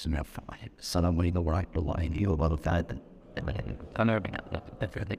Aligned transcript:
Salam 0.00 1.16
the 1.30 1.42
right 1.42 1.70
to 1.74 1.80
lie 1.80 2.08
here 2.10 2.30
I 3.96 4.04
know 4.04 4.14
everything. 4.80 5.18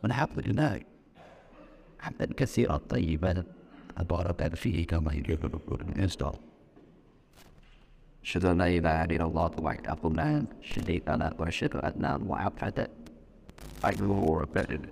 But 0.00 0.10
happily 0.10 0.44
tonight, 0.44 0.86
I 2.02 2.10
didn't 2.12 2.46
see 2.48 2.62
it 2.62 2.70
on 2.70 2.80
you, 2.96 3.18
but 3.18 3.44
I 3.94 4.04
install. 5.96 6.40
Should 8.22 8.46
I 8.46 8.54
know 8.54 8.80
that 8.80 9.02
I 9.02 9.06
need 9.06 9.20
a 9.20 9.26
lot 9.26 9.58
of? 9.58 9.64
Should 10.62 10.88
I 10.88 11.02
know 11.06 11.18
that 11.18 11.36
worship 11.38 11.74
I've 11.74 12.58
had? 12.58 12.90
I 13.84 13.92
grew 13.92 14.14
more 14.14 14.44
offended. 14.44 14.90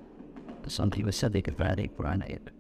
Some 0.66 0.90
people 0.90 1.12
said 1.12 1.32
they 1.32 1.40
could 1.40 1.56
find 1.56 1.80
it. 1.80 2.50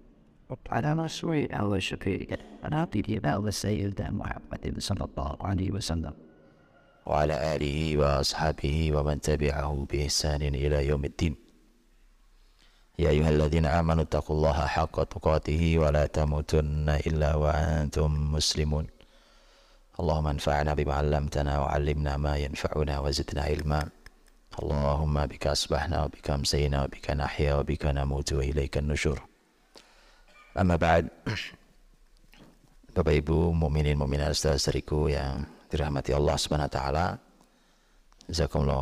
على 0.70 0.92
رسول 0.92 1.36
الله 1.52 1.78
شفيع 1.78 2.26
على 2.64 2.76
عبده 2.76 3.38
وسيدنا 3.38 4.10
محمد 4.10 4.74
صلى 4.78 5.04
الله 5.08 5.36
عليه 5.40 5.70
وسلم. 5.70 6.14
وعلى 7.06 7.56
آله 7.56 7.96
وأصحابه 7.96 8.92
ومن 8.94 9.20
تبعه 9.20 9.86
بإحسان 9.90 10.42
إلى 10.42 10.86
يوم 10.86 11.04
الدين. 11.04 11.34
يا 12.98 13.10
أيها 13.10 13.30
الذين 13.30 13.66
آمنوا 13.66 14.02
اتقوا 14.02 14.36
الله 14.36 14.58
حق 14.66 14.96
تقاته 15.04 15.78
ولا 15.78 16.06
تموتن 16.06 16.88
إلا 16.88 17.34
وأنتم 17.34 18.32
مسلمون. 18.32 18.86
اللهم 20.00 20.26
انفعنا 20.26 20.74
بما 20.74 20.94
علمتنا 20.94 21.58
وعلمنا 21.58 22.16
ما 22.16 22.36
ينفعنا 22.36 22.98
وزدنا 23.00 23.42
علما. 23.42 23.88
اللهم 24.62 25.26
بك 25.26 25.46
أصبحنا 25.46 26.04
وبك 26.04 26.30
أمسينا 26.30 26.84
وبك 26.84 27.10
نحيا 27.10 27.54
وبك 27.54 27.86
نموت 27.86 28.32
وإليك 28.32 28.78
النشور. 28.78 29.29
Amma 30.50 30.74
ba'd. 30.74 31.06
Bapak 32.90 33.14
Ibu, 33.22 33.54
mukminin 33.54 33.94
mukminat 33.94 34.34
saudara-saudariku 34.34 35.06
yang 35.06 35.46
dirahmati 35.70 36.10
Allah 36.10 36.34
Subhanahu 36.34 36.66
wa 36.66 36.74
taala. 36.74 37.06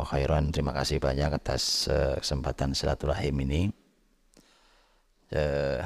Khairan. 0.09 0.49
Terima 0.49 0.73
kasih 0.73 0.97
banyak 0.97 1.29
atas 1.29 1.85
eh, 1.85 2.17
kesempatan 2.17 2.73
silaturahim 2.73 3.37
ini. 3.45 3.61
Eh, 5.29 5.85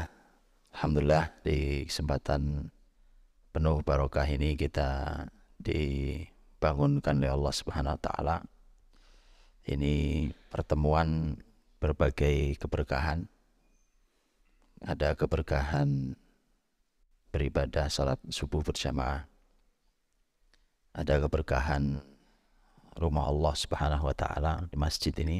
Alhamdulillah 0.72 1.44
di 1.44 1.84
kesempatan 1.84 2.72
penuh 3.52 3.84
barokah 3.84 4.24
ini 4.24 4.56
kita 4.56 5.20
dibangunkan 5.60 7.20
oleh 7.20 7.32
Allah 7.36 7.52
Subhanahu 7.52 8.00
wa 8.00 8.02
taala. 8.08 8.38
Ini 9.68 10.32
pertemuan 10.48 11.36
berbagai 11.84 12.56
keberkahan 12.56 13.28
ada 14.84 15.16
keberkahan 15.16 16.12
beribadah 17.32 17.88
salat 17.88 18.20
subuh 18.28 18.60
berjamaah. 18.60 19.24
Ada 20.92 21.24
keberkahan 21.24 22.04
rumah 23.00 23.32
Allah 23.32 23.56
Subhanahu 23.56 24.12
wa 24.12 24.16
taala 24.16 24.68
di 24.68 24.76
masjid 24.76 25.16
ini. 25.24 25.40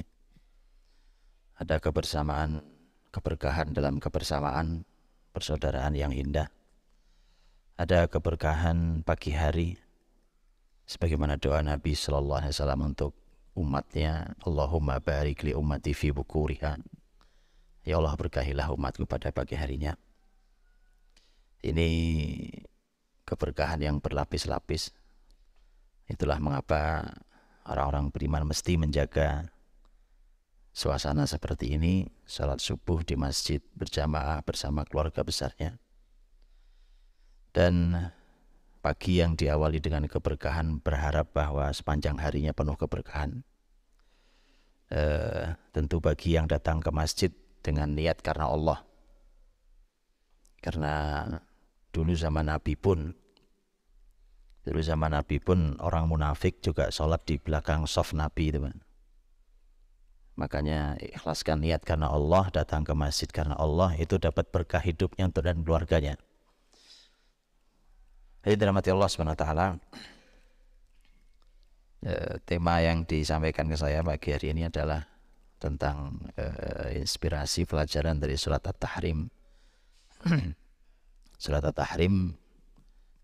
Ada 1.60 1.78
kebersamaan, 1.84 2.64
keberkahan 3.12 3.76
dalam 3.76 4.00
kebersamaan 4.00 4.88
persaudaraan 5.36 5.94
yang 5.94 6.16
indah. 6.16 6.48
Ada 7.76 8.08
keberkahan 8.08 9.04
pagi 9.04 9.36
hari 9.36 9.76
sebagaimana 10.88 11.36
doa 11.36 11.60
Nabi 11.60 11.94
sallallahu 11.94 12.48
alaihi 12.48 12.56
wasallam 12.56 12.82
untuk 12.96 13.12
umatnya, 13.60 14.34
Allahumma 14.42 15.04
barik 15.04 15.44
li 15.46 15.52
ummati 15.52 15.92
fi 15.92 16.10
bukuriha. 16.16 17.03
Ya 17.84 18.00
Allah 18.00 18.16
berkahilah 18.16 18.72
umatku 18.72 19.04
pada 19.04 19.36
pagi 19.36 19.60
harinya. 19.60 20.00
Ini 21.64 21.90
keberkahan 23.28 23.84
yang 23.84 24.00
berlapis-lapis. 24.00 24.96
Itulah 26.08 26.40
mengapa 26.40 27.12
orang-orang 27.68 28.12
beriman 28.12 28.48
mesti 28.48 28.80
menjaga 28.80 29.52
suasana 30.72 31.28
seperti 31.28 31.76
ini, 31.76 32.08
salat 32.24 32.64
subuh 32.64 33.04
di 33.04 33.20
masjid 33.20 33.60
berjamaah 33.76 34.44
bersama 34.48 34.88
keluarga 34.88 35.24
besarnya. 35.24 35.80
Dan 37.52 37.96
pagi 38.80 39.20
yang 39.20 39.36
diawali 39.36 39.80
dengan 39.84 40.08
keberkahan 40.08 40.80
berharap 40.80 41.32
bahwa 41.36 41.68
sepanjang 41.72 42.20
harinya 42.20 42.56
penuh 42.56 42.76
keberkahan. 42.76 43.44
Uh, 44.94 45.58
tentu 45.74 45.98
bagi 45.98 46.38
yang 46.38 46.46
datang 46.46 46.78
ke 46.78 46.94
masjid 46.94 47.34
dengan 47.64 47.96
niat 47.96 48.20
karena 48.20 48.52
Allah. 48.52 48.84
Karena 50.60 51.26
dulu 51.94 52.12
zaman 52.18 52.50
Nabi 52.50 52.74
pun 52.74 53.14
dulu 54.66 54.82
zaman 54.82 55.14
Nabi 55.14 55.38
pun 55.38 55.78
orang 55.78 56.10
munafik 56.10 56.64
juga 56.66 56.90
sholat 56.90 57.22
di 57.28 57.38
belakang 57.38 57.86
soft 57.86 58.18
Nabi 58.18 58.50
teman 58.50 58.82
makanya 60.34 60.98
ikhlaskan 60.98 61.62
niat 61.62 61.86
karena 61.86 62.10
Allah 62.10 62.50
datang 62.50 62.82
ke 62.82 62.98
masjid 62.98 63.30
karena 63.30 63.54
Allah 63.54 63.94
itu 64.02 64.18
dapat 64.18 64.50
berkah 64.50 64.82
hidupnya 64.82 65.30
untuk 65.30 65.46
dan 65.46 65.62
keluarganya 65.62 66.18
jadi 68.42 68.58
dirahmati 68.58 68.90
Allah 68.90 69.08
SWT 69.14 69.46
e, 72.02 72.14
tema 72.50 72.82
yang 72.82 73.06
disampaikan 73.06 73.70
ke 73.70 73.78
saya 73.78 74.02
pagi 74.02 74.34
hari 74.34 74.58
ini 74.58 74.66
adalah 74.66 75.06
tentang 75.64 76.20
e, 76.36 76.46
inspirasi 77.00 77.64
pelajaran 77.64 78.20
dari 78.20 78.36
surat 78.36 78.60
At-Tahrim 78.68 79.32
Surat 81.44 81.60
At-Tahrim 81.60 82.32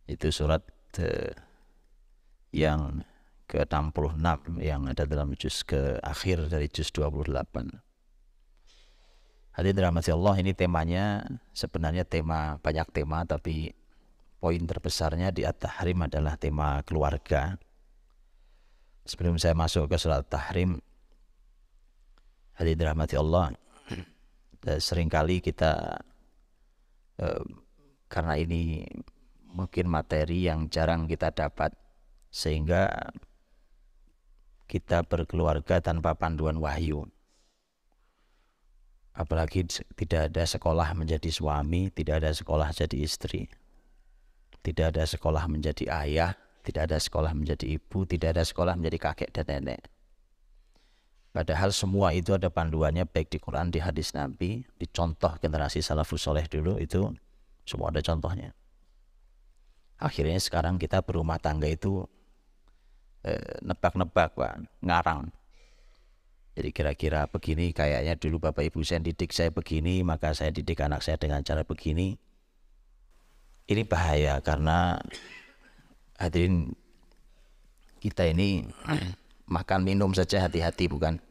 itu 0.09 0.27
surat 0.33 0.59
uh, 0.99 1.31
yang 2.51 3.07
ke-66 3.47 4.59
yang 4.59 4.91
ada 4.91 5.07
dalam 5.07 5.31
juz 5.39 5.63
ke 5.63 5.95
akhir 6.03 6.51
dari 6.51 6.67
juz 6.67 6.91
28. 6.91 7.31
Hadirin 9.55 9.75
dirahmati 9.75 10.11
Allah, 10.11 10.35
ini 10.35 10.51
temanya 10.51 11.23
sebenarnya 11.55 12.03
tema 12.03 12.59
banyak 12.59 12.91
tema 12.91 13.23
tapi 13.23 13.71
poin 14.43 14.59
terbesarnya 14.59 15.31
di 15.31 15.47
At-Tahrim 15.47 16.11
adalah 16.11 16.35
tema 16.35 16.83
keluarga. 16.83 17.55
Sebelum 19.07 19.39
saya 19.39 19.55
masuk 19.55 19.89
ke 19.89 19.95
surat 19.95 20.27
At-Tahrim, 20.27 20.83
hadirin 22.59 22.79
dirahmati 22.83 23.15
Allah, 23.15 23.55
sering 24.83 25.07
kali 25.07 25.39
kita 25.39 26.03
uh, 27.23 27.43
karena 28.11 28.35
ini 28.35 28.83
mungkin 29.49 29.87
materi 29.87 30.45
yang 30.51 30.67
jarang 30.67 31.07
kita 31.07 31.31
dapat 31.31 31.71
sehingga 32.29 32.91
kita 34.67 35.07
berkeluarga 35.07 35.81
tanpa 35.81 36.13
panduan 36.13 36.59
wahyu. 36.59 37.07
Apalagi 39.15 39.65
tidak 39.97 40.31
ada 40.31 40.43
sekolah 40.45 40.93
menjadi 40.93 41.27
suami 41.33 41.89
tidak 41.91 42.23
ada 42.23 42.31
sekolah 42.31 42.71
jadi 42.71 43.03
istri 43.03 43.51
tidak 44.63 44.95
ada 44.95 45.03
sekolah 45.07 45.43
menjadi 45.47 45.87
ayah 45.91 46.35
tidak 46.63 46.91
ada 46.91 46.97
sekolah 46.99 47.31
menjadi 47.31 47.79
ibu 47.79 48.05
tidak 48.05 48.37
ada 48.37 48.43
sekolah 48.43 48.75
menjadi 48.75 48.97
kakek 48.99 49.29
dan 49.31 49.47
nenek 49.47 49.81
Padahal 51.39 51.71
semua 51.71 52.11
itu 52.11 52.35
ada 52.35 52.51
panduannya 52.51 53.07
baik 53.07 53.31
di 53.31 53.39
Quran, 53.39 53.71
di 53.71 53.79
hadis 53.79 54.11
Nabi, 54.11 54.59
di 54.75 54.85
contoh 54.91 55.31
generasi 55.39 55.79
salafus 55.79 56.27
soleh 56.27 56.43
dulu 56.51 56.75
itu 56.75 57.15
semua 57.63 57.95
ada 57.95 58.03
contohnya. 58.03 58.51
Akhirnya 60.03 60.35
sekarang 60.35 60.75
kita 60.75 60.99
berumah 60.99 61.39
tangga 61.39 61.71
itu 61.71 62.03
eh, 63.23 63.55
nebak-nebak, 63.63 64.35
Pak, 64.35 64.83
ngarang. 64.83 65.31
Jadi 66.59 66.75
kira-kira 66.75 67.23
begini 67.31 67.71
kayaknya 67.71 68.19
dulu 68.19 68.43
Bapak 68.51 68.67
Ibu 68.67 68.83
saya 68.83 68.99
didik 68.99 69.31
saya 69.31 69.47
begini, 69.47 70.03
maka 70.03 70.35
saya 70.35 70.51
didik 70.51 70.83
anak 70.83 71.07
saya 71.07 71.15
dengan 71.15 71.39
cara 71.39 71.63
begini. 71.63 72.19
Ini 73.63 73.87
bahaya 73.87 74.43
karena 74.43 74.99
hadirin 76.19 76.75
kita 78.03 78.27
ini 78.27 78.67
makan 79.55 79.87
minum 79.87 80.11
saja 80.11 80.43
hati-hati 80.43 80.91
bukan? 80.91 81.28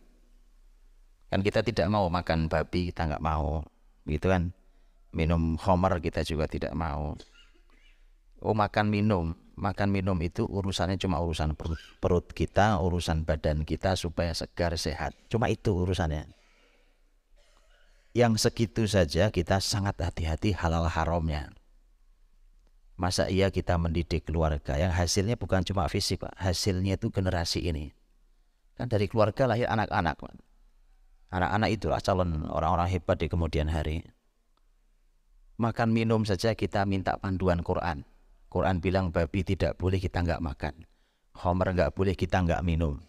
Kan 1.29 1.45
kita 1.45 1.61
tidak 1.61 1.87
mau 1.93 2.09
makan 2.09 2.49
babi, 2.49 2.89
kita 2.89 3.05
nggak 3.05 3.25
mau, 3.25 3.65
gitu 4.09 4.33
kan? 4.33 4.57
minum 5.13 5.57
homer 5.57 6.01
kita 6.03 6.25
juga 6.25 6.49
tidak 6.51 6.73
mau. 6.77 7.17
Oh 8.39 8.55
makan 8.55 8.93
minum. 8.93 9.35
Makan 9.59 9.91
minum 9.91 10.15
itu 10.23 10.47
urusannya 10.47 11.03
cuma 11.03 11.19
urusan 11.19 11.59
perut, 11.59 11.83
perut 11.99 12.31
kita 12.31 12.79
urusan 12.79 13.27
badan 13.27 13.67
kita 13.67 13.99
supaya 13.99 14.31
segar 14.31 14.79
sehat. 14.79 15.19
Cuma 15.27 15.51
itu 15.51 15.75
urusannya. 15.75 16.31
Yang 18.15 18.47
segitu 18.47 18.87
saja 18.87 19.35
kita 19.35 19.59
sangat 19.59 19.99
hati-hati 19.99 20.55
halal 20.55 20.87
haramnya. 20.87 21.51
Masa 22.95 23.27
iya 23.27 23.51
kita 23.51 23.75
mendidik 23.83 24.31
keluarga? 24.31 24.79
Yang 24.79 24.95
hasilnya 24.95 25.35
bukan 25.35 25.67
cuma 25.67 25.91
fisik 25.91 26.23
pak. 26.23 26.39
Hasilnya 26.39 26.95
itu 26.95 27.11
generasi 27.11 27.67
ini. 27.67 27.91
Kan 28.79 28.87
dari 28.87 29.11
keluarga 29.11 29.51
lahir 29.51 29.67
anak-anak 29.67 30.23
anak-anak 31.29 31.71
itulah 31.75 32.01
calon 32.01 32.47
orang-orang 32.49 32.89
hebat 32.89 33.17
di 33.21 33.27
kemudian 33.29 33.69
hari 33.69 34.05
makan 35.59 35.91
minum 35.91 36.23
saja 36.23 36.55
kita 36.55 36.87
minta 36.87 37.19
panduan 37.19 37.67
Quran. 37.67 38.07
Quran 38.49 38.81
bilang 38.81 39.11
babi 39.13 39.45
tidak 39.45 39.77
boleh 39.77 40.01
kita 40.01 40.25
nggak 40.25 40.41
makan. 40.41 40.87
Homer 41.45 41.75
nggak 41.75 41.93
boleh 41.93 42.15
kita 42.17 42.41
nggak 42.47 42.65
minum. 42.65 43.03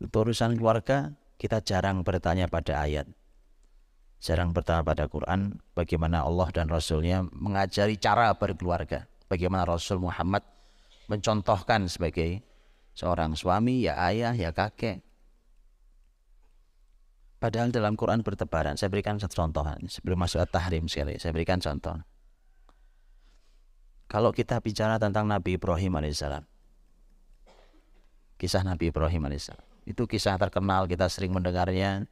Urusan 0.00 0.56
keluarga 0.56 1.12
kita 1.36 1.60
jarang 1.60 2.00
bertanya 2.06 2.48
pada 2.48 2.80
ayat. 2.80 3.04
Jarang 4.22 4.56
bertanya 4.56 4.86
pada 4.86 5.04
Quran 5.10 5.60
bagaimana 5.76 6.24
Allah 6.24 6.48
dan 6.54 6.72
Rasulnya 6.72 7.26
mengajari 7.34 8.00
cara 8.00 8.32
berkeluarga. 8.32 9.04
Bagaimana 9.28 9.68
Rasul 9.68 10.00
Muhammad 10.00 10.42
mencontohkan 11.06 11.86
sebagai 11.86 12.42
seorang 12.94 13.34
suami, 13.34 13.86
ya 13.86 13.98
ayah, 14.08 14.32
ya 14.34 14.50
kakek. 14.54 15.04
Padahal 17.40 17.72
dalam 17.72 17.96
Quran 17.96 18.20
bertebaran. 18.20 18.76
Saya 18.76 18.92
berikan 18.92 19.16
satu 19.16 19.40
contoh 19.40 19.64
sebelum 19.88 20.20
masuk 20.20 20.44
at-tahrim 20.44 20.84
sekali. 20.84 21.16
Saya 21.16 21.32
berikan 21.32 21.56
contoh. 21.56 21.96
Kalau 24.12 24.28
kita 24.28 24.60
bicara 24.60 25.00
tentang 25.00 25.24
Nabi 25.24 25.56
Ibrahim 25.56 25.96
alaihissalam, 25.96 26.44
kisah 28.36 28.60
Nabi 28.60 28.92
Ibrahim 28.92 29.24
alaihissalam, 29.24 29.64
itu 29.88 30.04
kisah 30.04 30.36
terkenal 30.36 30.84
kita 30.84 31.08
sering 31.08 31.32
mendengarnya. 31.32 32.04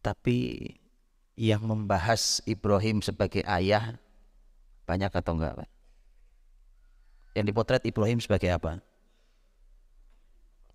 Tapi 0.00 0.70
yang 1.36 1.66
membahas 1.66 2.40
Ibrahim 2.48 3.04
sebagai 3.04 3.44
ayah 3.44 4.00
banyak 4.88 5.12
atau 5.12 5.36
enggak? 5.36 5.68
Yang 7.36 7.44
dipotret 7.52 7.82
Ibrahim 7.84 8.24
sebagai 8.24 8.48
apa? 8.56 8.80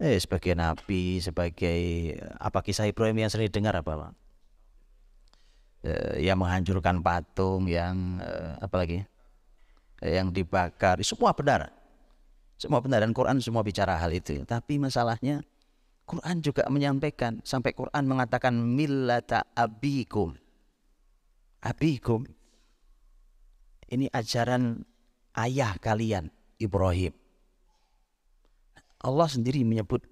Eh, 0.02 0.18
sebagai 0.18 0.58
nabi, 0.58 1.22
sebagai 1.22 1.80
apa 2.42 2.66
kisah 2.66 2.90
Ibrahim 2.90 3.22
yang 3.22 3.30
sering 3.30 3.54
dengar 3.54 3.78
apa, 3.78 3.94
Pak? 3.94 4.12
Eh, 5.86 6.26
yang 6.26 6.42
menghancurkan 6.42 7.06
patung, 7.06 7.70
yang 7.70 8.18
eh, 8.18 8.58
apa 8.58 8.76
lagi? 8.82 9.06
Eh, 10.02 10.18
yang 10.18 10.34
dibakar, 10.34 10.98
semua 11.06 11.38
benar. 11.38 11.70
Semua 12.58 12.82
benar 12.82 13.06
dan 13.06 13.14
Quran 13.14 13.38
semua 13.46 13.62
bicara 13.62 13.94
hal 13.94 14.10
itu. 14.10 14.42
Tapi 14.42 14.82
masalahnya 14.82 15.46
Quran 16.10 16.42
juga 16.42 16.66
menyampaikan 16.74 17.38
sampai 17.46 17.78
Quran 17.78 18.10
mengatakan 18.10 18.58
millata 18.58 19.46
abikum. 19.54 20.34
Abikum. 21.62 22.26
Ini 23.86 24.10
ajaran 24.10 24.82
ayah 25.38 25.78
kalian 25.78 26.34
Ibrahim. 26.58 27.21
Allah 29.02 29.28
sendiri 29.30 29.66
menyebut 29.66 30.06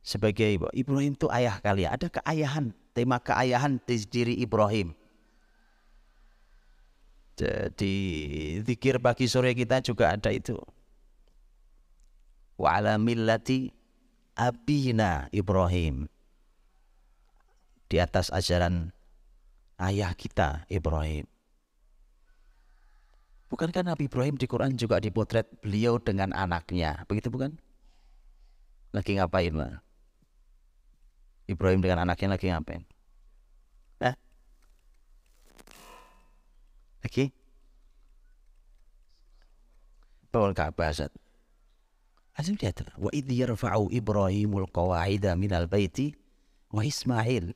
sebagai 0.00 0.56
Ibrahim 0.72 1.12
itu 1.12 1.28
ayah 1.28 1.60
kalian. 1.60 1.92
Ada 1.92 2.08
keayahan, 2.08 2.72
tema 2.96 3.20
keayahan 3.20 3.76
di 3.84 3.96
diri 4.08 4.34
Ibrahim. 4.40 4.96
Jadi 7.36 7.96
zikir 8.64 9.00
pagi 9.00 9.24
sore 9.24 9.56
kita 9.56 9.80
juga 9.80 10.12
ada 10.12 10.28
itu. 10.28 10.56
Wa 12.60 12.80
ala 12.80 13.00
millati 13.00 13.72
abina 14.36 15.28
Ibrahim. 15.32 16.04
Di 17.88 17.96
atas 17.96 18.28
ajaran 18.28 18.92
ayah 19.80 20.12
kita 20.12 20.68
Ibrahim. 20.68 21.24
Bukankah 23.50 23.82
Nabi 23.82 24.06
Ibrahim 24.06 24.38
di 24.38 24.46
Quran 24.46 24.78
juga 24.78 25.02
dipotret 25.02 25.48
beliau 25.58 25.98
dengan 25.98 26.30
anaknya? 26.30 27.02
Begitu 27.10 27.32
bukan? 27.34 27.58
Lagi 28.90 29.14
ngapain, 29.18 29.54
Pak? 29.54 29.72
Ibrahim 31.50 31.82
dengan 31.82 32.06
anaknya 32.06 32.34
lagi 32.34 32.46
ngapain? 32.50 32.82
Hah? 34.02 34.14
Lagi? 37.02 37.30
Bangun 40.30 40.54
Ka'bah, 40.54 40.94
Ustaz. 40.94 41.10
Azim 42.38 42.54
lihat. 42.54 42.86
Wa 42.94 43.10
idh 43.10 43.30
yarfa'u 43.34 43.90
Ibrahimul 43.90 44.70
qawa'ida 44.70 45.34
minal 45.34 45.66
baiti 45.66 46.14
wa 46.70 46.86
Ismail. 46.86 47.50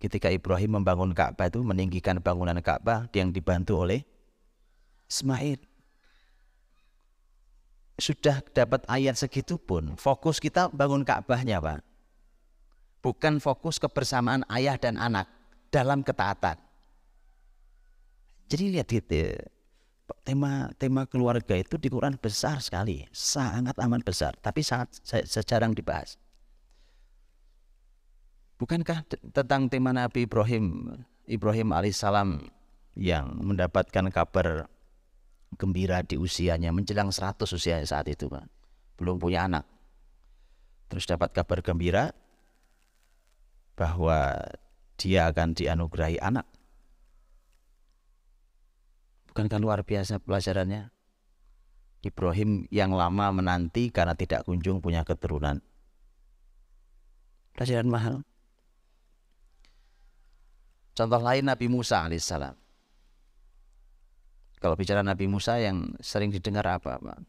Ketika 0.00 0.32
Ibrahim 0.32 0.80
membangun 0.80 1.12
Ka'bah 1.12 1.48
itu 1.48 1.60
meninggikan 1.60 2.20
bangunan 2.20 2.56
Ka'bah 2.60 3.08
yang 3.12 3.32
dibantu 3.32 3.84
oleh 3.84 4.04
Ismail 5.08 5.73
sudah 7.94 8.42
dapat 8.50 8.82
ayat 8.90 9.14
segitu 9.14 9.54
pun 9.54 9.94
fokus 9.94 10.42
kita 10.42 10.70
bangun 10.74 11.06
Ka'bahnya 11.06 11.62
Pak. 11.62 11.80
Bukan 13.04 13.38
fokus 13.38 13.76
kebersamaan 13.76 14.48
ayah 14.48 14.80
dan 14.80 14.96
anak 14.96 15.28
dalam 15.68 16.00
ketaatan. 16.00 16.56
Jadi 18.48 18.64
lihat 18.72 18.88
gitu 18.88 19.36
tema 20.24 20.68
tema 20.76 21.08
keluarga 21.08 21.56
itu 21.56 21.80
di 21.80 21.88
Quran 21.88 22.16
besar 22.20 22.60
sekali, 22.60 23.04
sangat 23.12 23.76
amat 23.80 24.04
besar, 24.04 24.32
tapi 24.40 24.60
sangat 24.60 24.92
sejarang 25.04 25.72
dibahas. 25.72 26.16
Bukankah 28.60 29.04
tentang 29.32 29.68
tema 29.68 29.90
Nabi 29.92 30.24
Ibrahim 30.24 30.96
Ibrahim 31.24 31.72
alaihissalam 31.72 32.48
yang 32.94 33.36
mendapatkan 33.42 34.06
kabar 34.12 34.70
gembira 35.54 36.02
di 36.04 36.18
usianya 36.18 36.70
menjelang 36.70 37.10
100 37.10 37.46
usia 37.50 37.80
saat 37.86 38.06
itu 38.10 38.30
Pak. 38.30 38.46
Belum 39.00 39.18
punya 39.18 39.46
anak. 39.46 39.66
Terus 40.90 41.08
dapat 41.08 41.34
kabar 41.34 41.64
gembira 41.64 42.14
bahwa 43.74 44.38
dia 44.94 45.26
akan 45.30 45.58
dianugerahi 45.58 46.22
anak. 46.22 46.46
Bukankah 49.34 49.58
luar 49.58 49.82
biasa 49.82 50.22
pelajarannya? 50.22 50.94
Ibrahim 52.04 52.68
yang 52.68 52.94
lama 52.94 53.32
menanti 53.34 53.90
karena 53.90 54.14
tidak 54.14 54.46
kunjung 54.46 54.78
punya 54.78 55.02
keturunan. 55.02 55.58
Pelajaran 57.56 57.90
mahal. 57.90 58.16
Contoh 60.94 61.18
lain 61.18 61.50
Nabi 61.50 61.66
Musa 61.66 62.06
alaihissalam. 62.06 62.63
Kalau 64.64 64.80
bicara 64.80 65.04
Nabi 65.04 65.28
Musa 65.28 65.60
yang 65.60 65.92
sering 66.00 66.32
didengar 66.32 66.64
apa, 66.64 66.96
Pak? 66.96 67.20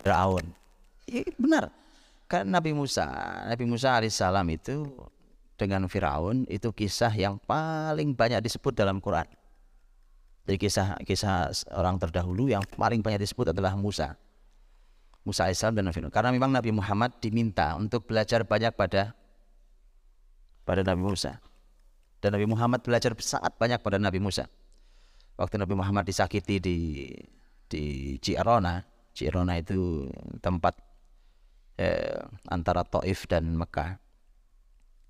Fir'aun. 0.00 0.48
Ya, 1.04 1.28
benar. 1.36 1.68
Karena 2.24 2.56
Nabi 2.56 2.72
Musa, 2.72 3.04
Nabi 3.44 3.68
Musa 3.68 4.00
alaihissalam 4.00 4.48
itu 4.48 4.88
dengan 5.60 5.84
Firaun 5.92 6.48
itu 6.48 6.72
kisah 6.72 7.12
yang 7.12 7.36
paling 7.44 8.16
banyak 8.16 8.40
disebut 8.48 8.72
dalam 8.72 8.96
Quran. 8.96 9.28
Jadi 10.48 10.56
kisah-kisah 10.56 11.68
orang 11.76 12.00
terdahulu 12.00 12.48
yang 12.48 12.64
paling 12.72 13.04
banyak 13.04 13.20
disebut 13.20 13.52
adalah 13.52 13.76
Musa. 13.76 14.16
Musa 15.20 15.44
alaihissalam 15.44 15.76
dan 15.76 15.92
Firaun. 15.92 16.08
Karena 16.08 16.32
memang 16.32 16.48
Nabi 16.48 16.72
Muhammad 16.72 17.12
diminta 17.20 17.76
untuk 17.76 18.08
belajar 18.08 18.40
banyak 18.40 18.72
pada 18.72 19.12
pada 20.64 20.80
Nabi 20.80 21.04
Musa. 21.04 21.44
Dan 22.24 22.32
Nabi 22.32 22.48
Muhammad 22.48 22.80
belajar 22.80 23.12
sangat 23.20 23.52
banyak 23.60 23.84
pada 23.84 24.00
Nabi 24.00 24.16
Musa 24.16 24.48
waktu 25.36 25.60
Nabi 25.60 25.76
Muhammad 25.76 26.08
disakiti 26.08 26.60
di 26.60 26.78
di 27.66 28.16
Cirona, 28.20 28.82
Cirona 29.12 29.60
itu 29.60 30.08
tempat 30.40 30.76
eh, 31.80 32.20
antara 32.48 32.82
Taif 32.84 33.28
dan 33.28 33.56
Mekah. 33.56 34.00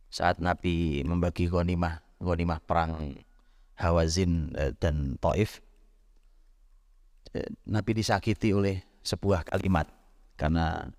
Saat 0.06 0.38
Nabi 0.38 1.02
membagi 1.02 1.50
ghanimah, 1.50 2.00
ghanimah 2.22 2.62
perang 2.62 3.18
Hawazin 3.76 4.54
eh, 4.54 4.72
dan 4.78 5.18
Taif, 5.18 5.62
eh, 7.34 7.48
Nabi 7.66 7.90
disakiti 7.96 8.54
oleh 8.54 8.82
sebuah 9.06 9.46
kalimat 9.46 9.86
karena 10.34 10.90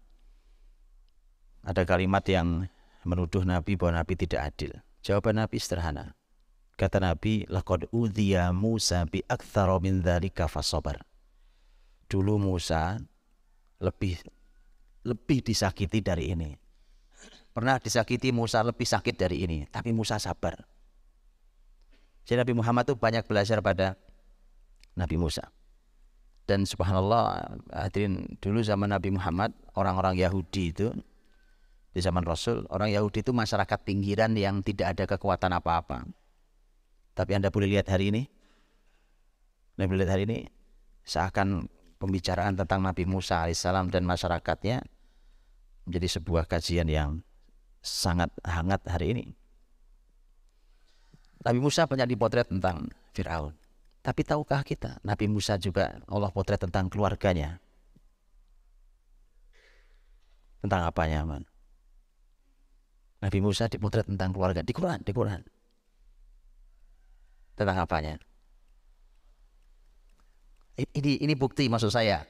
ada 1.67 1.83
kalimat 1.83 2.23
yang 2.23 2.71
menuduh 3.03 3.43
Nabi 3.43 3.75
bahwa 3.75 3.99
Nabi 3.99 4.13
tidak 4.15 4.55
adil. 4.55 4.71
Jawaban 5.03 5.39
Nabi 5.39 5.59
sederhana. 5.59 6.16
Kata 6.77 7.01
Nabi, 7.01 7.41
laqad 7.49 7.89
udhiya 7.89 8.53
Musa 8.53 9.01
bi 9.09 9.25
aktsara 9.25 9.81
min 9.81 10.05
dzalika 10.05 10.45
fasabar. 10.45 11.01
Dulu 12.05 12.37
Musa 12.37 13.01
lebih 13.81 14.21
lebih 15.01 15.41
disakiti 15.41 16.05
dari 16.05 16.37
ini. 16.37 16.53
Pernah 17.49 17.81
disakiti 17.81 18.29
Musa 18.29 18.61
lebih 18.61 18.85
sakit 18.85 19.17
dari 19.17 19.41
ini, 19.41 19.65
tapi 19.65 19.89
Musa 19.89 20.21
sabar. 20.21 20.53
Jadi 22.29 22.45
Nabi 22.45 22.53
Muhammad 22.53 22.85
itu 22.85 22.93
banyak 22.93 23.25
belajar 23.25 23.57
pada 23.65 23.97
Nabi 24.93 25.17
Musa. 25.17 25.49
Dan 26.45 26.69
subhanallah, 26.69 27.57
hadirin 27.73 28.37
dulu 28.37 28.61
zaman 28.61 28.93
Nabi 28.93 29.17
Muhammad, 29.17 29.57
orang-orang 29.73 30.13
Yahudi 30.13 30.77
itu 30.77 30.93
di 31.89 31.99
zaman 32.05 32.21
Rasul, 32.21 32.69
orang 32.69 32.93
Yahudi 32.93 33.25
itu 33.25 33.33
masyarakat 33.33 33.79
pinggiran 33.81 34.37
yang 34.37 34.61
tidak 34.61 34.93
ada 34.93 35.03
kekuatan 35.17 35.57
apa-apa 35.57 36.05
tapi 37.17 37.33
Anda 37.33 37.49
boleh 37.49 37.65
lihat 37.65 37.89
hari 37.89 38.13
ini, 38.13 38.29
Anda 39.73 39.89
boleh 39.89 40.05
lihat 40.05 40.13
hari 40.13 40.23
ini, 40.29 40.45
seakan 41.01 41.65
pembicaraan 41.97 42.53
tentang 42.53 42.85
Nabi 42.85 43.09
Musa 43.09 43.41
alaihissalam 43.41 43.89
dan 43.89 44.05
masyarakatnya 44.05 44.85
menjadi 45.89 46.21
sebuah 46.21 46.45
kajian 46.45 46.85
yang 46.85 47.25
sangat 47.81 48.29
hangat 48.45 48.85
hari 48.85 49.17
ini. 49.17 49.25
Nabi 51.41 51.57
Musa 51.57 51.89
banyak 51.89 52.05
dipotret 52.13 52.53
tentang 52.53 52.93
Fir'aun. 53.17 53.57
Tapi 54.05 54.21
tahukah 54.21 54.61
kita, 54.61 55.01
Nabi 55.01 55.25
Musa 55.25 55.57
juga 55.57 55.97
Allah 56.05 56.29
potret 56.29 56.61
tentang 56.61 56.85
keluarganya. 56.85 57.57
Tentang 60.61 60.85
apanya, 60.85 61.25
man? 61.25 61.43
Nabi 63.25 63.41
Musa 63.41 63.65
dipotret 63.65 64.05
tentang 64.05 64.29
keluarga 64.29 64.61
di 64.61 64.69
Quran, 64.69 65.01
di 65.01 65.09
Quran. 65.09 65.56
Tentang 67.57 67.81
apanya? 67.81 68.21
Ini 70.77 71.25
ini 71.25 71.33
bukti 71.33 71.65
maksud 71.65 71.89
saya. 71.89 72.21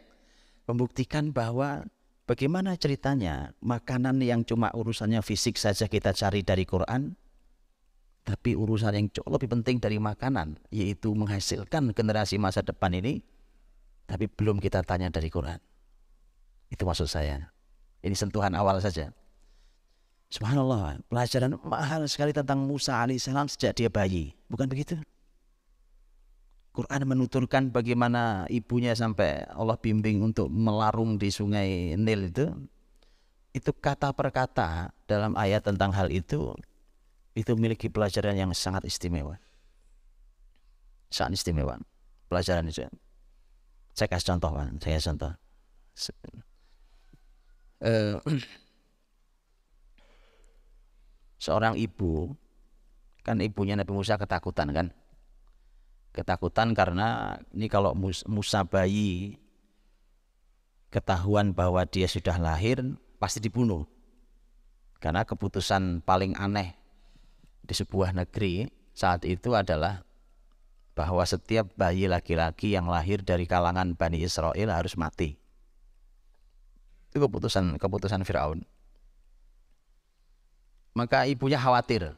Membuktikan 0.72 1.36
bahwa 1.36 1.84
bagaimana 2.24 2.80
ceritanya 2.80 3.52
makanan 3.60 4.24
yang 4.24 4.48
cuma 4.48 4.72
urusannya 4.72 5.20
fisik 5.20 5.60
saja 5.60 5.92
kita 5.92 6.16
cari 6.16 6.48
dari 6.48 6.64
Quran, 6.64 7.12
tapi 8.24 8.56
urusan 8.56 8.96
yang 8.96 9.08
jauh 9.12 9.28
lebih 9.28 9.52
penting 9.52 9.84
dari 9.84 10.00
makanan, 10.00 10.56
yaitu 10.72 11.12
menghasilkan 11.12 11.92
generasi 11.92 12.40
masa 12.40 12.64
depan 12.64 12.96
ini, 12.96 13.20
tapi 14.08 14.32
belum 14.32 14.64
kita 14.64 14.80
tanya 14.88 15.12
dari 15.12 15.28
Quran. 15.28 15.60
Itu 16.72 16.88
maksud 16.88 17.12
saya. 17.12 17.52
Ini 18.00 18.16
sentuhan 18.16 18.56
awal 18.56 18.80
saja. 18.80 19.12
Subhanallah, 20.28 21.00
pelajaran 21.08 21.56
mahal 21.64 22.04
sekali 22.08 22.36
tentang 22.36 22.64
Musa 22.64 23.00
alaihissalam 23.00 23.48
sejak 23.48 23.76
dia 23.76 23.88
bayi. 23.92 24.36
Bukan 24.52 24.68
begitu? 24.68 25.00
Quran 26.78 27.10
menuturkan 27.10 27.74
bagaimana 27.74 28.46
ibunya 28.54 28.94
sampai 28.94 29.50
Allah 29.50 29.82
bimbing 29.82 30.22
untuk 30.22 30.46
melarung 30.54 31.18
di 31.18 31.34
sungai 31.34 31.98
Nil 31.98 32.30
itu. 32.30 32.54
Itu 33.50 33.74
kata 33.74 34.14
per 34.14 34.30
kata 34.30 34.94
dalam 35.10 35.34
ayat 35.34 35.66
tentang 35.66 35.90
hal 35.90 36.14
itu 36.14 36.54
itu 37.34 37.50
memiliki 37.58 37.90
pelajaran 37.90 38.38
yang 38.38 38.54
sangat 38.54 38.86
istimewa. 38.86 39.42
Sangat 41.10 41.42
istimewa. 41.42 41.82
Pelajaran 42.30 42.70
itu. 42.70 42.86
Saya 43.98 44.14
kasih 44.14 44.38
contoh, 44.38 44.54
Pak. 44.54 44.78
Saya 44.78 45.02
contoh. 45.02 45.34
Uh, 47.82 48.22
seorang 51.42 51.74
ibu 51.74 52.38
kan 53.26 53.42
ibunya 53.42 53.74
Nabi 53.74 53.94
Musa 53.98 54.18
ketakutan 54.18 54.70
kan 54.74 54.94
ketakutan 56.18 56.74
karena 56.74 57.38
ini 57.54 57.70
kalau 57.70 57.94
Musa 58.26 58.66
bayi 58.66 59.38
ketahuan 60.90 61.54
bahwa 61.54 61.86
dia 61.86 62.10
sudah 62.10 62.42
lahir 62.42 62.82
pasti 63.22 63.38
dibunuh. 63.38 63.86
Karena 64.98 65.22
keputusan 65.22 66.02
paling 66.02 66.34
aneh 66.42 66.74
di 67.62 67.78
sebuah 67.78 68.18
negeri 68.18 68.66
saat 68.98 69.22
itu 69.30 69.54
adalah 69.54 70.02
bahwa 70.98 71.22
setiap 71.22 71.70
bayi 71.78 72.10
laki-laki 72.10 72.74
yang 72.74 72.90
lahir 72.90 73.22
dari 73.22 73.46
kalangan 73.46 73.94
Bani 73.94 74.18
Israel 74.18 74.74
harus 74.74 74.98
mati. 74.98 75.38
Itu 77.14 77.22
keputusan 77.22 77.78
keputusan 77.78 78.26
Firaun. 78.26 78.66
Maka 80.98 81.30
ibunya 81.30 81.62
khawatir 81.62 82.18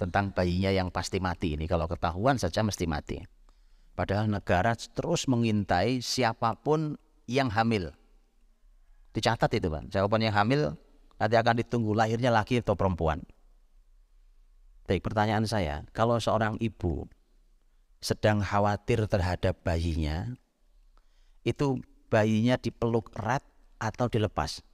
tentang 0.00 0.32
bayinya 0.32 0.72
yang 0.72 0.88
pasti 0.88 1.20
mati 1.20 1.60
ini. 1.60 1.68
Kalau 1.68 1.84
ketahuan 1.84 2.40
saja 2.40 2.64
mesti 2.64 2.88
mati. 2.88 3.20
Padahal 3.92 4.32
negara 4.32 4.72
terus 4.72 5.28
mengintai 5.28 6.00
siapa 6.00 6.56
pun 6.56 6.96
yang 7.28 7.52
hamil. 7.52 7.92
Dicatat 9.12 9.52
itu 9.52 9.68
Pak. 9.68 9.92
Siapa 9.92 10.08
pun 10.08 10.24
yang 10.24 10.32
hamil 10.32 10.72
nanti 11.20 11.36
akan 11.36 11.60
ditunggu 11.60 11.92
lahirnya 11.92 12.32
laki 12.32 12.64
atau 12.64 12.72
perempuan. 12.72 13.20
Baik 14.88 15.04
pertanyaan 15.04 15.44
saya 15.44 15.84
kalau 15.92 16.16
seorang 16.16 16.56
ibu 16.64 17.04
sedang 18.00 18.40
khawatir 18.40 19.04
terhadap 19.04 19.60
bayinya 19.60 20.32
itu 21.44 21.76
bayinya 22.08 22.56
dipeluk 22.56 23.12
erat 23.20 23.44
atau 23.76 24.08
dilepas? 24.08 24.64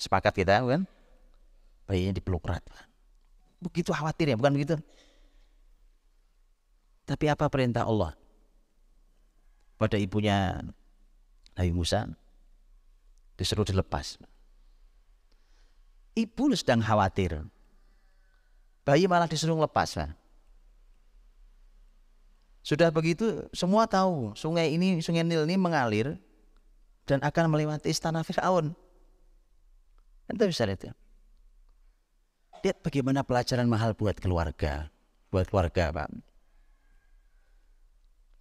Sepakat 0.00 0.32
kita 0.32 0.64
kan? 0.64 0.88
Bayinya 1.84 2.16
dipeluk 2.16 2.48
erat. 2.48 2.64
Begitu 3.58 3.90
khawatir 3.90 4.30
ya, 4.30 4.36
bukan 4.38 4.54
begitu? 4.54 4.74
Tapi 7.08 7.24
apa 7.26 7.48
perintah 7.48 7.88
Allah 7.88 8.14
pada 9.80 9.96
ibunya 9.96 10.62
Nabi 11.56 11.72
Musa? 11.72 12.06
Disuruh 13.38 13.64
dilepas. 13.66 14.18
Ibu 16.18 16.50
sedang 16.58 16.82
khawatir. 16.82 17.46
Bayi 18.82 19.06
malah 19.06 19.30
disuruh 19.30 19.54
lepas. 19.54 19.94
Pak. 19.94 20.10
Sudah 22.68 22.92
begitu 22.92 23.48
semua 23.56 23.88
tahu 23.88 24.36
sungai 24.36 24.74
ini, 24.74 25.00
sungai 25.00 25.24
Nil 25.24 25.48
ini 25.48 25.56
mengalir 25.56 26.20
dan 27.08 27.24
akan 27.24 27.48
melewati 27.48 27.88
istana 27.88 28.20
Fir'aun. 28.20 28.76
Anda 30.28 30.44
bisa 30.44 30.68
lihat 30.68 30.84
ya. 30.84 30.92
Lihat 32.68 32.84
bagaimana 32.84 33.24
pelajaran 33.24 33.64
mahal 33.64 33.96
buat 33.96 34.20
keluarga, 34.20 34.92
buat 35.32 35.48
keluarga, 35.48 35.88
Pak. 35.88 36.12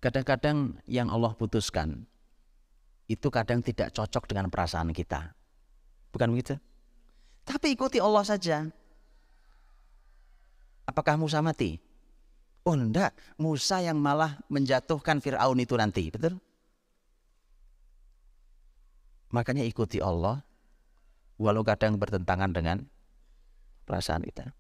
Kadang-kadang 0.04 0.84
yang 0.84 1.08
Allah 1.08 1.32
putuskan 1.32 2.04
itu 3.08 3.32
kadang 3.32 3.64
tidak 3.64 3.96
cocok 3.96 4.28
dengan 4.28 4.52
perasaan 4.52 4.92
kita. 4.92 5.32
Bukan 6.12 6.36
begitu? 6.36 6.60
Tapi 7.48 7.72
ikuti 7.72 8.04
Allah 8.04 8.28
saja. 8.28 8.68
Apakah 10.84 11.16
Musa 11.16 11.40
mati? 11.40 11.80
Oh 12.68 12.76
enggak, 12.76 13.16
Musa 13.40 13.80
yang 13.80 13.96
malah 13.96 14.44
menjatuhkan 14.52 15.24
Fir'aun 15.24 15.56
itu 15.56 15.80
nanti, 15.80 16.12
betul? 16.12 16.36
Makanya 19.32 19.64
ikuti 19.64 20.04
Allah, 20.04 20.44
walau 21.40 21.64
kadang 21.64 21.96
bertentangan 21.96 22.52
dengan 22.52 22.84
perasaan 23.88 24.28
kita. 24.28 24.52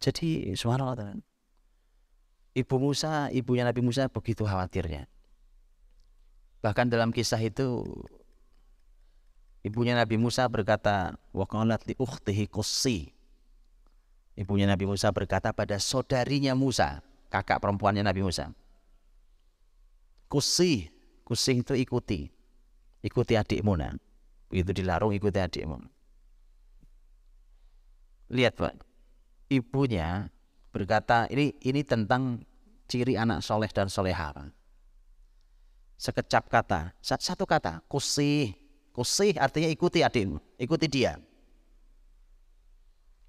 Jadi 0.00 0.54
subhanallah 0.54 1.18
Ibu 2.50 2.76
Musa, 2.82 3.30
ibunya 3.30 3.62
Nabi 3.62 3.82
Musa 3.82 4.10
begitu 4.10 4.42
khawatirnya. 4.42 5.06
Bahkan 6.60 6.90
dalam 6.90 7.14
kisah 7.14 7.38
itu 7.38 7.86
ibunya 9.62 9.94
Nabi 9.94 10.18
Musa 10.18 10.50
berkata, 10.50 11.14
"Wa 11.30 11.46
qalat 11.46 11.86
li 11.86 11.94
ukhtihi 11.94 12.50
qussi." 12.50 13.14
Ibunya 14.34 14.66
Nabi 14.66 14.88
Musa 14.88 15.12
berkata 15.14 15.52
pada 15.52 15.76
saudarinya 15.78 16.56
Musa, 16.56 17.04
kakak 17.28 17.60
perempuannya 17.60 18.02
Nabi 18.02 18.24
Musa. 18.24 18.50
Kusi, 20.30 20.88
kusi 21.26 21.60
itu 21.60 21.74
ikuti. 21.74 22.30
Ikuti 23.02 23.34
adikmu 23.34 23.74
nah. 23.74 23.94
Begitu 24.50 24.82
dilarung 24.82 25.14
ikuti 25.14 25.38
adikmu. 25.38 25.82
Lihat 28.30 28.54
Pak, 28.54 28.74
ibunya 29.50 30.30
berkata 30.70 31.26
ini 31.34 31.50
ini 31.66 31.82
tentang 31.82 32.46
ciri 32.86 33.18
anak 33.18 33.42
soleh 33.42 33.66
dan 33.74 33.90
soleha. 33.90 34.30
Pak. 34.30 34.54
Sekecap 35.98 36.46
kata, 36.46 36.94
satu 37.02 37.44
kata, 37.44 37.82
kusih, 37.90 38.54
kusih 38.94 39.34
artinya 39.36 39.66
ikuti 39.68 40.00
adikmu, 40.00 40.38
ikuti 40.56 40.86
dia. 40.86 41.18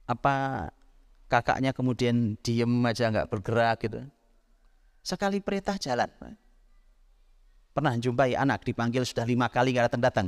Apa 0.05 0.69
kakaknya 1.27 1.73
kemudian 1.73 2.37
diem 2.45 2.69
aja 2.85 3.09
nggak 3.09 3.27
bergerak 3.27 3.81
gitu? 3.81 4.05
Sekali 5.01 5.41
perintah 5.41 5.81
jalan. 5.81 6.07
Pernah 7.73 7.97
jumpai 7.97 8.37
anak 8.37 8.61
dipanggil 8.67 9.01
sudah 9.01 9.25
lima 9.25 9.49
kali 9.49 9.73
nggak 9.73 9.89
datang 9.89 10.03
datang? 10.03 10.27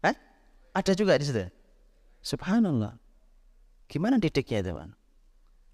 Hah? 0.00 0.16
Ada 0.72 0.96
juga 0.96 1.20
di 1.20 1.26
situ. 1.28 1.57
Subhanallah. 2.28 3.00
Gimana 3.88 4.20
didiknya 4.20 4.60
itu, 4.60 4.70
Pak? 4.76 4.92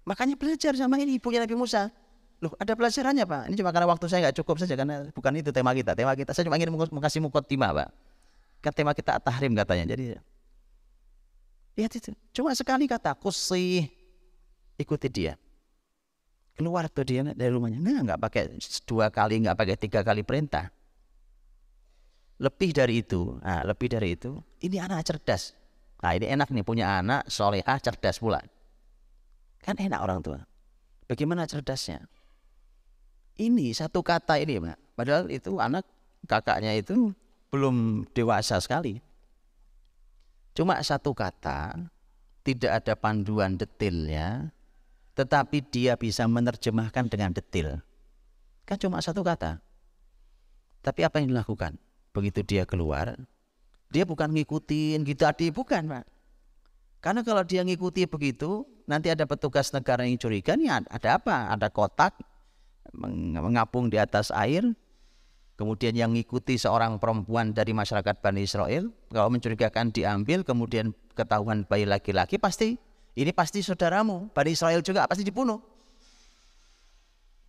Makanya 0.07 0.35
belajar 0.39 0.71
sama 0.79 0.95
ini 1.03 1.19
ibunya 1.19 1.43
Nabi 1.43 1.59
Musa. 1.59 1.91
Loh, 2.39 2.55
ada 2.55 2.71
pelajarannya, 2.79 3.27
Pak. 3.27 3.43
Ini 3.51 3.55
cuma 3.59 3.75
karena 3.75 3.91
waktu 3.91 4.07
saya 4.07 4.29
nggak 4.29 4.39
cukup 4.39 4.63
saja 4.63 4.79
karena 4.79 5.11
bukan 5.11 5.35
itu 5.35 5.51
tema 5.51 5.75
kita. 5.75 5.91
Tema 5.91 6.15
kita 6.15 6.31
saya 6.31 6.47
cuma 6.47 6.55
ingin 6.55 6.71
mengasih 6.71 7.19
timah, 7.43 7.71
Pak. 7.75 7.89
Kan 8.63 8.71
tema 8.71 8.95
kita 8.95 9.19
tahrim 9.19 9.51
katanya. 9.51 9.91
Jadi 9.91 10.15
lihat 11.75 11.91
itu. 11.91 12.15
Cuma 12.31 12.55
sekali 12.55 12.87
kata 12.87 13.11
kusi 13.19 13.91
ikuti 14.79 15.11
dia. 15.11 15.35
Keluar 16.55 16.87
tuh 16.87 17.03
dia 17.03 17.19
dari 17.35 17.51
rumahnya. 17.51 17.83
Nah, 17.83 17.99
nggak 17.99 18.19
pakai 18.23 18.43
dua 18.87 19.11
kali, 19.11 19.43
nggak 19.43 19.59
pakai 19.59 19.75
tiga 19.75 19.99
kali 20.07 20.23
perintah. 20.23 20.71
Lebih 22.39 22.71
dari 22.71 23.03
itu, 23.03 23.39
nah, 23.43 23.63
lebih 23.67 23.91
dari 23.91 24.15
itu, 24.15 24.39
ini 24.63 24.79
anak 24.79 25.03
cerdas. 25.07 25.55
Nah 26.05 26.13
ini 26.13 26.29
enak 26.29 26.53
nih 26.53 26.61
punya 26.61 27.01
anak 27.01 27.25
solehah 27.25 27.81
cerdas 27.81 28.21
pula. 28.21 28.37
Kan 29.65 29.81
enak 29.81 30.05
orang 30.05 30.21
tua. 30.21 30.37
Bagaimana 31.09 31.49
cerdasnya? 31.49 32.05
Ini 33.41 33.73
satu 33.73 34.05
kata 34.05 34.37
ini 34.37 34.61
Pak. 34.61 34.77
Padahal 34.93 35.25
itu 35.33 35.57
anak 35.57 35.81
kakaknya 36.29 36.77
itu 36.77 37.09
belum 37.49 38.05
dewasa 38.13 38.61
sekali. 38.61 39.01
Cuma 40.53 40.77
satu 40.85 41.17
kata, 41.17 41.73
tidak 42.45 42.85
ada 42.85 42.93
panduan 42.93 43.57
detailnya, 43.57 44.53
tetapi 45.17 45.65
dia 45.73 45.97
bisa 45.97 46.29
menerjemahkan 46.29 47.09
dengan 47.09 47.33
detail. 47.33 47.81
Kan 48.69 48.77
cuma 48.77 49.01
satu 49.01 49.25
kata. 49.25 49.57
Tapi 50.85 51.01
apa 51.01 51.17
yang 51.17 51.33
dilakukan? 51.33 51.81
begitu 52.15 52.39
dia 52.47 52.63
keluar, 52.63 53.19
dia 53.95 54.03
bukan 54.03 54.27
ngikutin 54.35 55.07
gitu 55.07 55.23
tadi, 55.23 55.47
bukan 55.55 55.87
Pak. 55.87 56.05
Karena 56.99 57.23
kalau 57.23 57.47
dia 57.47 57.63
ngikuti 57.63 58.03
begitu, 58.03 58.67
nanti 58.83 59.07
ada 59.07 59.23
petugas 59.23 59.71
negara 59.71 60.03
yang 60.03 60.19
curiga, 60.19 60.59
nih 60.59 60.83
ada 60.91 61.15
apa? 61.15 61.55
Ada 61.55 61.71
kotak 61.71 62.19
mengapung 62.91 63.87
di 63.87 63.95
atas 63.95 64.35
air, 64.35 64.67
kemudian 65.55 65.95
yang 65.95 66.11
ngikuti 66.11 66.59
seorang 66.59 66.99
perempuan 66.99 67.55
dari 67.55 67.71
masyarakat 67.71 68.19
Bani 68.19 68.43
Israel, 68.43 68.91
kalau 69.07 69.31
mencurigakan 69.31 69.95
diambil, 69.95 70.43
kemudian 70.43 70.91
ketahuan 71.15 71.63
bayi 71.63 71.87
laki-laki, 71.87 72.35
pasti 72.35 72.75
ini 73.15 73.31
pasti 73.31 73.63
saudaramu, 73.63 74.27
Bani 74.35 74.51
Israel 74.51 74.83
juga 74.83 75.07
pasti 75.07 75.23
dibunuh. 75.23 75.63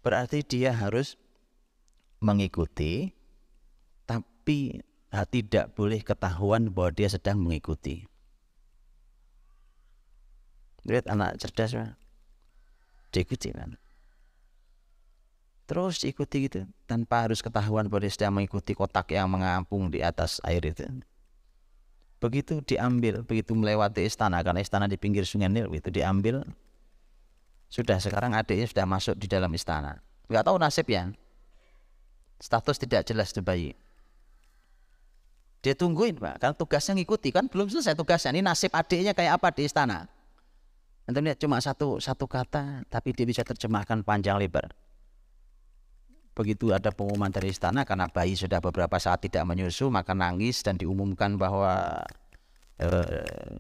Berarti 0.07 0.47
dia 0.47 0.71
harus 0.71 1.19
mengikuti 2.23 3.11
tapi 4.07 4.79
tidak 5.11 5.73
boleh 5.79 6.03
ketahuan 6.03 6.69
bahwa 6.69 6.91
dia 6.93 7.09
sedang 7.09 7.39
mengikuti. 7.39 8.05
Lihat 10.87 11.07
anak 11.11 11.39
cerdas 11.43 11.75
kan? 11.75 11.99
Diikuti 13.11 13.51
kan? 13.55 13.79
Terus 15.67 15.99
diikuti 15.99 16.47
gitu 16.47 16.63
tanpa 16.87 17.27
harus 17.27 17.43
ketahuan 17.43 17.91
bahwa 17.91 18.07
dia 18.07 18.13
sedang 18.15 18.39
mengikuti 18.39 18.71
kotak 18.71 19.11
yang 19.11 19.27
mengampung 19.27 19.91
di 19.91 19.99
atas 19.99 20.39
air 20.47 20.63
itu. 20.63 20.87
Begitu 22.23 22.63
diambil, 22.63 23.27
begitu 23.27 23.53
melewati 23.53 24.07
istana 24.07 24.41
karena 24.47 24.63
istana 24.63 24.87
di 24.87 24.95
pinggir 24.95 25.27
sungai 25.27 25.51
Nil 25.51 25.67
itu 25.75 25.91
diambil. 25.91 26.47
Sudah 27.67 27.99
sekarang 27.99 28.31
adiknya 28.31 28.71
sudah 28.71 28.87
masuk 28.87 29.19
di 29.19 29.27
dalam 29.27 29.51
istana. 29.51 29.99
Gak 30.31 30.47
tahu 30.47 30.55
nasibnya. 30.55 31.11
Status 32.39 32.79
tidak 32.79 33.03
jelas 33.11 33.35
di 33.35 33.43
bayi 33.43 33.75
dia 35.67 35.75
tungguin 35.75 36.15
pak, 36.15 36.39
karena 36.39 36.55
tugasnya 36.55 36.95
ngikuti 37.03 37.35
kan 37.35 37.51
belum 37.51 37.67
selesai 37.67 37.99
tugasnya. 37.99 38.31
Ini 38.39 38.47
nasib 38.47 38.71
adiknya 38.71 39.19
kayak 39.19 39.43
apa 39.43 39.51
di 39.51 39.67
istana? 39.67 40.07
Nanti 41.11 41.19
lihat 41.27 41.43
cuma 41.43 41.59
satu 41.59 41.99
satu 41.99 42.31
kata, 42.31 42.87
tapi 42.87 43.11
dia 43.11 43.27
bisa 43.27 43.43
terjemahkan 43.43 44.07
panjang 44.07 44.39
lebar. 44.39 44.71
Begitu 46.39 46.71
ada 46.71 46.95
pengumuman 46.95 47.35
dari 47.35 47.51
istana 47.51 47.83
karena 47.83 48.07
bayi 48.07 48.39
sudah 48.39 48.63
beberapa 48.63 48.95
saat 49.03 49.27
tidak 49.27 49.43
menyusu, 49.43 49.91
maka 49.91 50.15
nangis 50.15 50.63
dan 50.63 50.79
diumumkan 50.79 51.35
bahwa 51.35 51.99
eh, 52.79 53.59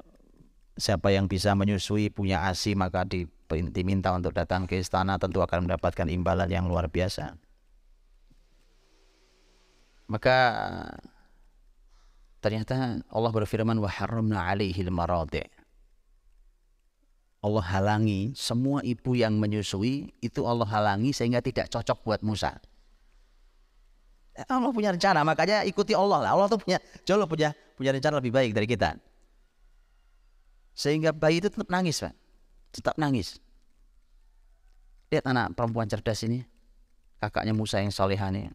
siapa 0.79 1.11
yang 1.11 1.27
bisa 1.27 1.59
menyusui 1.59 2.15
punya 2.15 2.47
asi 2.47 2.79
maka 2.79 3.03
diminta 3.51 4.15
untuk 4.15 4.31
datang 4.31 4.71
ke 4.71 4.79
istana 4.79 5.19
tentu 5.19 5.43
akan 5.43 5.67
mendapatkan 5.67 6.07
imbalan 6.07 6.47
yang 6.47 6.71
luar 6.71 6.87
biasa. 6.87 7.35
Maka 10.07 10.39
Ternyata 12.47 13.03
Allah 13.11 13.33
berfirman 13.35 13.75
wa 13.83 13.91
haramna 13.91 14.47
alaihi 14.47 14.87
maradi. 14.87 15.43
Allah 17.43 17.67
halangi 17.75 18.39
semua 18.39 18.87
ibu 18.87 19.19
yang 19.19 19.35
menyusui 19.35 20.15
itu 20.23 20.47
Allah 20.47 20.63
halangi 20.71 21.11
sehingga 21.11 21.43
tidak 21.43 21.67
cocok 21.75 22.07
buat 22.07 22.23
Musa. 22.23 22.55
Allah 24.47 24.71
punya 24.71 24.95
rencana, 24.95 25.27
makanya 25.27 25.67
ikuti 25.67 25.91
Allah 25.91 26.23
lah. 26.23 26.31
Allah 26.39 26.47
tuh 26.47 26.63
punya 26.63 26.79
jauh 27.03 27.27
punya 27.27 27.51
punya 27.75 27.91
rencana 27.91 28.23
lebih 28.23 28.31
baik 28.31 28.55
dari 28.55 28.71
kita. 28.71 28.95
Sehingga 30.79 31.11
bayi 31.11 31.43
itu 31.43 31.51
tetap 31.51 31.67
nangis, 31.67 31.99
Pak. 31.99 32.15
Tetap 32.79 32.95
nangis. 32.95 33.43
Lihat 35.11 35.27
anak 35.27 35.51
perempuan 35.59 35.91
cerdas 35.91 36.23
ini. 36.23 36.47
Kakaknya 37.19 37.59
Musa 37.59 37.83
yang 37.83 37.91
solehane. 37.91 38.55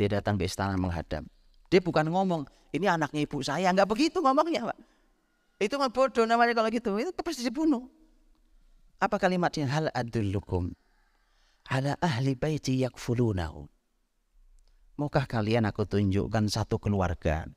Dia 0.00 0.16
datang 0.16 0.40
ke 0.40 0.48
istana 0.48 0.80
menghadap. 0.80 1.28
Dia 1.72 1.80
bukan 1.80 2.04
ngomong, 2.12 2.44
ini 2.76 2.84
anaknya 2.84 3.24
ibu 3.24 3.40
saya. 3.40 3.72
Enggak 3.72 3.88
begitu 3.88 4.20
ngomongnya, 4.20 4.68
Pak. 4.68 4.78
Itu 5.56 5.80
nggak 5.80 5.96
bodoh 5.96 6.28
namanya 6.28 6.52
kalau 6.52 6.68
gitu. 6.68 7.00
Itu 7.00 7.16
pasti 7.24 7.48
dibunuh. 7.48 7.88
Apa 9.00 9.16
kalimatnya? 9.16 9.64
Hal 9.72 9.88
adullukum 9.96 10.68
ala 11.72 11.96
ahli 12.04 12.36
baiti 12.36 12.84
yakfulunahu. 12.84 13.64
Maukah 15.00 15.24
kalian 15.24 15.64
aku 15.64 15.88
tunjukkan 15.88 16.52
satu 16.52 16.76
keluarga 16.76 17.48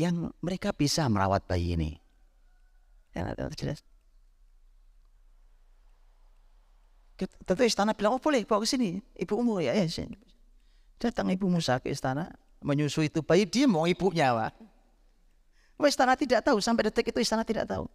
yang 0.00 0.32
mereka 0.40 0.72
bisa 0.72 1.04
merawat 1.12 1.44
bayi 1.44 1.76
ini? 1.76 1.92
Yang 3.12 3.26
ada 3.28 3.44
jelas. 3.52 3.80
Tentu 7.20 7.62
istana 7.68 7.92
bilang, 7.92 8.16
oh 8.16 8.22
boleh 8.24 8.48
bawa 8.48 8.64
ke 8.64 8.72
sini. 8.72 9.04
Ibu 9.20 9.36
umur 9.36 9.60
ya, 9.60 9.76
ya. 9.76 9.84
Datang 10.96 11.28
ibu 11.28 11.44
Musa 11.52 11.76
ke 11.76 11.92
istana 11.92 12.32
menyusui 12.62 13.10
itu 13.10 13.20
bayi 13.22 13.46
dia 13.46 13.66
mau 13.66 13.84
ibunya 13.86 14.32
Pak. 14.32 14.52
istana 15.86 16.14
tidak 16.14 16.46
tahu 16.46 16.62
sampai 16.62 16.88
detik 16.88 17.10
itu 17.10 17.18
istana 17.22 17.42
tidak 17.42 17.66
tahu. 17.66 17.90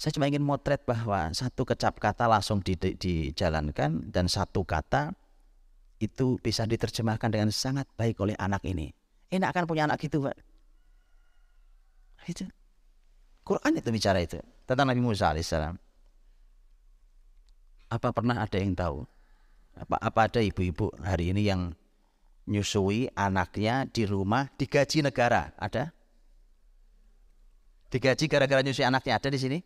Saya 0.00 0.16
cuma 0.16 0.30
ingin 0.30 0.40
motret 0.40 0.80
bahwa 0.88 1.28
satu 1.36 1.68
kecap 1.68 2.00
kata 2.00 2.24
langsung 2.24 2.64
di, 2.64 2.72
di, 2.72 2.96
dijalankan 2.96 4.08
dan 4.08 4.32
satu 4.32 4.64
kata 4.64 5.12
itu 6.00 6.40
bisa 6.40 6.64
diterjemahkan 6.64 7.28
dengan 7.28 7.52
sangat 7.52 7.84
baik 8.00 8.16
oleh 8.24 8.32
anak 8.40 8.64
ini. 8.64 8.96
Enak 9.28 9.52
kan 9.52 9.68
punya 9.68 9.84
anak 9.84 10.00
gitu, 10.00 10.24
Pak. 10.24 10.32
Itu. 12.24 12.48
Quran 13.44 13.76
itu 13.76 13.88
bicara 13.92 14.24
itu 14.24 14.40
tentang 14.64 14.88
Nabi 14.88 15.04
Musa 15.04 15.36
alaihissalam. 15.36 15.76
Apa 17.92 18.08
pernah 18.14 18.40
ada 18.40 18.56
yang 18.56 18.72
tahu? 18.72 19.04
Apa, 19.76 19.96
apa 20.00 20.20
ada 20.30 20.40
ibu-ibu 20.40 20.94
hari 21.02 21.34
ini 21.34 21.44
yang 21.44 21.76
nyusui 22.50 23.06
anaknya 23.14 23.86
di 23.86 24.02
rumah 24.02 24.50
digaji 24.58 25.06
negara. 25.06 25.54
Ada? 25.54 25.94
Digaji 27.94 28.26
gara-gara 28.26 28.60
nyusui 28.66 28.82
anaknya 28.82 29.22
ada 29.22 29.28
di 29.30 29.38
sini? 29.38 29.58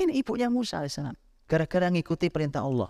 Ini 0.00 0.16
ibunya 0.16 0.48
Musa 0.48 0.80
alaihissalam. 0.80 1.14
Gara-gara 1.44 1.92
ngikuti 1.92 2.32
perintah 2.32 2.64
Allah. 2.64 2.88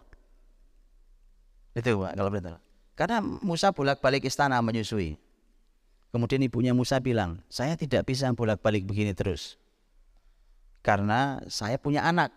Itu 1.74 1.98
kalau 1.98 2.30
perintah 2.30 2.62
karena 2.92 3.24
Musa 3.24 3.72
bolak-balik 3.72 4.28
istana 4.28 4.60
menyusui. 4.60 5.16
Kemudian 6.12 6.44
ibunya 6.44 6.76
Musa 6.76 7.00
bilang 7.00 7.40
saya 7.48 7.72
tidak 7.74 8.04
bisa 8.04 8.28
bolak-balik 8.30 8.84
begini 8.84 9.16
terus. 9.16 9.56
Karena 10.84 11.40
saya 11.48 11.80
punya 11.80 12.04
anak. 12.04 12.30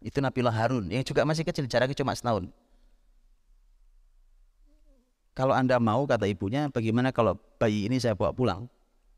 Itu 0.00 0.24
Nabiullah 0.24 0.56
Harun. 0.56 0.88
Yang 0.88 1.12
juga 1.12 1.28
masih 1.28 1.44
kecil 1.44 1.68
jaraknya 1.68 1.92
cuma 1.92 2.16
setahun 2.16 2.48
kalau 5.40 5.56
Anda 5.56 5.80
mau, 5.80 6.04
kata 6.04 6.28
ibunya, 6.28 6.68
bagaimana 6.68 7.16
kalau 7.16 7.40
bayi 7.56 7.88
ini 7.88 7.96
saya 7.96 8.12
bawa 8.12 8.36
pulang? 8.36 8.68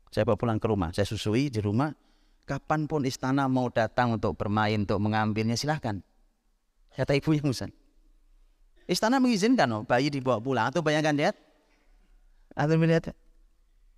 Saya 0.07 0.23
bawa 0.23 0.39
pulang 0.39 0.55
ke 0.55 0.71
rumah, 0.71 0.95
saya 0.95 1.03
susui 1.03 1.51
di 1.51 1.59
rumah. 1.59 1.91
Kapan 2.47 2.87
pun 2.87 3.03
istana 3.03 3.51
mau 3.51 3.67
datang 3.67 4.15
untuk 4.15 4.39
bermain, 4.39 4.87
untuk 4.87 5.03
mengambilnya, 5.03 5.59
silahkan. 5.59 5.99
Kata 6.95 7.19
ibunya 7.19 7.43
Musa. 7.43 7.67
Istana 8.87 9.19
mengizinkan 9.19 9.67
oh, 9.75 9.83
bayi 9.83 10.07
dibawa 10.07 10.39
pulang. 10.39 10.71
Atau 10.71 10.79
bayangkan 10.79 11.11
lihat. 11.11 11.35
Atau 12.55 12.79
melihat. 12.79 13.11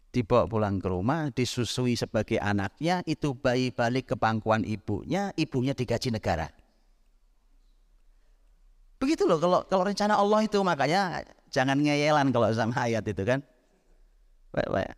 Dibawa 0.09 0.49
pulang 0.49 0.81
ke 0.81 0.87
rumah, 0.89 1.29
disusui 1.29 1.93
sebagai 1.93 2.41
anaknya, 2.41 3.05
itu 3.05 3.37
bayi 3.37 3.69
balik 3.69 4.13
ke 4.13 4.15
pangkuan 4.17 4.65
ibunya, 4.65 5.29
ibunya 5.37 5.77
digaji 5.77 6.09
negara. 6.09 6.49
Begitu 8.97 9.29
loh 9.29 9.37
kalau 9.37 9.61
kalau 9.69 9.83
rencana 9.85 10.17
Allah 10.17 10.41
itu 10.41 10.57
makanya 10.63 11.21
jangan 11.49 11.77
ngeyelan 11.81 12.29
kalau 12.33 12.49
sama 12.53 12.75
ayat 12.87 13.05
itu 13.05 13.23
kan. 13.25 13.41
Baik, 14.55 14.69
baik. 14.71 14.91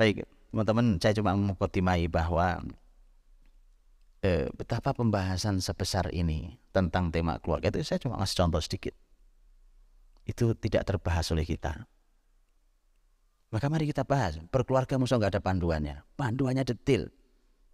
Baik, 0.00 0.14
teman-teman, 0.50 0.86
saya 0.98 1.14
cuma 1.14 1.36
mengkotimai 1.36 2.08
bahwa 2.08 2.64
eh, 4.24 4.48
betapa 4.56 4.96
pembahasan 4.96 5.58
sebesar 5.58 6.08
ini 6.14 6.56
tentang 6.70 7.12
tema 7.12 7.36
keluarga 7.42 7.68
itu 7.68 7.84
saya 7.84 8.00
cuma 8.00 8.16
ngasih 8.22 8.38
contoh 8.38 8.62
sedikit. 8.62 8.94
Itu 10.22 10.54
tidak 10.54 10.86
terbahas 10.86 11.28
oleh 11.34 11.42
kita. 11.42 11.86
Maka 13.52 13.68
mari 13.68 13.84
kita 13.84 14.08
bahas. 14.08 14.40
Berkeluarga 14.48 14.96
musuh 14.96 15.20
nggak 15.20 15.36
ada 15.36 15.42
panduannya. 15.44 16.00
Panduannya 16.16 16.64
detil. 16.64 17.12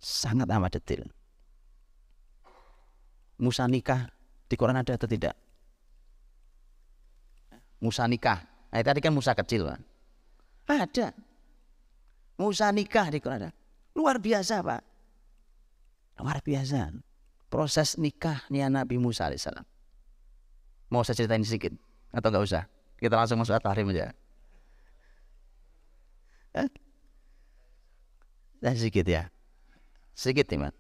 Sangat 0.03 0.51
amat 0.51 0.83
detil. 0.83 1.07
Musa 3.39 3.71
nikah 3.71 4.11
di 4.51 4.59
Quran 4.59 4.75
ada 4.75 4.99
atau 4.99 5.07
tidak? 5.07 5.39
Musa 7.79 8.05
nikah. 8.11 8.43
Nah, 8.69 8.83
tadi 8.83 9.01
kan 9.01 9.15
Musa 9.15 9.33
kecil. 9.33 9.67
Pak. 9.67 9.81
Ada. 10.69 11.15
Musa 12.39 12.71
nikah 12.71 13.09
di 13.11 13.19
Quran. 13.19 13.51
Luar 13.97 14.23
biasa 14.23 14.63
Pak. 14.63 14.83
Luar 16.23 16.39
biasa. 16.43 16.93
Proses 17.49 17.97
nikahnya 17.97 18.69
Nabi 18.69 19.01
Musa 19.01 19.27
alaihissalam. 19.27 19.65
Mau 20.93 21.01
saya 21.03 21.17
ceritain 21.25 21.43
sedikit? 21.43 21.73
Atau 22.13 22.29
enggak 22.29 22.45
usah? 22.45 22.63
Kita 23.01 23.15
langsung 23.17 23.41
masuk 23.41 23.57
at-tahrim 23.57 23.89
aja. 23.95 24.13
Eh? 26.57 26.69
Dan 28.59 28.75
sedikit 28.75 29.07
ya. 29.07 29.31
Sedikit 30.19 30.51
nih, 30.51 30.75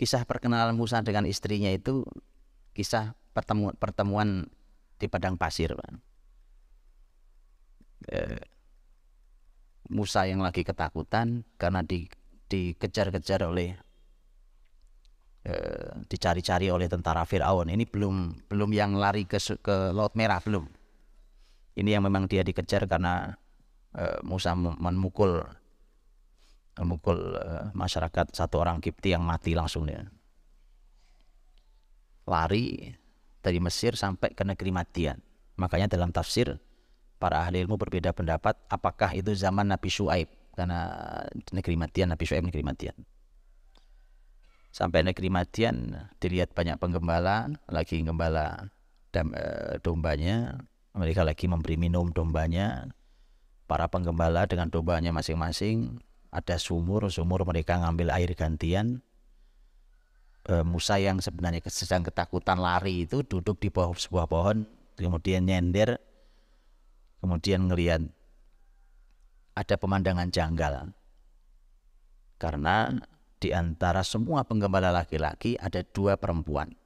kisah 0.00 0.24
perkenalan 0.24 0.72
Musa 0.76 1.04
dengan 1.04 1.28
istrinya 1.28 1.68
itu 1.68 2.04
kisah 2.74 3.14
pertemuan, 3.34 3.74
pertemuan 3.76 4.46
di 5.00 5.06
padang 5.08 5.40
pasir 5.40 5.72
Pak. 5.72 5.90
Eh, 8.10 8.42
Musa 9.90 10.22
yang 10.24 10.38
lagi 10.40 10.62
ketakutan 10.62 11.42
karena 11.58 11.82
di, 11.82 12.06
dikejar-kejar 12.46 13.42
oleh 13.42 13.74
eh, 15.42 15.90
dicari-cari 16.06 16.70
oleh 16.70 16.86
tentara 16.86 17.26
Firaun. 17.26 17.72
Ini 17.72 17.84
belum 17.90 18.46
belum 18.46 18.70
yang 18.70 18.94
lari 18.94 19.26
ke 19.26 19.40
ke 19.58 19.90
laut 19.90 20.14
merah 20.14 20.38
belum. 20.38 20.68
Ini 21.74 21.98
yang 21.98 22.06
memang 22.06 22.30
dia 22.30 22.46
dikejar 22.46 22.86
karena 22.86 23.34
eh, 23.98 24.20
Musa 24.22 24.54
memukul 24.54 25.42
memukul 26.78 27.18
eh, 27.34 27.66
masyarakat 27.74 28.30
satu 28.30 28.62
orang 28.62 28.78
Kipti 28.78 29.10
yang 29.10 29.26
mati 29.26 29.58
langsung 29.58 29.90
dia 29.90 30.06
lari 32.28 32.96
dari 33.40 33.58
Mesir 33.60 33.96
sampai 33.96 34.32
ke 34.36 34.44
negeri 34.44 34.70
Madian. 34.72 35.18
Makanya 35.56 35.92
dalam 35.92 36.12
tafsir 36.12 36.60
para 37.20 37.44
ahli 37.44 37.60
ilmu 37.64 37.76
berbeda 37.76 38.16
pendapat 38.16 38.56
apakah 38.72 39.12
itu 39.12 39.32
zaman 39.36 39.68
Nabi 39.68 39.88
Shu'aib? 39.92 40.28
Karena 40.56 40.88
negeri 41.52 41.76
Madian 41.76 42.12
Nabi 42.12 42.24
Shu'aib 42.24 42.48
negeri 42.48 42.64
Madian. 42.64 42.96
Sampai 44.70 45.02
negeri 45.02 45.28
Madian 45.28 46.08
dilihat 46.22 46.54
banyak 46.54 46.78
penggembala 46.78 47.50
lagi 47.66 48.00
gembala 48.00 48.70
dam, 49.10 49.34
e, 49.34 49.76
dombanya. 49.82 50.62
Mereka 50.90 51.22
lagi 51.22 51.46
memberi 51.46 51.78
minum 51.78 52.10
dombanya. 52.10 52.90
Para 53.70 53.86
penggembala 53.86 54.50
dengan 54.50 54.66
dombanya 54.66 55.14
masing-masing 55.14 56.02
ada 56.30 56.58
sumur 56.58 57.10
sumur 57.10 57.42
mereka 57.42 57.78
ngambil 57.82 58.14
air 58.14 58.30
gantian 58.38 59.02
e, 60.46 60.64
Musa 60.64 61.00
yang 61.00 61.18
sebenarnya 61.18 61.64
sedang 61.68 62.04
ketakutan 62.06 62.60
lari 62.60 63.08
itu 63.08 63.24
duduk 63.24 63.58
di 63.60 63.68
bawah 63.68 63.96
sebuah 63.96 64.26
pohon 64.28 64.68
kemudian 64.96 65.48
nyender 65.48 65.98
kemudian 67.20 67.68
ngelihat 67.68 68.08
ada 69.56 69.74
pemandangan 69.76 70.28
janggal 70.32 70.92
karena 72.40 72.96
di 73.40 73.56
antara 73.56 74.04
semua 74.04 74.44
penggembala 74.44 74.92
laki-laki 74.92 75.56
ada 75.56 75.80
dua 75.80 76.20
perempuan 76.20 76.76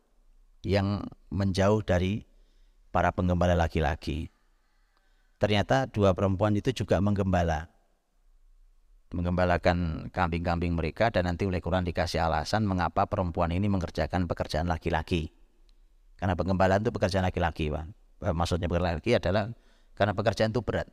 yang 0.62 1.02
menjauh 1.34 1.82
dari 1.82 2.22
para 2.94 3.10
penggembala 3.10 3.58
laki-laki. 3.58 4.30
Ternyata 5.42 5.90
dua 5.90 6.14
perempuan 6.14 6.54
itu 6.54 6.70
juga 6.70 7.02
menggembala. 7.02 7.73
Menggembalakan 9.14 10.10
kambing-kambing 10.10 10.74
mereka 10.74 11.06
dan 11.14 11.30
nanti 11.30 11.46
oleh 11.46 11.62
Quran 11.62 11.86
dikasih 11.86 12.18
alasan 12.18 12.66
mengapa 12.66 13.06
perempuan 13.06 13.54
ini 13.54 13.70
mengerjakan 13.70 14.26
pekerjaan 14.26 14.66
laki-laki. 14.66 15.30
Karena 16.18 16.34
penggembalaan 16.34 16.82
itu 16.82 16.90
pekerjaan 16.90 17.22
laki-laki, 17.22 17.70
Pak. 17.70 17.86
Maksudnya 18.34 18.66
pekerjaan 18.66 18.98
laki 18.98 19.14
adalah 19.14 19.54
karena 19.94 20.12
pekerjaan 20.18 20.50
itu 20.50 20.66
berat. 20.66 20.90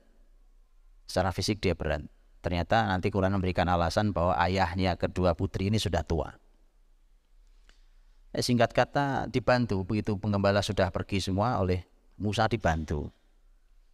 Secara 1.10 1.34
fisik 1.34 1.58
dia 1.66 1.74
berat. 1.74 2.06
Ternyata 2.46 2.90
nanti 2.90 3.10
Quran 3.10 3.34
memberikan 3.34 3.66
alasan 3.70 4.14
bahwa 4.14 4.38
ayahnya 4.38 4.98
kedua 4.98 5.34
putri 5.34 5.74
ini 5.74 5.82
sudah 5.82 6.06
tua. 6.06 6.38
Eh, 8.32 8.40
singkat 8.46 8.72
kata 8.72 9.28
dibantu 9.28 9.84
begitu 9.84 10.16
penggembala 10.16 10.64
sudah 10.64 10.88
pergi 10.94 11.20
semua 11.20 11.60
oleh 11.60 11.84
Musa 12.22 12.46
dibantu. 12.46 13.10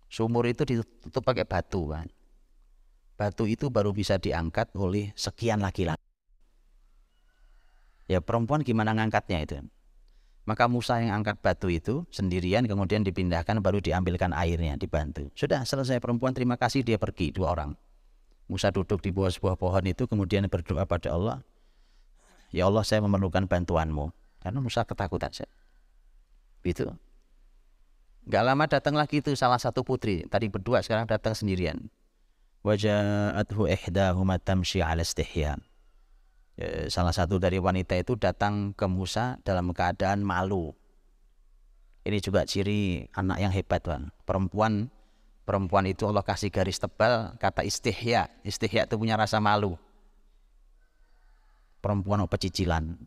Sumur 0.08 0.48
itu 0.48 0.64
ditutup 0.64 1.24
pakai 1.24 1.44
batu 1.44 1.92
kan. 1.92 2.08
Batu 3.18 3.50
itu 3.50 3.74
baru 3.74 3.98
bisa 3.98 4.22
diangkat 4.22 4.70
oleh 4.78 5.10
sekian 5.18 5.58
laki-laki. 5.58 6.02
Ya 8.06 8.22
perempuan 8.22 8.62
gimana 8.62 8.94
ngangkatnya 8.94 9.42
itu? 9.42 9.58
Maka 10.48 10.70
Musa 10.72 11.04
yang 11.04 11.20
angkat 11.20 11.44
batu 11.44 11.68
itu 11.68 12.08
sendirian 12.08 12.64
kemudian 12.64 13.04
dipindahkan 13.04 13.60
baru 13.60 13.84
diambilkan 13.84 14.32
airnya 14.32 14.80
dibantu. 14.80 15.28
Sudah 15.36 15.68
selesai 15.68 16.00
perempuan 16.00 16.32
terima 16.32 16.56
kasih 16.56 16.88
dia 16.88 16.96
pergi 16.96 17.36
dua 17.36 17.52
orang. 17.52 17.76
Musa 18.48 18.72
duduk 18.72 19.04
di 19.04 19.12
bawah 19.12 19.28
sebuah 19.28 19.60
pohon 19.60 19.84
itu 19.84 20.08
kemudian 20.08 20.48
berdoa 20.48 20.88
pada 20.88 21.12
Allah. 21.12 21.44
Ya 22.56 22.64
Allah 22.64 22.88
saya 22.88 23.04
memerlukan 23.04 23.44
bantuanmu. 23.44 24.16
Karena 24.40 24.60
Musa 24.64 24.88
ketakutan. 24.88 25.34
Itu. 26.64 26.96
Gak 28.28 28.44
lama 28.48 28.64
datang 28.72 28.96
lagi 28.96 29.20
itu 29.20 29.36
salah 29.36 29.60
satu 29.60 29.84
putri. 29.84 30.24
Tadi 30.32 30.48
berdua 30.48 30.80
sekarang 30.80 31.12
datang 31.12 31.36
sendirian. 31.36 31.92
Waja'athu 32.66 33.70
ihdahuma 33.70 34.42
tamshi 34.42 34.82
ala 34.82 35.06
istihya. 35.06 35.62
Ya, 36.58 36.90
salah 36.90 37.14
satu 37.14 37.38
dari 37.38 37.62
wanita 37.62 37.94
itu 37.94 38.18
datang 38.18 38.74
ke 38.74 38.90
Musa 38.90 39.38
dalam 39.46 39.70
keadaan 39.78 40.26
malu. 40.26 40.74
Ini 42.02 42.18
juga 42.18 42.50
ciri 42.50 43.06
anak 43.14 43.38
yang 43.38 43.54
hebat, 43.54 43.86
Bang. 43.86 44.10
Perempuan 44.26 44.90
perempuan 45.46 45.86
itu 45.86 46.10
Allah 46.10 46.26
kasih 46.26 46.50
garis 46.50 46.82
tebal 46.82 47.38
kata 47.38 47.62
istihya. 47.62 48.32
Istihya 48.42 48.90
itu 48.90 48.98
punya 48.98 49.14
rasa 49.14 49.38
malu. 49.38 49.78
Perempuan 51.78 52.26
apa 52.26 52.42
cicilan. 52.42 52.98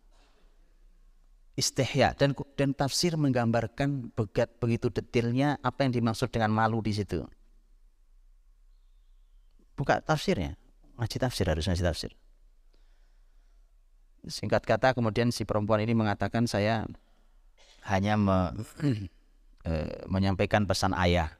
Istihya 1.58 2.14
dan 2.14 2.38
dan 2.54 2.70
tafsir 2.70 3.18
menggambarkan 3.18 4.14
begat 4.14 4.62
begitu 4.62 4.94
detailnya 4.94 5.58
apa 5.60 5.84
yang 5.84 5.92
dimaksud 5.96 6.30
dengan 6.30 6.54
malu 6.54 6.78
di 6.78 6.94
situ. 6.94 7.26
Buka 9.80 10.04
tafsirnya. 10.04 10.60
Ngaji 11.00 11.16
tafsir 11.16 11.48
harus 11.48 11.64
ngaji 11.64 11.80
tafsir. 11.80 12.12
Singkat 14.28 14.68
kata 14.68 14.92
kemudian 14.92 15.32
si 15.32 15.48
perempuan 15.48 15.80
ini 15.80 15.96
mengatakan 15.96 16.44
saya 16.44 16.84
hanya 17.88 18.20
me, 18.20 18.52
e, 19.64 19.72
menyampaikan 20.12 20.68
pesan 20.68 20.92
ayah 20.92 21.32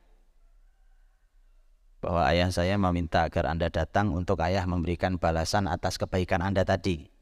bahwa 2.00 2.24
ayah 2.32 2.48
saya 2.48 2.80
meminta 2.80 3.28
agar 3.28 3.52
Anda 3.52 3.68
datang 3.68 4.16
untuk 4.16 4.40
ayah 4.40 4.64
memberikan 4.64 5.20
balasan 5.20 5.68
atas 5.68 6.00
kebaikan 6.00 6.40
Anda 6.40 6.64
tadi. 6.64 7.12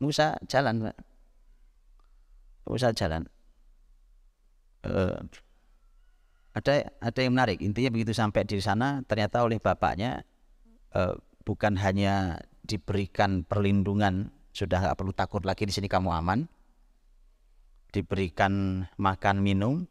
Musa 0.00 0.40
jalan. 0.48 0.96
Musa 2.64 2.96
jalan. 2.96 3.28
E, 4.80 5.20
ada 6.56 6.88
ada 7.04 7.20
yang 7.20 7.36
menarik. 7.36 7.60
Intinya 7.60 7.92
begitu 7.92 8.16
sampai 8.16 8.48
di 8.48 8.56
sana 8.64 9.04
ternyata 9.04 9.44
oleh 9.44 9.60
bapaknya 9.60 10.24
e, 10.96 11.20
bukan 11.44 11.76
hanya 11.76 12.40
diberikan 12.64 13.44
perlindungan 13.44 14.32
sudah 14.56 14.80
nggak 14.80 14.96
perlu 14.96 15.12
takut 15.12 15.44
lagi 15.44 15.68
di 15.68 15.72
sini 15.76 15.84
kamu 15.84 16.08
aman. 16.08 16.48
Diberikan 17.92 18.84
makan 18.96 19.44
minum 19.44 19.84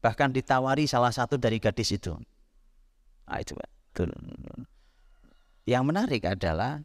bahkan 0.00 0.32
ditawari 0.32 0.88
salah 0.88 1.12
satu 1.12 1.36
dari 1.36 1.60
gadis 1.60 1.92
itu. 1.92 2.16
Nah, 3.28 3.38
itu 3.44 3.52
yang 5.68 5.84
menarik 5.84 6.24
adalah 6.24 6.80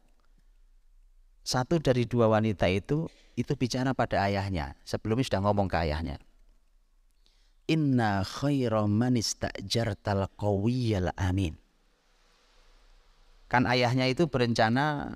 satu 1.46 1.80
dari 1.80 2.04
dua 2.04 2.28
wanita 2.28 2.68
itu 2.68 3.08
itu 3.40 3.56
bicara 3.56 3.96
pada 3.96 4.28
ayahnya. 4.28 4.76
Sebelumnya 4.84 5.24
sudah 5.24 5.42
ngomong 5.46 5.72
ke 5.72 5.78
ayahnya 5.88 6.20
inna 7.70 8.26
khaira 8.26 8.84
man 8.88 9.16
istajartal 9.16 10.28
qawiyal 10.36 11.12
amin 11.16 11.56
Kan 13.54 13.70
ayahnya 13.70 14.10
itu 14.10 14.26
berencana 14.26 15.14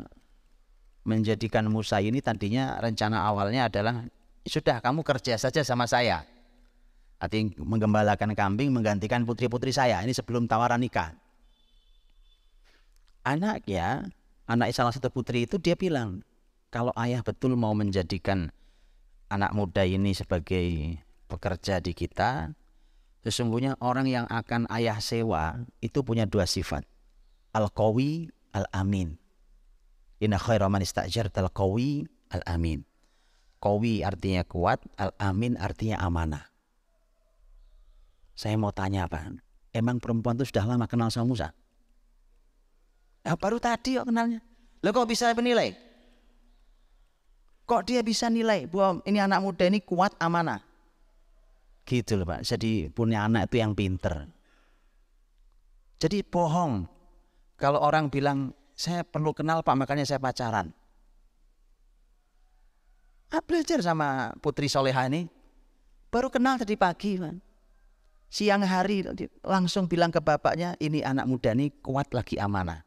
menjadikan 1.01 1.65
Musa 1.73 1.97
ini 1.97 2.21
tadinya 2.21 2.77
rencana 2.77 3.25
awalnya 3.25 3.65
adalah 3.65 4.05
sudah 4.45 4.77
kamu 4.77 5.01
kerja 5.01 5.41
saja 5.41 5.65
sama 5.65 5.89
saya. 5.89 6.21
Artinya 7.17 7.57
menggembalakan 7.65 8.37
kambing 8.37 8.69
menggantikan 8.69 9.25
putri-putri 9.25 9.73
saya. 9.73 10.05
Ini 10.05 10.13
sebelum 10.13 10.45
tawaran 10.45 10.85
nikah. 10.85 11.17
Anaknya, 13.25 14.05
anak 14.45 14.69
salah 14.69 14.93
satu 14.93 15.09
putri 15.09 15.49
itu 15.49 15.57
dia 15.57 15.73
bilang, 15.73 16.21
kalau 16.69 16.93
ayah 16.93 17.25
betul 17.25 17.57
mau 17.57 17.73
menjadikan 17.73 18.53
anak 19.33 19.49
muda 19.57 19.81
ini 19.81 20.13
sebagai 20.13 21.01
pekerja 21.27 21.83
di 21.83 21.91
kita, 21.91 22.55
sesungguhnya 23.21 23.75
orang 23.83 24.07
yang 24.07 24.25
akan 24.31 24.65
ayah 24.71 24.97
sewa 25.03 25.67
itu 25.83 26.01
punya 26.01 26.23
dua 26.23 26.47
sifat 26.47 26.87
al-qawi 27.57 28.29
al-amin. 28.53 29.17
Inna 30.21 30.37
khaira 30.41 30.69
man 30.69 30.81
istajartal 30.81 31.49
qawi 31.53 32.05
al-amin. 32.33 32.81
Qawi 33.57 34.05
artinya 34.05 34.45
kuat, 34.45 34.81
al-amin 34.97 35.57
artinya 35.57 35.97
amanah. 36.01 36.45
Saya 38.37 38.53
mau 38.53 38.69
tanya 38.69 39.09
apa? 39.09 39.33
Emang 39.73 39.97
perempuan 39.97 40.37
itu 40.37 40.53
sudah 40.53 40.65
lama 40.65 40.85
kenal 40.85 41.09
sama 41.09 41.33
Musa? 41.33 41.49
Ya, 43.25 43.33
baru 43.33 43.57
tadi 43.57 43.97
kok 43.97 44.05
kenalnya. 44.05 44.45
Lo 44.85 44.93
kok 44.93 45.09
bisa 45.09 45.33
menilai? 45.33 45.73
Kok 47.65 47.83
dia 47.83 47.99
bisa 48.05 48.29
nilai 48.29 48.69
bahwa 48.69 49.01
ini 49.03 49.19
anak 49.19 49.41
muda 49.41 49.65
ini 49.67 49.81
kuat 49.81 50.13
amanah? 50.21 50.63
Gitu 51.87 52.19
loh 52.19 52.27
Pak. 52.27 52.43
Jadi 52.43 52.91
punya 52.91 53.23
anak 53.23 53.47
itu 53.47 53.63
yang 53.63 53.71
pinter. 53.71 54.27
Jadi 55.97 56.19
bohong 56.21 56.85
kalau 57.57 57.81
orang 57.81 58.11
bilang, 58.13 58.53
saya 58.77 59.01
perlu 59.01 59.33
kenal 59.33 59.65
Pak, 59.65 59.73
makanya 59.73 60.05
saya 60.05 60.21
pacaran. 60.21 60.69
Ah, 63.33 63.41
belajar 63.41 63.81
sama 63.81 64.35
putri 64.43 64.69
soleha 64.69 65.09
ini. 65.09 65.25
Baru 66.13 66.29
kenal 66.29 66.61
tadi 66.61 66.77
pagi, 66.77 67.17
man. 67.17 67.41
Siang 68.29 68.61
hari 68.61 69.07
langsung 69.41 69.89
bilang 69.89 70.11
ke 70.13 70.21
bapaknya, 70.21 70.77
ini 70.77 71.01
anak 71.01 71.25
muda 71.25 71.55
ini 71.55 71.71
kuat 71.81 72.11
lagi 72.11 72.37
amanah. 72.37 72.83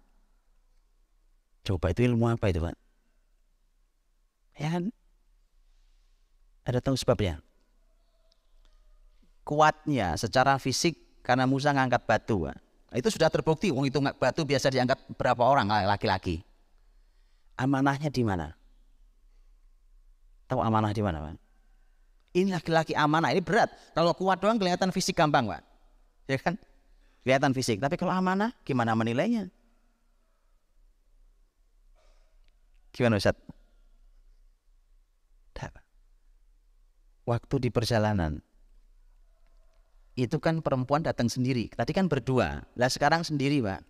Coba 1.64 1.92
itu 1.92 2.06
ilmu 2.06 2.28
apa 2.30 2.52
itu, 2.52 2.60
Pak? 2.62 2.76
Ya 4.60 4.68
kan? 4.76 4.84
Ada 6.64 6.78
tahu 6.84 6.96
sebabnya? 6.96 7.40
Kuatnya 9.50 10.14
secara 10.14 10.62
fisik 10.62 10.94
karena 11.26 11.42
Musa 11.42 11.74
ngangkat 11.74 12.06
batu, 12.06 12.46
Pak. 12.46 12.54
Itu 12.94 13.10
sudah 13.10 13.26
terbukti, 13.26 13.74
wong 13.74 13.90
itu 13.90 13.98
batu 13.98 14.46
biasa 14.46 14.70
diangkat 14.70 15.10
berapa 15.18 15.42
orang 15.42 15.66
laki-laki. 15.90 16.46
Amanahnya 17.58 18.14
di 18.14 18.22
mana? 18.22 18.54
Tahu 20.46 20.62
amanah 20.62 20.94
di 20.94 21.02
mana, 21.02 21.18
Pak? 21.18 21.34
Ini 22.30 22.54
laki-laki 22.54 22.94
amanah, 22.94 23.34
ini 23.34 23.42
berat. 23.42 23.74
Kalau 23.90 24.14
kuat 24.14 24.38
doang 24.38 24.54
kelihatan 24.54 24.94
fisik 24.94 25.18
gampang, 25.18 25.50
Pak. 25.50 25.66
Ya 26.30 26.38
kan? 26.38 26.54
Kelihatan 27.26 27.50
fisik. 27.50 27.82
Tapi 27.82 27.98
kalau 27.98 28.14
amanah, 28.14 28.54
gimana 28.62 28.94
menilainya? 28.94 29.50
Gimana 32.94 33.18
Ustaz? 33.18 33.34
Waktu 37.26 37.54
di 37.62 37.70
perjalanan 37.70 38.42
itu 40.18 40.36
kan 40.42 40.60
perempuan 40.64 41.06
datang 41.06 41.30
sendiri. 41.30 41.70
Tadi 41.70 41.92
kan 41.94 42.10
berdua. 42.10 42.66
Lah 42.74 42.90
sekarang 42.90 43.22
sendiri, 43.22 43.62
Pak. 43.62 43.80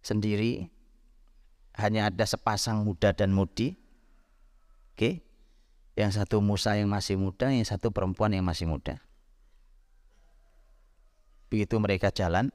Sendiri 0.00 0.70
hanya 1.76 2.08
ada 2.08 2.24
sepasang 2.24 2.86
muda 2.86 3.12
dan 3.12 3.32
mudi. 3.36 3.76
Oke. 4.96 5.20
Yang 5.96 6.20
satu 6.20 6.44
Musa 6.44 6.76
yang 6.76 6.92
masih 6.92 7.16
muda, 7.16 7.48
yang 7.48 7.64
satu 7.64 7.88
perempuan 7.88 8.32
yang 8.32 8.44
masih 8.44 8.68
muda. 8.68 9.00
Begitu 11.48 11.80
mereka 11.80 12.12
jalan, 12.12 12.52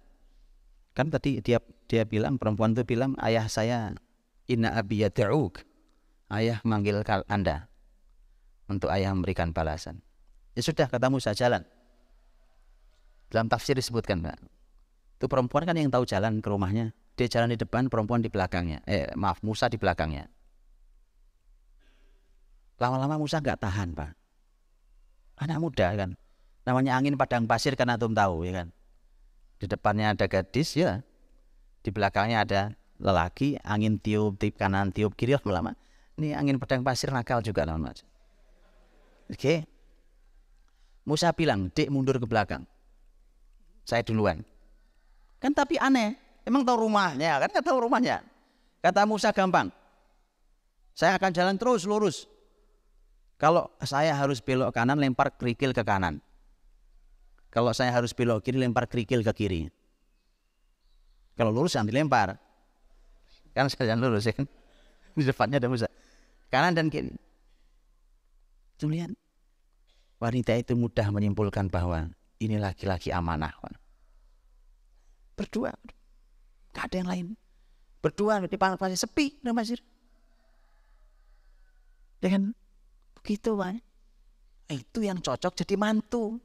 kan 0.93 1.09
tadi 1.09 1.41
dia 1.41 1.57
dia 1.89 2.05
bilang 2.05 2.37
perempuan 2.37 2.77
itu 2.77 2.85
bilang 2.85 3.17
ayah 3.17 3.49
saya 3.49 3.97
inna 4.45 4.77
abi 4.77 5.01
yad'uk. 5.01 5.65
Ayah 6.31 6.63
manggil 6.63 7.03
Anda 7.27 7.67
untuk 8.71 8.87
ayah 8.93 9.11
memberikan 9.11 9.51
balasan. 9.51 9.99
Ya 10.55 10.63
sudah 10.63 10.87
kata 10.87 11.11
Musa 11.11 11.35
jalan. 11.35 11.67
Dalam 13.31 13.47
tafsir 13.47 13.79
disebutkan, 13.79 14.19
Pak. 14.19 14.37
Itu 15.15 15.31
perempuan 15.31 15.63
kan 15.63 15.79
yang 15.79 15.87
tahu 15.87 16.03
jalan 16.03 16.43
ke 16.43 16.47
rumahnya. 16.51 16.91
Dia 17.15 17.31
jalan 17.31 17.55
di 17.55 17.57
depan, 17.57 17.87
perempuan 17.87 18.19
di 18.19 18.27
belakangnya. 18.27 18.83
Eh, 18.83 19.07
maaf, 19.15 19.39
Musa 19.39 19.71
di 19.71 19.79
belakangnya. 19.79 20.27
Lama-lama 22.75 23.15
Musa 23.15 23.39
nggak 23.39 23.61
tahan, 23.61 23.95
Pak. 23.95 24.11
Anak 25.41 25.57
muda 25.63 25.87
kan. 25.95 26.11
Namanya 26.65 26.97
angin 26.97 27.17
padang 27.17 27.49
pasir 27.49 27.73
kan 27.73 27.89
antum 27.89 28.13
tahu 28.13 28.45
ya 28.45 28.61
kan. 28.61 28.67
Di 29.57 29.65
depannya 29.65 30.13
ada 30.13 30.25
gadis 30.29 30.77
ya. 30.77 31.01
Di 31.81 31.89
belakangnya 31.89 32.45
ada 32.45 32.61
lelaki, 33.01 33.57
angin 33.65 33.97
tiup 33.97 34.37
tiup 34.37 34.57
kanan, 34.57 34.93
tiup 34.93 35.17
kiri 35.17 35.33
lama-lama. 35.33 35.73
Ini 36.21 36.37
angin 36.37 36.61
padang 36.61 36.85
pasir 36.85 37.09
nakal 37.09 37.41
juga 37.41 37.65
lama 37.65 37.89
Oke. 37.89 38.05
Okay. 39.33 39.57
Musa 41.01 41.33
bilang, 41.33 41.73
"Dek 41.73 41.89
mundur 41.89 42.21
ke 42.21 42.29
belakang." 42.29 42.69
Saya 43.91 44.07
duluan. 44.07 44.39
Kan 45.43 45.51
tapi 45.51 45.75
aneh. 45.75 46.15
Emang 46.47 46.63
tahu 46.63 46.87
rumahnya? 46.87 47.43
Kan 47.43 47.51
nggak 47.51 47.65
tahu 47.67 47.91
rumahnya. 47.91 48.23
Kata 48.79 49.03
Musa 49.03 49.35
gampang. 49.35 49.67
Saya 50.95 51.19
akan 51.19 51.35
jalan 51.35 51.59
terus 51.59 51.83
lurus. 51.83 52.23
Kalau 53.35 53.67
saya 53.83 54.15
harus 54.15 54.39
belok 54.39 54.71
kanan, 54.71 54.95
lempar 54.95 55.35
kerikil 55.35 55.75
ke 55.75 55.83
kanan. 55.83 56.23
Kalau 57.51 57.75
saya 57.75 57.91
harus 57.91 58.15
belok 58.15 58.47
kiri, 58.47 58.63
lempar 58.63 58.87
kerikil 58.87 59.27
ke 59.27 59.33
kiri. 59.35 59.61
Kalau 61.35 61.51
lurus 61.51 61.75
jangan 61.75 61.91
dilempar. 61.91 62.39
Kan 63.51 63.67
saya 63.67 63.91
jalan 63.91 64.07
lurus 64.07 64.31
ya 64.31 64.33
kan. 64.39 64.47
Di 65.19 65.27
depannya 65.27 65.59
ada 65.59 65.67
Musa. 65.67 65.91
Kanan 66.47 66.79
dan 66.79 66.87
kiri. 66.87 67.11
Kemudian 68.79 69.19
wanita 70.15 70.55
itu 70.55 70.79
mudah 70.79 71.11
menyimpulkan 71.11 71.67
bahwa 71.67 72.07
ini 72.39 72.55
laki-laki 72.55 73.11
amanah. 73.11 73.51
Berdua. 75.35 75.71
Gak 76.71 76.91
ada 76.91 76.95
yang 76.99 77.09
lain. 77.09 77.27
Berdua 78.01 78.41
di 78.41 78.57
pasir 78.57 78.97
sepi, 78.97 79.37
pasir. 79.41 79.79
Ya 82.21 82.29
kan? 82.33 82.53
Begitu, 83.21 83.53
Pak. 83.53 83.77
Itu 84.71 84.99
yang 85.05 85.21
cocok 85.21 85.53
jadi 85.53 85.75
mantu. 85.77 86.41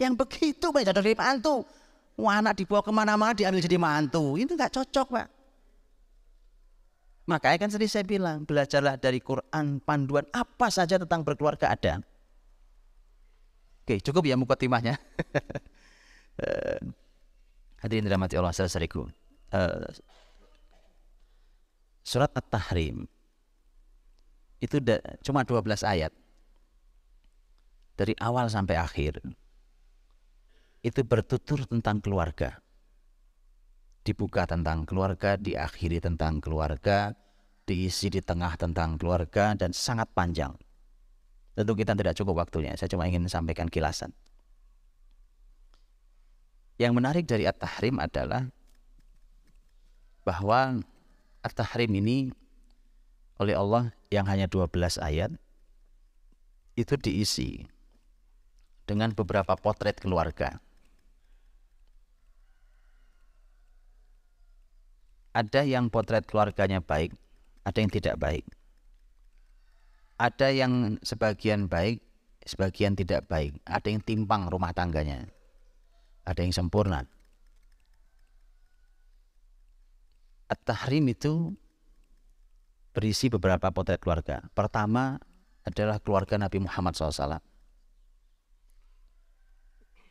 Yang 0.00 0.14
begitu, 0.26 0.74
Pak, 0.74 0.82
jadi 0.82 1.14
mantu. 1.14 1.62
Wah, 2.18 2.42
anak 2.42 2.58
dibawa 2.58 2.82
ke 2.82 2.92
mana-mana 2.92 3.32
diambil 3.32 3.62
jadi 3.62 3.78
mantu. 3.78 4.34
Itu 4.38 4.58
nggak 4.58 4.74
cocok, 4.74 5.06
Pak. 5.14 5.26
Makanya 7.30 7.56
kan 7.62 7.70
tadi 7.70 7.86
saya 7.86 8.02
bilang, 8.02 8.42
belajarlah 8.42 8.98
dari 8.98 9.22
Quran, 9.22 9.78
panduan 9.78 10.26
apa 10.34 10.66
saja 10.74 10.98
tentang 10.98 11.22
berkeluarga 11.22 11.70
ada. 11.70 12.02
Oke, 13.82 14.02
cukup 14.02 14.26
ya 14.26 14.34
mukotimahnya. 14.34 14.98
hadirin 17.82 18.06
dirahmati 18.06 18.38
Allah 18.38 18.54
saudariku. 18.54 19.10
Uh, 19.52 19.84
surat 22.06 22.32
At-Tahrim 22.32 23.04
itu 24.62 24.78
cuma 25.26 25.42
12 25.42 25.82
ayat. 25.82 26.14
Dari 27.98 28.14
awal 28.22 28.46
sampai 28.46 28.78
akhir. 28.78 29.18
Itu 30.86 31.02
bertutur 31.02 31.66
tentang 31.66 31.98
keluarga. 31.98 32.62
Dibuka 34.06 34.46
tentang 34.46 34.86
keluarga, 34.86 35.38
diakhiri 35.38 36.02
tentang 36.02 36.42
keluarga, 36.42 37.14
diisi 37.66 38.10
di 38.10 38.18
tengah 38.22 38.58
tentang 38.58 38.98
keluarga, 38.98 39.54
dan 39.54 39.70
sangat 39.70 40.10
panjang. 40.10 40.54
Tentu 41.54 41.78
kita 41.78 41.94
tidak 41.94 42.18
cukup 42.18 42.42
waktunya, 42.42 42.74
saya 42.74 42.90
cuma 42.90 43.06
ingin 43.06 43.30
sampaikan 43.30 43.70
kilasan. 43.70 44.10
Yang 46.82 46.92
menarik 46.98 47.24
dari 47.30 47.46
At-Tahrim 47.46 48.02
adalah 48.02 48.50
bahwa 50.26 50.82
At-Tahrim 51.46 51.94
ini 51.94 52.34
oleh 53.38 53.54
Allah 53.54 53.94
yang 54.10 54.26
hanya 54.26 54.50
12 54.50 54.98
ayat 54.98 55.30
itu 56.74 56.98
diisi 56.98 57.70
dengan 58.82 59.14
beberapa 59.14 59.54
potret 59.54 60.02
keluarga. 60.02 60.58
Ada 65.38 65.62
yang 65.62 65.86
potret 65.86 66.26
keluarganya 66.26 66.82
baik, 66.82 67.14
ada 67.62 67.78
yang 67.78 67.92
tidak 67.94 68.18
baik. 68.18 68.44
Ada 70.18 70.50
yang 70.50 70.98
sebagian 71.06 71.70
baik, 71.70 72.02
sebagian 72.42 72.98
tidak 72.98 73.30
baik. 73.30 73.54
Ada 73.70 73.86
yang 73.86 74.02
timpang 74.02 74.50
rumah 74.50 74.74
tangganya. 74.74 75.30
Ada 76.22 76.40
yang 76.46 76.54
sempurna. 76.54 77.02
At-tahrim 80.46 81.10
itu 81.10 81.56
berisi 82.92 83.32
beberapa 83.32 83.72
potret 83.72 83.98
keluarga. 83.98 84.44
Pertama 84.52 85.16
adalah 85.64 85.98
keluarga 86.02 86.36
Nabi 86.36 86.60
Muhammad 86.62 86.92
SAW. 86.92 87.40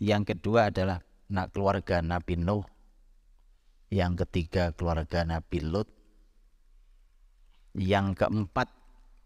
Yang 0.02 0.34
kedua 0.34 0.74
adalah 0.74 1.00
keluarga 1.54 2.02
Nabi 2.02 2.41
Nuh. 2.41 2.65
Yang 3.91 4.26
ketiga 4.26 4.71
keluarga 4.74 5.21
Nabi 5.28 5.60
Lut. 5.62 5.89
Yang 7.78 8.26
keempat 8.26 8.71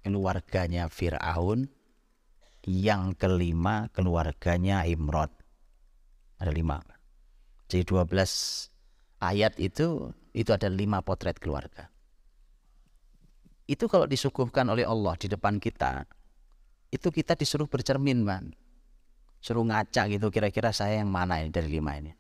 keluarganya 0.04 0.90
Fir'aun. 0.92 1.70
Yang 2.66 3.04
kelima 3.22 3.94
keluarganya 3.94 4.84
Imrod. 4.90 5.32
Ada 6.42 6.52
lima. 6.52 6.82
Jadi 7.72 7.84
12 7.88 8.70
ayat 9.24 9.58
itu 9.58 10.12
itu 10.36 10.50
ada 10.52 10.68
lima 10.68 11.00
potret 11.02 11.40
keluarga 11.40 11.90
itu 13.66 13.90
kalau 13.90 14.06
disuguhkan 14.06 14.70
oleh 14.70 14.86
Allah 14.86 15.18
di 15.18 15.26
depan 15.26 15.58
kita, 15.58 16.06
itu 16.94 17.08
kita 17.10 17.34
disuruh 17.34 17.66
bercermin, 17.66 18.22
man. 18.22 18.54
Suruh 19.42 19.66
ngaca 19.66 20.10
gitu, 20.10 20.30
kira-kira 20.30 20.70
saya 20.74 21.02
yang 21.02 21.10
mana 21.10 21.42
ini 21.42 21.50
dari 21.50 21.70
lima 21.70 21.98
ini. 21.98 22.14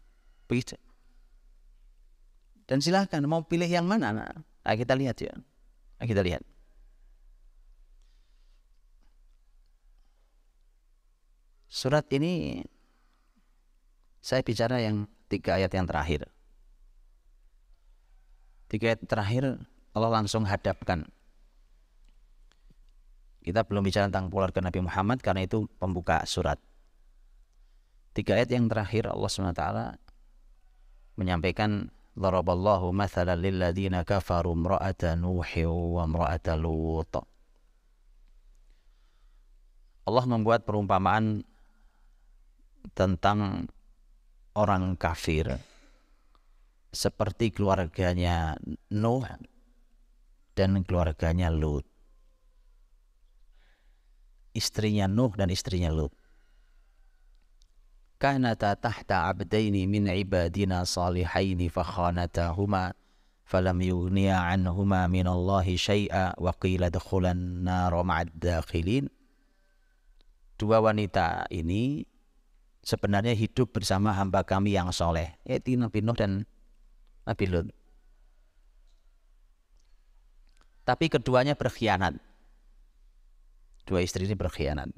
Begitu. 0.50 0.78
Dan 2.66 2.82
silahkan 2.82 3.22
mau 3.30 3.46
pilih 3.46 3.70
yang 3.70 3.86
mana, 3.86 4.10
nah, 4.14 4.74
kita 4.74 4.98
lihat 4.98 5.22
ya. 5.22 5.34
Nah, 6.02 6.06
kita 6.06 6.26
lihat. 6.26 6.42
Surat 11.70 12.10
ini 12.10 12.64
saya 14.26 14.42
bicara 14.42 14.82
yang 14.82 15.06
tiga 15.30 15.62
ayat 15.62 15.70
yang 15.70 15.86
terakhir. 15.86 16.26
Tiga 18.66 18.90
ayat 18.90 19.06
terakhir 19.06 19.62
Allah 19.94 20.10
langsung 20.10 20.50
hadapkan 20.50 21.06
Kita 23.46 23.62
belum 23.62 23.86
bicara 23.86 24.10
tentang 24.10 24.34
keluarga 24.34 24.58
Nabi 24.58 24.82
Muhammad 24.82 25.22
karena 25.22 25.46
itu 25.46 25.70
pembuka 25.78 26.26
surat. 26.26 26.58
Tiga 28.18 28.34
ayat 28.34 28.50
yang 28.50 28.66
terakhir 28.66 29.06
Allah 29.06 29.30
SWT 29.30 29.64
menyampaikan 31.22 31.94
Daraballahu 32.18 32.90
mathalan 32.96 33.38
lilladina 33.38 34.02
kafaru 34.02 34.58
mra'ata 34.58 35.14
Nuhi 35.14 35.68
wa 35.70 36.10
mra'ata 36.10 36.58
Lut. 36.58 37.14
Allah 40.08 40.26
membuat 40.26 40.66
perumpamaan 40.66 41.46
tentang 42.98 43.70
orang 44.56 44.96
kafir 44.96 45.60
seperti 46.96 47.52
keluarganya 47.52 48.56
Nuh 48.90 49.28
dan 50.56 50.82
keluarganya 50.88 51.52
Lut 51.52 51.86
istrinya 54.56 55.06
Nuh 55.12 55.36
dan 55.36 55.52
istrinya 55.52 55.92
Lut. 55.92 56.16
Kanata 58.16 58.72
tahta 58.80 59.28
abdaini 59.28 59.84
min 59.84 60.08
ibadina 60.08 60.88
salihaini 60.88 61.68
fakhanatahuma 61.68 62.96
falam 63.44 63.78
yughniya 63.84 64.56
anhuma 64.56 65.04
min 65.12 65.28
Allahi 65.28 65.76
syai'a 65.76 66.40
wa 66.40 66.56
qila 66.56 66.88
dukhulan 66.88 67.68
nara 67.68 68.00
ma'ad 68.08 68.32
dakhilin. 68.32 69.12
Dua 70.56 70.80
wanita 70.80 71.52
ini 71.52 72.08
sebenarnya 72.86 73.34
hidup 73.34 73.74
bersama 73.74 74.14
hamba 74.14 74.46
kami 74.46 74.78
yang 74.78 74.94
soleh, 74.94 75.34
yaitu 75.42 75.74
Nabi 75.74 76.06
Nuh 76.06 76.14
dan 76.14 76.46
Nabi 77.26 77.46
Lut. 77.50 77.68
Tapi 80.86 81.10
keduanya 81.10 81.58
berkhianat 81.58 82.22
dua 83.86 84.02
istri 84.02 84.26
ini 84.26 84.34
berkhianat. 84.34 84.90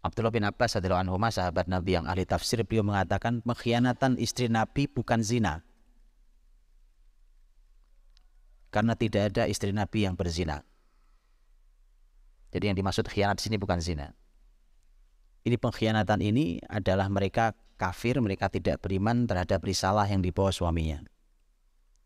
Abdullah 0.00 0.32
bin 0.32 0.46
Abbas 0.48 0.80
adalah 0.80 1.04
anhuma 1.04 1.28
sahabat 1.28 1.68
Nabi 1.68 2.00
yang 2.00 2.08
ahli 2.08 2.24
tafsir 2.24 2.64
beliau 2.64 2.86
mengatakan 2.86 3.44
pengkhianatan 3.44 4.16
istri 4.16 4.48
Nabi 4.48 4.88
bukan 4.88 5.20
zina. 5.20 5.60
Karena 8.72 8.96
tidak 8.96 9.34
ada 9.34 9.44
istri 9.50 9.74
Nabi 9.74 10.08
yang 10.08 10.16
berzina. 10.16 10.64
Jadi 12.54 12.64
yang 12.72 12.76
dimaksud 12.78 13.04
khianat 13.10 13.42
di 13.42 13.50
sini 13.50 13.56
bukan 13.60 13.82
zina. 13.82 14.14
Ini 15.40 15.56
pengkhianatan 15.56 16.20
ini 16.20 16.60
adalah 16.68 17.08
mereka 17.08 17.56
kafir, 17.80 18.20
mereka 18.20 18.52
tidak 18.52 18.84
beriman 18.84 19.24
terhadap 19.24 19.64
risalah 19.64 20.04
yang 20.04 20.20
dibawa 20.20 20.52
suaminya. 20.52 21.00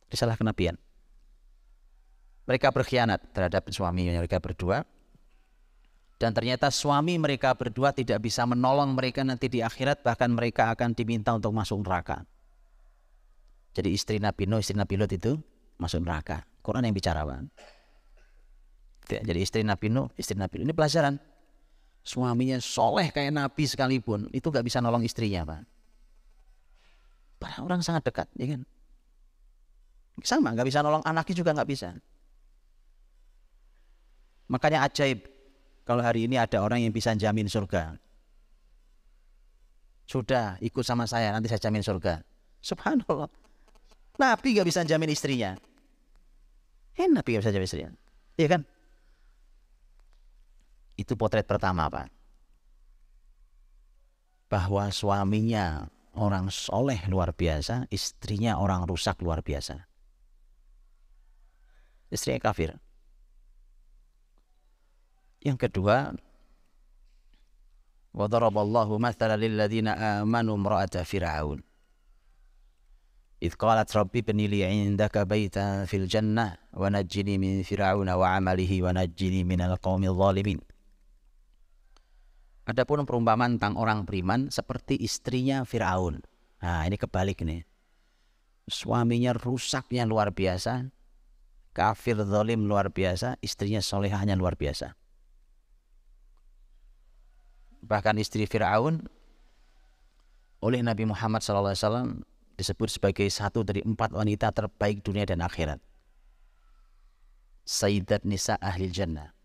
Risalah 0.06 0.38
kenabian. 0.38 0.78
Mereka 2.46 2.70
berkhianat 2.70 3.34
terhadap 3.34 3.66
suaminya 3.72 4.20
mereka 4.20 4.38
berdua 4.38 4.86
dan 6.18 6.30
ternyata 6.30 6.70
suami 6.70 7.18
mereka 7.18 7.52
berdua 7.58 7.90
tidak 7.90 8.22
bisa 8.22 8.46
menolong 8.46 8.94
mereka 8.94 9.26
nanti 9.26 9.50
di 9.50 9.60
akhirat 9.60 10.06
bahkan 10.06 10.30
mereka 10.30 10.70
akan 10.70 10.94
diminta 10.94 11.34
untuk 11.34 11.50
masuk 11.50 11.82
neraka 11.82 12.22
jadi 13.74 13.90
istri 13.90 14.22
Nabi 14.22 14.46
Nuh 14.46 14.62
istri 14.62 14.78
Nabi 14.78 14.94
Lut 14.94 15.10
itu 15.10 15.36
masuk 15.76 16.06
neraka 16.06 16.46
Quran 16.62 16.86
yang 16.86 16.94
bicara 16.94 17.26
Pak. 17.26 17.50
jadi 19.10 19.40
istri 19.42 19.66
Nabi 19.66 19.90
Nuh 19.90 20.06
istri 20.14 20.38
Nabi 20.38 20.62
Lut 20.62 20.70
ini 20.70 20.74
pelajaran 20.76 21.18
suaminya 22.04 22.60
soleh 22.60 23.08
kayak 23.10 23.32
Nabi 23.32 23.64
sekalipun 23.64 24.28
itu 24.30 24.44
nggak 24.44 24.64
bisa 24.64 24.84
nolong 24.84 25.02
istrinya 25.02 25.42
Pak 25.48 25.62
para 27.40 27.56
orang 27.64 27.80
sangat 27.80 28.04
dekat 28.04 28.28
ya 28.36 28.54
kan 28.54 28.60
sama 30.20 30.52
nggak 30.52 30.68
bisa 30.68 30.84
nolong 30.84 31.02
anaknya 31.02 31.34
juga 31.34 31.56
nggak 31.56 31.68
bisa 31.68 31.96
makanya 34.52 34.84
ajaib 34.84 35.34
kalau 35.84 36.00
hari 36.00 36.24
ini 36.24 36.40
ada 36.40 36.64
orang 36.64 36.80
yang 36.80 36.92
bisa 36.96 37.12
jamin 37.12 37.44
surga. 37.44 38.00
Sudah 40.08 40.56
ikut 40.64 40.84
sama 40.84 41.04
saya, 41.04 41.32
nanti 41.32 41.48
saya 41.48 41.60
jamin 41.60 41.84
surga. 41.84 42.24
Subhanallah. 42.64 43.28
Nabi 44.16 44.56
gak 44.56 44.68
bisa 44.68 44.80
jamin 44.84 45.12
istrinya. 45.12 45.52
Eh, 46.96 47.08
Nabi 47.08 47.36
gak 47.36 47.44
bisa 47.44 47.52
jamin 47.52 47.68
istrinya. 47.68 47.90
Iya 48.40 48.48
kan? 48.56 48.60
Itu 50.99 51.15
potret 51.15 51.47
pertama, 51.47 51.87
Pak. 51.87 52.11
Bahwa 54.49 54.89
suaminya 54.89 55.87
orang 56.17 56.51
soleh 56.51 56.99
luar 57.07 57.31
biasa, 57.31 57.87
istrinya 57.93 58.59
orang 58.59 58.83
rusak 58.83 59.21
luar 59.23 59.39
biasa. 59.39 59.85
Istrinya 62.09 62.41
kafir. 62.41 62.75
Yang 65.39 65.69
kedua, 65.69 66.11
wa 68.11 68.25
daraballahu 68.27 68.99
mathalan 68.99 69.39
lil 69.39 69.55
ladzina 69.55 70.19
amanu 70.19 70.57
imra'ata 70.57 71.05
fir'aun. 71.05 71.63
إذ 73.39 73.55
قالت 73.55 73.97
ربي 73.97 74.19
ابن 74.19 74.37
لي 74.51 74.67
عندك 74.67 75.17
بيتا 75.17 75.85
في 75.87 75.97
الجنة 75.97 76.57
ونجني 76.75 77.37
من 77.37 77.63
فرعون 77.63 78.09
وعمله 78.09 78.83
ونجني 78.83 79.43
من 79.43 79.61
القوم 79.61 80.03
الظالمين 80.03 80.59
Adapun 82.64 83.04
perumpamaan 83.04 83.60
tentang 83.60 83.76
orang 83.76 84.08
beriman 84.08 84.48
seperti 84.48 84.96
istrinya 84.96 85.68
Firaun. 85.68 86.24
Nah, 86.64 86.88
ini 86.88 86.96
kebalik 86.96 87.44
nih. 87.44 87.64
Suaminya 88.64 89.36
rusaknya 89.36 90.08
luar 90.08 90.32
biasa, 90.32 90.88
kafir 91.76 92.16
zalim 92.24 92.64
luar 92.64 92.88
biasa, 92.88 93.36
istrinya 93.44 93.84
solehahnya 93.84 94.32
luar 94.32 94.56
biasa 94.56 94.96
bahkan 97.84 98.16
istri 98.16 98.48
Fir'aun 98.48 99.04
oleh 100.64 100.80
Nabi 100.80 101.04
Muhammad 101.04 101.44
SAW 101.44 102.24
disebut 102.56 102.88
sebagai 102.88 103.28
satu 103.28 103.60
dari 103.60 103.84
empat 103.84 104.16
wanita 104.16 104.48
terbaik 104.56 105.04
dunia 105.04 105.28
dan 105.28 105.44
akhirat. 105.44 105.76
Sayyidat 107.68 108.24
Nisa 108.24 108.56
Ahli 108.56 108.88
Jannah. 108.88 109.36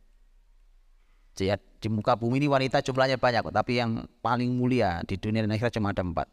Jadi 1.40 1.64
di 1.80 1.88
muka 1.88 2.20
bumi 2.20 2.44
ini 2.44 2.52
wanita 2.52 2.84
jumlahnya 2.84 3.16
banyak, 3.16 3.48
tapi 3.56 3.80
yang 3.80 4.04
paling 4.20 4.52
mulia 4.52 5.00
di 5.08 5.16
dunia 5.16 5.48
dan 5.48 5.56
akhirat 5.56 5.72
cuma 5.72 5.96
ada 5.96 6.04
empat. 6.04 6.28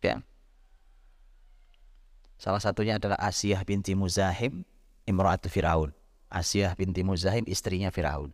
Ya. 0.00 0.24
Salah 2.40 2.64
satunya 2.64 2.96
adalah 2.96 3.20
Asiyah 3.20 3.60
binti 3.68 3.92
Muzahim, 3.92 4.64
Imra'atu 5.04 5.52
Fir'aun. 5.52 5.92
Asiyah 6.32 6.72
binti 6.72 7.04
Muzahim, 7.04 7.44
istrinya 7.44 7.92
Fir'aun. 7.92 8.32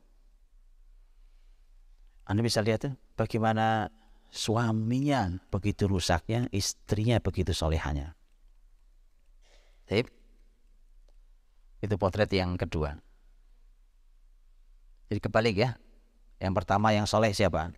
Anda 2.23 2.41
bisa 2.41 2.63
lihat 2.63 2.87
tuh 2.87 2.95
bagaimana 3.19 3.91
suaminya 4.31 5.43
begitu 5.51 5.91
rusaknya, 5.91 6.47
istrinya 6.55 7.19
begitu 7.19 7.51
solehanya. 7.51 8.15
Itu 11.79 11.95
potret 11.99 12.31
yang 12.31 12.55
kedua. 12.61 13.01
Jadi 15.09 15.21
kebalik 15.21 15.57
ya. 15.57 15.71
Yang 16.39 16.55
pertama 16.63 16.95
yang 16.95 17.09
soleh 17.09 17.33
siapa? 17.35 17.73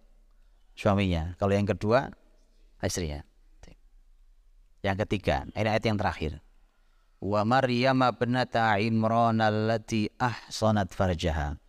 Suaminya. 0.77 1.39
Kalau 1.39 1.55
yang 1.55 1.67
kedua 1.67 2.11
istrinya. 2.83 3.25
Yang 4.81 5.05
ketiga, 5.05 5.45
ini 5.53 5.69
ayat 5.69 5.85
yang 5.85 6.01
terakhir. 6.01 6.41
Wa 7.21 7.45
Maryam 7.45 8.01
ibnata 8.01 8.81
Imran 8.81 9.45
allati 9.45 10.09
ahsanat 10.17 10.97
farjaha 10.97 11.61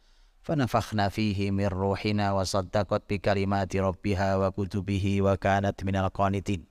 fanafakhna 0.42 1.12
fihi 1.12 1.54
min 1.54 1.70
ruhina 1.70 2.34
wa 2.34 2.48
saddaqat 2.48 3.06
bi 3.06 3.22
kalimati 3.22 3.84
rabbiha 3.84 4.42
wa 4.42 4.50
kutubihi 4.50 5.22
wa 5.22 5.38
kanat 5.38 5.84
minal 5.86 6.10
qanitin. 6.10 6.66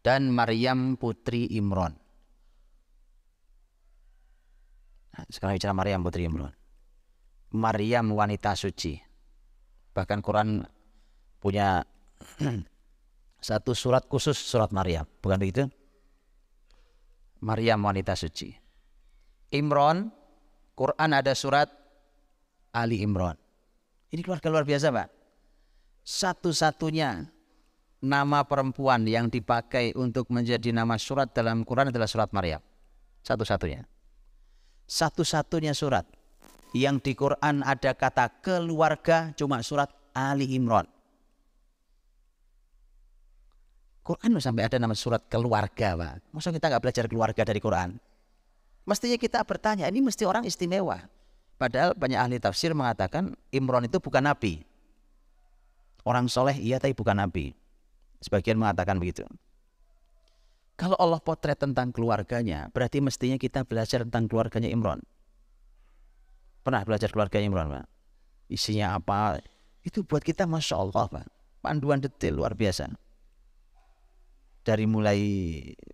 Dan 0.00 0.32
Maryam 0.32 0.96
putri 0.96 1.52
Imran. 1.52 1.92
Nah, 5.12 5.24
sekarang 5.28 5.58
bicara 5.58 5.74
Maryam 5.74 6.00
putri 6.00 6.24
Imran. 6.24 6.54
Maryam 7.54 8.12
wanita 8.12 8.52
suci. 8.52 9.00
Bahkan 9.96 10.20
Quran 10.20 10.66
punya 11.40 11.86
satu 13.48 13.72
surat 13.72 14.04
khusus 14.04 14.36
surat 14.36 14.68
Maryam, 14.74 15.08
bukan 15.22 15.38
begitu? 15.40 15.64
Maryam 17.40 17.80
wanita 17.86 18.18
suci. 18.18 18.50
Imron, 19.54 20.10
Quran 20.76 21.10
ada 21.14 21.32
surat 21.32 21.70
Ali 22.74 23.00
Imran. 23.00 23.38
Ini 24.12 24.20
keluarga 24.20 24.48
luar 24.52 24.64
biasa 24.68 24.92
Pak. 24.92 25.08
Satu-satunya 26.04 27.28
nama 28.04 28.40
perempuan 28.44 29.04
yang 29.08 29.28
dipakai 29.32 29.96
untuk 29.96 30.28
menjadi 30.32 30.72
nama 30.72 30.96
surat 31.00 31.32
dalam 31.32 31.64
Quran 31.64 31.88
adalah 31.92 32.08
surat 32.08 32.28
Maryam. 32.32 32.60
Satu-satunya. 33.24 33.84
Satu-satunya 34.88 35.76
surat 35.76 36.17
yang 36.76 37.00
di 37.00 37.16
Quran 37.16 37.64
ada 37.64 37.92
kata 37.96 38.28
keluarga 38.44 39.32
cuma 39.36 39.60
surat 39.64 39.88
Ali 40.12 40.48
Imran. 40.56 40.84
Quran 44.04 44.40
sampai 44.40 44.64
ada 44.64 44.80
nama 44.80 44.96
surat 44.96 45.20
keluarga, 45.28 45.92
Pak. 45.92 46.32
Masa 46.32 46.48
kita 46.48 46.72
nggak 46.72 46.82
belajar 46.82 47.04
keluarga 47.12 47.42
dari 47.44 47.60
Quran? 47.60 48.00
Mestinya 48.88 49.20
kita 49.20 49.44
bertanya, 49.44 49.84
ini 49.84 50.00
mesti 50.00 50.24
orang 50.24 50.48
istimewa. 50.48 51.04
Padahal 51.60 51.92
banyak 51.92 52.16
ahli 52.16 52.36
tafsir 52.40 52.72
mengatakan 52.72 53.36
Imron 53.52 53.84
itu 53.84 54.00
bukan 54.00 54.24
nabi. 54.24 54.64
Orang 56.08 56.24
soleh 56.32 56.56
iya 56.56 56.80
tapi 56.80 56.96
bukan 56.96 57.20
nabi. 57.20 57.52
Sebagian 58.24 58.56
mengatakan 58.56 58.96
begitu. 58.96 59.28
Kalau 60.78 60.96
Allah 60.96 61.20
potret 61.20 61.58
tentang 61.58 61.90
keluarganya, 61.92 62.70
berarti 62.72 63.02
mestinya 63.02 63.36
kita 63.36 63.66
belajar 63.66 64.06
tentang 64.08 64.30
keluarganya 64.30 64.70
Imron. 64.72 65.02
Pernah 66.68 66.84
belajar 66.84 67.08
keluarganya 67.08 67.48
Imron, 67.48 67.72
Pak? 67.72 67.88
Isinya 68.52 68.92
apa? 68.92 69.40
Itu 69.80 70.04
buat 70.04 70.20
kita 70.20 70.44
Masya 70.44 70.76
Allah, 70.76 71.08
Pak. 71.08 71.26
Panduan 71.64 71.96
detail 71.96 72.36
luar 72.36 72.52
biasa. 72.52 72.92
Dari 74.68 74.84
mulai 74.84 75.16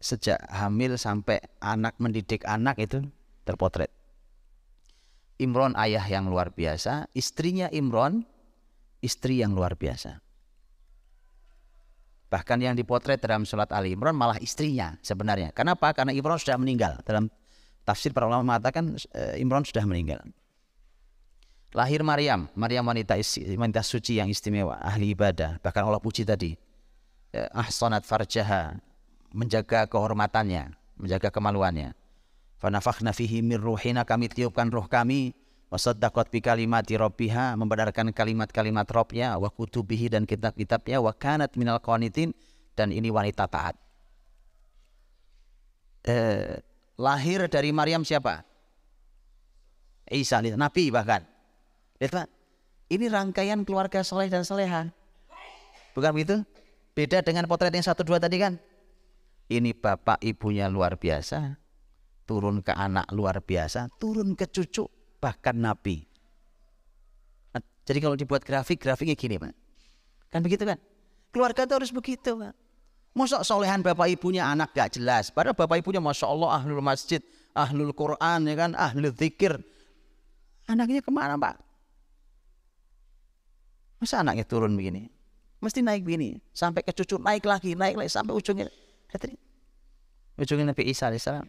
sejak 0.02 0.34
hamil 0.50 0.98
sampai 0.98 1.38
anak 1.62 1.94
mendidik 2.02 2.42
anak 2.42 2.82
itu 2.82 3.06
terpotret. 3.46 3.86
Imron 5.38 5.78
ayah 5.78 6.02
yang 6.10 6.26
luar 6.26 6.50
biasa, 6.50 7.06
istrinya 7.14 7.70
Imron 7.70 8.26
istri 8.98 9.46
yang 9.46 9.54
luar 9.54 9.78
biasa. 9.78 10.18
Bahkan 12.34 12.58
yang 12.58 12.74
dipotret 12.74 13.22
dalam 13.22 13.46
surat 13.46 13.70
Ali 13.70 13.94
Imran 13.94 14.18
malah 14.18 14.42
istrinya 14.42 14.98
sebenarnya. 15.06 15.54
Kenapa? 15.54 15.94
Karena 15.94 16.10
Imran 16.10 16.34
sudah 16.34 16.58
meninggal. 16.58 16.98
Dalam 17.06 17.30
tafsir 17.86 18.10
para 18.10 18.26
ulama 18.26 18.42
mengatakan 18.42 18.98
eh, 19.14 19.38
Imran 19.38 19.62
sudah 19.62 19.86
meninggal. 19.86 20.18
Lahir 21.74 22.06
Maryam, 22.06 22.46
Maryam 22.54 22.86
wanita 22.86 23.18
wanita 23.58 23.82
suci 23.82 24.22
yang 24.22 24.30
istimewa, 24.30 24.78
ahli 24.78 25.10
ibadah. 25.10 25.58
Bahkan 25.58 25.82
Allah 25.82 25.98
puji 25.98 26.22
tadi. 26.22 26.54
Eh, 27.34 27.50
ahsanat 27.50 28.06
farjaha, 28.06 28.78
menjaga 29.34 29.90
kehormatannya, 29.90 30.70
menjaga 30.94 31.34
kemaluannya. 31.34 31.98
Fanafakhna 32.62 33.10
fihi 33.10 33.42
mir 33.42 33.58
ruhina 33.58 34.06
kami 34.06 34.30
tiupkan 34.30 34.70
roh 34.70 34.86
kami 34.86 35.34
wasaddaqat 35.74 36.30
bi 36.30 36.38
kalimati 36.38 36.94
rabbiha 36.94 37.58
membenarkan 37.58 38.14
kalimat-kalimat 38.14 38.86
Rabbnya 38.86 39.34
wa 39.34 39.50
kutubihi 39.50 40.14
dan 40.14 40.30
kitab-kitabnya 40.30 41.02
wa 41.02 41.10
kanat 41.10 41.58
minal 41.58 41.82
qanitin 41.82 42.30
dan 42.78 42.94
ini 42.94 43.10
wanita 43.10 43.50
taat. 43.50 43.74
Eh, 46.06 46.62
lahir 46.94 47.50
dari 47.50 47.74
Maryam 47.74 48.06
siapa? 48.06 48.46
Isa, 50.06 50.38
Nabi 50.38 50.94
bahkan. 50.94 51.33
Lihat 52.02 52.12
Pak, 52.12 52.26
ini 52.90 53.06
rangkaian 53.06 53.62
keluarga 53.62 54.02
soleh 54.02 54.26
dan 54.26 54.42
soleha. 54.42 54.90
Bukan 55.94 56.10
begitu? 56.10 56.42
Beda 56.94 57.22
dengan 57.22 57.46
potret 57.46 57.74
yang 57.74 57.86
satu 57.86 58.02
dua 58.02 58.18
tadi 58.18 58.38
kan? 58.38 58.58
Ini 59.50 59.74
bapak 59.74 60.22
ibunya 60.22 60.66
luar 60.70 60.98
biasa, 60.98 61.58
turun 62.26 62.62
ke 62.62 62.74
anak 62.74 63.10
luar 63.14 63.42
biasa, 63.42 63.90
turun 63.98 64.34
ke 64.34 64.46
cucu, 64.50 64.86
bahkan 65.18 65.58
nabi. 65.58 66.06
Nah, 67.54 67.62
jadi 67.86 67.98
kalau 68.02 68.16
dibuat 68.18 68.42
grafik, 68.42 68.82
grafiknya 68.82 69.14
gini 69.14 69.38
Pak. 69.38 69.54
Kan 70.30 70.42
begitu 70.42 70.66
kan? 70.66 70.78
Keluarga 71.30 71.66
itu 71.66 71.74
harus 71.74 71.90
begitu 71.94 72.34
Pak. 72.34 72.54
Masa 73.14 73.46
solehan 73.46 73.78
bapak 73.78 74.10
ibunya 74.10 74.42
anak 74.42 74.74
gak 74.74 74.98
jelas. 74.98 75.30
Padahal 75.30 75.54
bapak 75.54 75.78
ibunya 75.78 76.02
Masya 76.02 76.26
Allah 76.26 76.58
ahlul 76.58 76.82
masjid, 76.82 77.22
ahlul 77.54 77.94
Quran 77.94 78.50
ya 78.50 78.54
kan, 78.58 78.70
ahlul 78.74 79.14
zikir. 79.14 79.62
Anaknya 80.66 80.98
ke 80.98 81.14
mana 81.14 81.38
Pak? 81.38 81.63
Masa 84.02 84.20
anaknya 84.20 84.44
turun 84.44 84.74
begini? 84.74 85.08
Mesti 85.62 85.80
naik 85.80 86.04
begini. 86.04 86.36
Sampai 86.52 86.84
ke 86.84 86.92
cucu 86.92 87.16
naik 87.16 87.44
lagi, 87.48 87.72
naik 87.72 87.96
lagi. 87.96 88.10
Sampai 88.12 88.36
ujungnya. 88.36 88.68
Lihat 89.12 89.38
Ujungnya 90.34 90.74
Nabi 90.74 90.90
Isa 90.90 91.08
alaihissalam. 91.08 91.46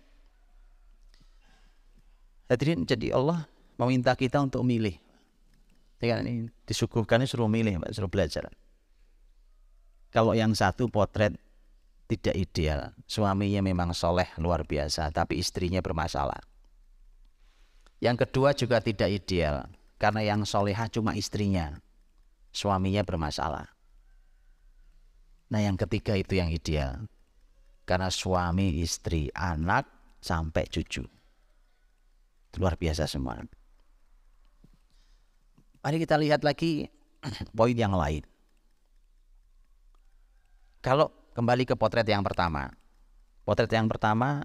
Hadirin 2.45 2.85
jadi 2.85 3.17
Allah 3.17 3.49
meminta 3.81 4.13
kita 4.13 4.37
untuk 4.37 4.61
milih. 4.61 5.01
Kan 5.97 6.21
ini 6.21 6.53
disuguhkan 6.69 7.25
suruh 7.25 7.49
milih, 7.49 7.81
suruh 7.89 8.05
belajar. 8.05 8.45
Kalau 10.13 10.37
yang 10.37 10.53
satu 10.53 10.85
potret 10.85 11.33
tidak 12.05 12.37
ideal, 12.37 12.93
suaminya 13.09 13.65
memang 13.65 13.89
soleh 13.89 14.29
luar 14.37 14.61
biasa, 14.61 15.09
tapi 15.09 15.41
istrinya 15.41 15.81
bermasalah. 15.81 16.37
Yang 17.97 18.29
kedua 18.29 18.53
juga 18.53 18.77
tidak 18.85 19.09
ideal, 19.09 19.65
karena 19.97 20.21
yang 20.21 20.45
solehah 20.45 20.85
cuma 20.93 21.17
istrinya, 21.17 21.81
suaminya 22.55 23.03
bermasalah. 23.03 23.67
Nah 25.51 25.59
yang 25.59 25.75
ketiga 25.75 26.15
itu 26.15 26.39
yang 26.39 26.47
ideal, 26.47 27.11
karena 27.83 28.07
suami, 28.07 28.79
istri, 28.79 29.27
anak, 29.35 29.85
sampai 30.23 30.63
cucu 30.71 31.05
luar 32.57 32.79
biasa 32.79 33.05
semua. 33.05 33.43
Mari 35.83 35.97
kita 36.01 36.17
lihat 36.17 36.41
lagi 36.41 36.89
poin 37.57 37.75
yang 37.75 37.93
lain. 37.93 38.25
Kalau 40.81 41.13
kembali 41.37 41.65
ke 41.65 41.75
potret 41.77 42.05
yang 42.05 42.25
pertama. 42.25 42.73
Potret 43.45 43.69
yang 43.69 43.85
pertama 43.85 44.41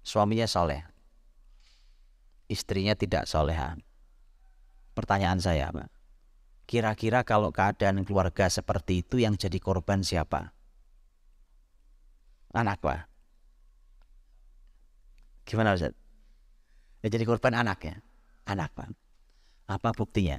suaminya 0.00 0.48
soleh. 0.48 0.80
Istrinya 2.48 2.96
tidak 2.96 3.28
soleha. 3.28 3.76
Pertanyaan 4.92 5.40
saya, 5.40 5.72
Pak. 5.72 5.88
Kira-kira 6.64 7.26
kalau 7.26 7.50
keadaan 7.50 8.06
keluarga 8.06 8.48
seperti 8.48 9.04
itu 9.04 9.20
yang 9.20 9.36
jadi 9.36 9.58
korban 9.58 10.00
siapa? 10.00 10.54
Anak, 12.52 12.80
Pak. 12.80 13.12
Gimana 15.48 15.74
Ustaz? 15.74 15.92
Ya, 17.02 17.08
jadi 17.10 17.26
korban 17.26 17.52
anaknya. 17.52 17.98
Anak 18.46 18.70
Pak. 18.78 18.88
Apa 19.66 19.90
buktinya? 19.94 20.38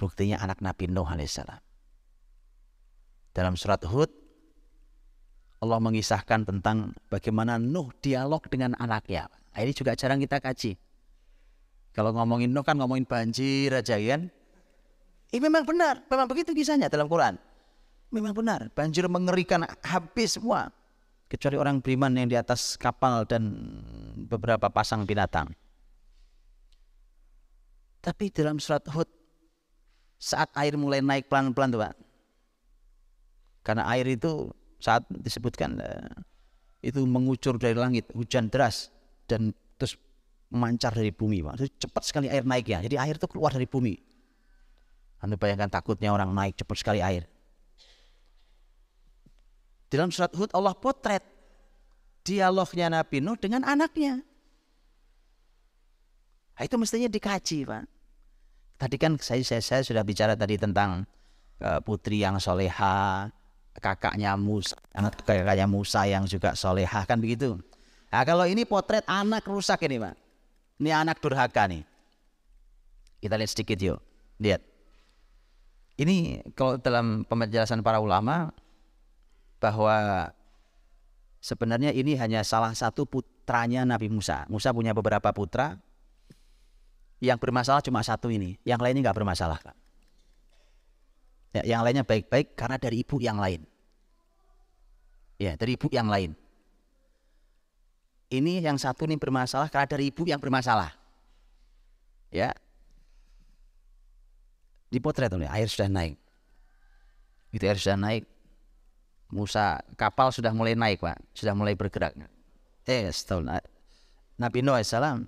Buktinya 0.00 0.40
anak 0.40 0.60
Nabi 0.64 0.88
Nuh 0.88 1.08
alaihissalam. 1.08 1.60
Dalam 3.36 3.56
surat 3.56 3.84
Hud 3.84 4.08
Allah 5.60 5.80
mengisahkan 5.80 6.44
tentang 6.44 6.92
bagaimana 7.08 7.56
Nuh 7.56 7.92
dialog 8.00 8.44
dengan 8.48 8.76
anaknya. 8.76 9.28
Nah, 9.28 9.60
ini 9.64 9.72
juga 9.72 9.96
jarang 9.96 10.20
kita 10.20 10.40
kaji. 10.40 10.76
Kalau 11.96 12.12
ngomongin 12.12 12.52
Nuh 12.52 12.64
kan 12.64 12.76
ngomongin 12.76 13.08
banjir 13.08 13.72
aja 13.72 13.96
kan. 13.96 14.28
Ini 15.34 15.42
memang 15.42 15.66
benar, 15.66 16.06
memang 16.06 16.26
begitu 16.30 16.54
kisahnya 16.54 16.86
dalam 16.86 17.10
Quran. 17.10 17.34
Memang 18.14 18.32
benar, 18.32 18.70
banjir 18.70 19.04
mengerikan 19.10 19.66
habis 19.82 20.38
semua 20.38 20.70
kecuali 21.26 21.58
orang 21.58 21.82
beriman 21.82 22.14
yang 22.14 22.30
di 22.30 22.38
atas 22.38 22.78
kapal 22.78 23.26
dan 23.26 23.50
beberapa 24.30 24.70
pasang 24.70 25.02
binatang. 25.02 25.50
Tapi 27.98 28.30
dalam 28.30 28.62
surat 28.62 28.86
Hud 28.94 29.10
saat 30.16 30.46
air 30.54 30.78
mulai 30.78 31.02
naik 31.02 31.26
pelan-pelan 31.26 31.74
tuh 31.74 31.80
Pak. 31.82 31.94
Karena 33.66 33.82
air 33.90 34.06
itu 34.06 34.46
saat 34.78 35.02
disebutkan 35.10 35.82
eh, 35.82 36.06
itu 36.86 37.02
mengucur 37.02 37.58
dari 37.58 37.74
langit, 37.74 38.06
hujan 38.14 38.46
deras 38.46 38.94
dan 39.26 39.50
terus 39.74 39.98
memancar 40.54 40.94
dari 40.94 41.10
bumi 41.10 41.42
Pak. 41.42 41.54
Jadi 41.58 41.70
cepat 41.82 42.02
sekali 42.06 42.26
air 42.30 42.46
naiknya. 42.46 42.86
Jadi 42.86 42.94
air 42.94 43.18
itu 43.18 43.26
keluar 43.26 43.50
dari 43.50 43.66
bumi. 43.66 44.05
Anda 45.20 45.40
bayangkan 45.40 45.72
takutnya 45.72 46.12
orang 46.12 46.32
naik 46.32 46.60
cepat 46.60 46.76
sekali 46.76 47.00
air. 47.00 47.24
Dalam 49.86 50.10
surat 50.10 50.34
Hud 50.34 50.50
Allah 50.52 50.74
potret 50.74 51.22
dialognya 52.26 52.90
Nabi 52.90 53.22
Nuh 53.22 53.38
dengan 53.38 53.62
anaknya. 53.62 54.20
Nah, 56.56 56.62
itu 56.64 56.74
mestinya 56.80 57.06
dikaji, 57.06 57.68
Pak. 57.68 57.84
Tadi 58.76 58.96
kan 59.00 59.16
saya, 59.20 59.40
saya, 59.46 59.62
saya 59.62 59.82
sudah 59.84 60.02
bicara 60.04 60.36
tadi 60.36 60.60
tentang 60.60 61.04
uh, 61.62 61.80
putri 61.80 62.20
yang 62.20 62.36
soleha, 62.36 63.28
kakaknya 63.76 64.36
Musa, 64.36 64.76
anak 64.92 65.20
kakaknya 65.24 65.68
Musa 65.68 66.04
yang 66.08 66.24
juga 66.28 66.52
soleha 66.56 67.04
kan 67.08 67.20
begitu. 67.20 67.56
Nah, 68.12 68.24
kalau 68.24 68.48
ini 68.48 68.64
potret 68.64 69.04
anak 69.04 69.44
rusak 69.44 69.84
ini, 69.84 70.00
Pak. 70.00 70.14
Ini 70.80 70.90
anak 70.92 71.20
durhaka 71.20 71.64
nih. 71.68 71.84
Kita 73.20 73.36
lihat 73.36 73.50
sedikit 73.52 73.78
yuk. 73.80 73.98
Lihat. 74.40 74.75
Ini 75.96 76.44
kalau 76.52 76.76
dalam 76.76 77.24
penjelasan 77.24 77.80
para 77.80 78.04
ulama 78.04 78.52
bahwa 79.56 80.28
sebenarnya 81.40 81.94
ini 81.96 82.12
hanya 82.20 82.44
salah 82.44 82.76
satu 82.76 83.08
putranya 83.08 83.88
Nabi 83.88 84.12
Musa. 84.12 84.44
Musa 84.52 84.76
punya 84.76 84.92
beberapa 84.92 85.32
putra, 85.32 85.80
yang 87.20 87.40
bermasalah 87.40 87.80
cuma 87.80 88.04
satu 88.04 88.28
ini, 88.28 88.60
yang 88.68 88.76
lainnya 88.76 89.08
nggak 89.08 89.16
bermasalah. 89.16 89.56
Ya, 91.56 91.64
yang 91.64 91.80
lainnya 91.80 92.04
baik-baik 92.04 92.52
karena 92.52 92.76
dari 92.76 93.00
ibu 93.00 93.16
yang 93.16 93.40
lain. 93.40 93.64
Ya, 95.40 95.56
dari 95.56 95.80
ibu 95.80 95.88
yang 95.88 96.12
lain. 96.12 96.36
Ini 98.28 98.60
yang 98.60 98.76
satu 98.76 99.08
ini 99.08 99.16
bermasalah 99.16 99.72
karena 99.72 99.88
dari 99.88 100.12
ibu 100.12 100.28
yang 100.28 100.42
bermasalah. 100.42 100.92
Ya. 102.28 102.52
Dipotret 104.88 105.32
oleh 105.34 105.50
air 105.50 105.66
sudah 105.66 105.90
naik. 105.90 106.16
Itu 107.50 107.64
air 107.66 107.78
sudah 107.78 107.98
naik. 107.98 108.24
Musa 109.26 109.82
kapal 109.98 110.30
sudah 110.30 110.54
mulai 110.54 110.78
naik 110.78 111.02
pak, 111.02 111.18
sudah 111.34 111.50
mulai 111.50 111.74
bergerak. 111.74 112.14
Eh, 112.86 113.10
setahun 113.10 113.50
Nabi 114.38 114.62
Nuh 114.62 114.78
salam, 114.86 115.26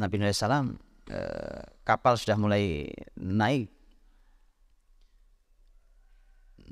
Nabi 0.00 0.16
Nuh 0.16 0.32
salam 0.32 0.80
eh, 1.10 1.62
kapal 1.84 2.16
sudah 2.16 2.40
mulai 2.40 2.88
naik 3.18 3.68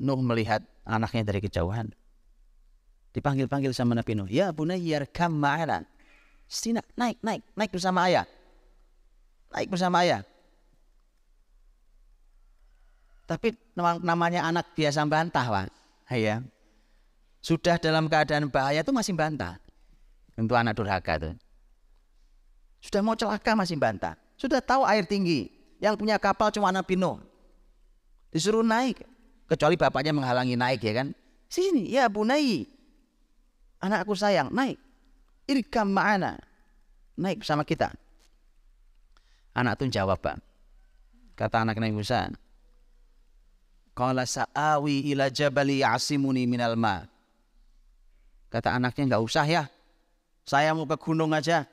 Nuh 0.01 0.20
melihat 0.24 0.64
anaknya 0.88 1.28
dari 1.28 1.40
kejauhan 1.45 1.93
dipanggil-panggil 3.12 3.76
sama 3.76 3.93
Nabi 3.93 4.16
Nuh 4.16 4.28
ya 4.32 4.51
bunayyar 4.51 5.05
kam 5.12 5.36
ma'ana 5.36 5.84
Sina, 6.49 6.84
naik 6.97 7.20
naik 7.20 7.45
naik 7.57 7.70
bersama 7.72 8.09
ayah 8.09 8.26
naik 9.53 9.68
bersama 9.68 10.05
ayah 10.05 10.24
tapi 13.27 13.55
namanya 14.03 14.47
anak 14.47 14.75
biasa 14.75 15.07
bantah 15.07 15.47
pak. 15.49 15.66
Ya 16.12 16.45
sudah 17.41 17.81
dalam 17.81 18.07
keadaan 18.07 18.53
bahaya 18.53 18.85
itu 18.85 18.93
masih 18.93 19.16
bantah. 19.16 19.57
Untuk 20.37 20.57
anak 20.57 20.77
durhaka 20.77 21.20
itu 21.20 21.31
sudah 22.83 23.01
mau 23.01 23.14
celaka 23.14 23.55
masih 23.55 23.79
bantah. 23.79 24.18
Sudah 24.35 24.59
tahu 24.59 24.83
air 24.83 25.07
tinggi. 25.07 25.49
Yang 25.79 25.99
punya 25.99 26.18
kapal 26.18 26.51
cuma 26.55 26.70
Nabi 26.75 26.99
Nuh 26.99 27.23
disuruh 28.35 28.66
naik. 28.66 29.03
Kecuali 29.47 29.77
bapaknya 29.77 30.16
menghalangi 30.16 30.57
naik 30.57 30.81
ya 30.83 30.93
kan? 31.03 31.09
Sini 31.47 31.93
ya 31.93 32.09
bunai 32.09 32.66
anakku 33.79 34.16
sayang 34.18 34.51
naik. 34.51 34.79
Irkam 35.47 35.91
ma'ana. 35.91 36.39
Naik 37.18 37.43
bersama 37.45 37.62
kita. 37.62 37.93
Anak 39.53 39.79
itu 39.79 39.93
jawab 39.93 40.18
pak. 40.23 40.41
Kata 41.37 41.66
anak 41.66 41.77
Nabi 41.77 41.93
Musa 41.93 42.33
Qala 43.93 44.24
sa'awi 44.24 45.12
ila 45.12 45.28
jabali 45.28 45.84
asimuni 45.84 46.49
minal 46.49 46.80
ma. 46.80 47.05
Kata 48.49 48.72
anaknya 48.72 49.16
nggak 49.16 49.22
usah 49.24 49.45
ya. 49.45 49.68
Saya 50.49 50.72
mau 50.72 50.88
ke 50.88 50.97
gunung 50.97 51.36
aja. 51.36 51.68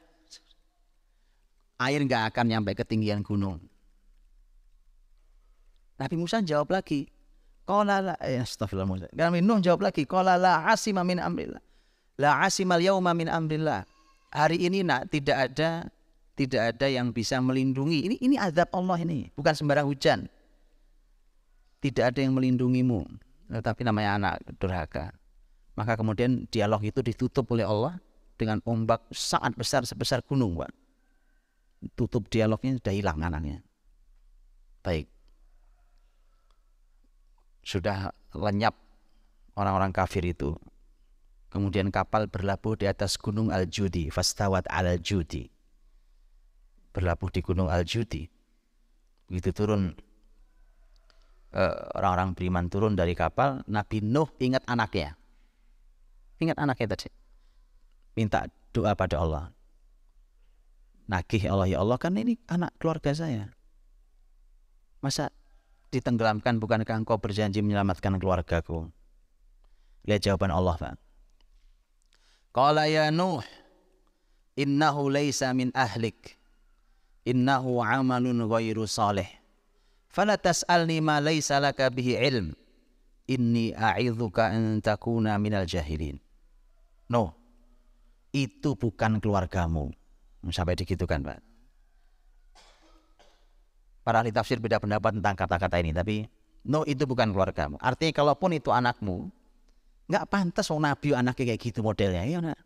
Air 1.79 2.03
nggak 2.03 2.35
akan 2.35 2.45
nyampe 2.51 2.75
ketinggian 2.75 3.23
gunung. 3.23 3.63
Nabi 5.95 6.15
Musa 6.19 6.43
jawab 6.43 6.75
lagi. 6.75 7.07
Qala 7.63 8.03
la 8.03 8.15
eh, 8.19 8.43
astagfirullah. 8.43 9.15
Nabi 9.15 9.39
Nuh 9.39 9.63
jawab 9.63 9.87
lagi. 9.87 10.03
Qala 10.03 10.35
la 10.35 10.67
asima 10.67 11.07
min 11.07 11.23
amrillah. 11.23 11.63
La 12.19 12.43
asimal 12.43 12.83
yauma 12.83 13.15
min 13.15 13.31
amrillah. 13.31 13.87
Hari 14.35 14.59
ini 14.59 14.83
nak 14.83 15.07
tidak 15.07 15.51
ada 15.51 15.87
tidak 16.35 16.75
ada 16.75 16.87
yang 16.87 17.15
bisa 17.15 17.39
melindungi. 17.39 18.11
Ini 18.11 18.15
ini 18.19 18.35
azab 18.35 18.71
Allah 18.75 18.99
ini, 19.03 19.31
bukan 19.35 19.51
sembarang 19.55 19.87
hujan 19.87 20.27
tidak 21.79 22.15
ada 22.15 22.19
yang 22.23 22.35
melindungimu. 22.35 23.07
Tetapi 23.49 23.81
namanya 23.87 24.19
anak 24.19 24.35
durhaka. 24.61 25.15
Maka 25.73 25.95
kemudian 25.95 26.45
dialog 26.51 26.83
itu 26.83 26.99
ditutup 26.99 27.47
oleh 27.55 27.63
Allah 27.63 27.97
dengan 28.35 28.59
ombak 28.67 29.07
sangat 29.15 29.55
besar 29.55 29.87
sebesar 29.87 30.19
gunung 30.23 30.59
Pak. 30.59 30.71
Tutup 31.95 32.27
dialognya 32.27 32.75
sudah 32.75 32.93
hilang 32.93 33.19
anaknya. 33.23 33.63
Baik. 34.83 35.07
Sudah 37.63 38.11
lenyap 38.35 38.75
orang-orang 39.55 39.95
kafir 39.95 40.27
itu. 40.27 40.59
Kemudian 41.49 41.89
kapal 41.89 42.29
berlabuh 42.29 42.77
di 42.77 42.85
atas 42.85 43.17
gunung 43.17 43.49
Al-Judi 43.49 44.13
fastawat 44.13 44.69
al-Judi. 44.69 45.49
Berlabuh 46.93 47.31
di 47.33 47.41
gunung 47.41 47.71
Al-Judi. 47.71 48.29
Begitu 49.25 49.49
turun 49.55 49.97
orang-orang 51.97 52.37
beriman 52.37 52.69
turun 52.69 52.93
dari 52.93 53.17
kapal, 53.17 53.65
Nabi 53.65 54.05
Nuh 54.05 54.29
ingat 54.37 54.61
anaknya. 54.69 55.17
Ingat 56.39 56.57
anaknya 56.61 56.87
tadi. 56.95 57.09
Minta 58.13 58.45
doa 58.69 58.93
pada 58.93 59.17
Allah. 59.17 59.43
Nagih 61.09 61.49
Allah, 61.49 61.65
ya 61.65 61.81
Allah 61.81 61.97
kan 61.97 62.13
ini 62.13 62.37
anak 62.45 62.77
keluarga 62.77 63.09
saya. 63.17 63.49
Masa 65.01 65.33
ditenggelamkan 65.89 66.61
bukankah 66.61 67.01
engkau 67.01 67.17
berjanji 67.17 67.65
menyelamatkan 67.65 68.21
keluargaku? 68.21 68.93
Lihat 70.05 70.21
jawaban 70.21 70.53
Allah, 70.53 70.77
Pak. 70.77 70.95
Qala 72.53 72.85
ya 72.85 73.09
Nuh, 73.09 73.41
innahu 74.53 75.09
laysa 75.09 75.49
min 75.57 75.73
ahlik. 75.73 76.37
Innahu 77.25 77.81
amalun 77.81 78.45
ghairu 78.45 78.85
salih 78.85 79.38
fala 80.09 80.35
tas'alni 80.35 80.99
ma 80.99 81.21
laysa 81.21 81.61
laka 81.61 81.87
bihi 81.93 82.17
ilm. 82.17 82.57
Inni 83.29 83.77
a'idzuka 83.77 84.49
an 84.49 84.81
takuna 84.81 85.37
minal 85.37 85.69
jahilin. 85.69 86.17
No. 87.07 87.37
Itu 88.33 88.73
bukan 88.73 89.21
keluargamu. 89.21 89.93
Sampai 90.49 90.77
digitukan 90.77 91.21
Pak? 91.21 91.39
Para 94.01 94.25
ahli 94.25 94.33
tafsir 94.33 94.57
beda 94.57 94.81
pendapat 94.81 95.21
tentang 95.21 95.37
kata-kata 95.37 95.77
ini 95.77 95.93
tapi 95.93 96.25
no 96.65 96.81
itu 96.89 97.05
bukan 97.05 97.29
keluargamu. 97.29 97.77
Artinya 97.77 98.13
kalaupun 98.13 98.57
itu 98.57 98.73
anakmu 98.73 99.29
nggak 100.09 100.25
pantas 100.25 100.73
oh 100.73 100.81
nabi 100.81 101.13
anaknya 101.13 101.53
kayak 101.53 101.61
gitu 101.61 101.85
modelnya 101.85 102.25
ya 102.25 102.41
nak 102.41 102.57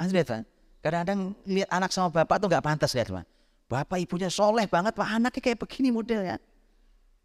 Pak. 0.00 0.48
Kadang-kadang 0.80 1.36
lihat 1.44 1.68
anak 1.68 1.92
sama 1.92 2.08
bapak 2.08 2.40
tuh 2.40 2.48
nggak 2.48 2.64
pantas 2.64 2.96
lihat 2.96 3.12
Pak 3.12 3.35
Bapak 3.66 3.98
ibunya 3.98 4.30
soleh 4.30 4.70
banget, 4.70 4.94
Pak 4.94 5.08
anaknya 5.10 5.42
kayak 5.42 5.58
begini 5.58 5.90
modelnya. 5.90 6.38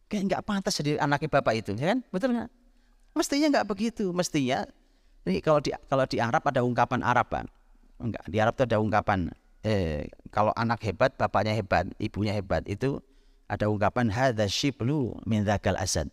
Kayak 0.09 0.23
nggak 0.27 0.43
pantas 0.43 0.73
jadi 0.81 0.97
anaknya 0.97 1.29
bapak 1.29 1.53
itu, 1.61 1.71
ya 1.77 1.95
kan? 1.95 1.99
Betul 2.09 2.35
nggak? 2.35 2.49
Mestinya 3.15 3.47
nggak 3.57 3.67
begitu. 3.69 4.09
Mestinya 4.11 4.65
ini 5.23 5.39
kalau 5.39 5.61
di 5.61 5.69
kalau 5.85 6.03
di 6.09 6.17
Arab 6.17 6.43
ada 6.43 6.65
ungkapan 6.65 7.05
Arab, 7.05 7.29
Pak. 7.29 7.45
Enggak, 8.01 8.23
di 8.25 8.37
Arab 8.41 8.53
itu 8.57 8.63
ada 8.65 8.77
ungkapan 8.81 9.29
eh, 9.61 10.09
kalau 10.33 10.49
anak 10.57 10.81
hebat, 10.81 11.13
bapaknya 11.13 11.53
hebat, 11.53 11.85
ibunya 12.01 12.33
hebat 12.33 12.65
itu 12.65 12.97
ada 13.45 13.69
ungkapan 13.69 14.09
hadza 14.09 14.49
shiblu 14.49 15.13
min 15.29 15.45
dzakal 15.45 15.77
asad. 15.77 16.09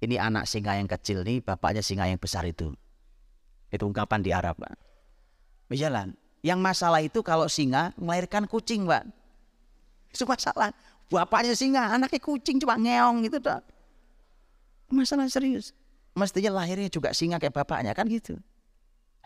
Ini 0.00 0.20
anak 0.20 0.48
singa 0.48 0.76
yang 0.76 0.88
kecil 0.88 1.24
nih, 1.24 1.44
bapaknya 1.44 1.80
singa 1.84 2.08
yang 2.08 2.20
besar 2.20 2.44
itu. 2.48 2.72
Itu 3.72 3.88
ungkapan 3.88 4.20
di 4.24 4.30
Arab, 4.32 4.60
Pak. 4.60 4.76
Berjalan. 5.72 6.16
Yang 6.46 6.60
masalah 6.62 7.02
itu 7.02 7.26
kalau 7.26 7.50
singa 7.50 7.90
melahirkan 7.98 8.46
kucing, 8.46 8.86
Pak. 8.86 9.02
Itu 10.14 10.22
masalah. 10.30 10.70
Bapaknya 11.10 11.58
singa, 11.58 11.90
anaknya 11.90 12.22
kucing 12.22 12.62
cuma 12.62 12.78
ngeong 12.78 13.26
gitu, 13.26 13.42
Pak. 13.42 13.66
Masalah 14.94 15.26
serius. 15.26 15.74
Mestinya 16.14 16.62
lahirnya 16.62 16.86
juga 16.86 17.10
singa 17.10 17.42
kayak 17.42 17.50
bapaknya 17.50 17.90
kan 17.98 18.06
gitu. 18.06 18.38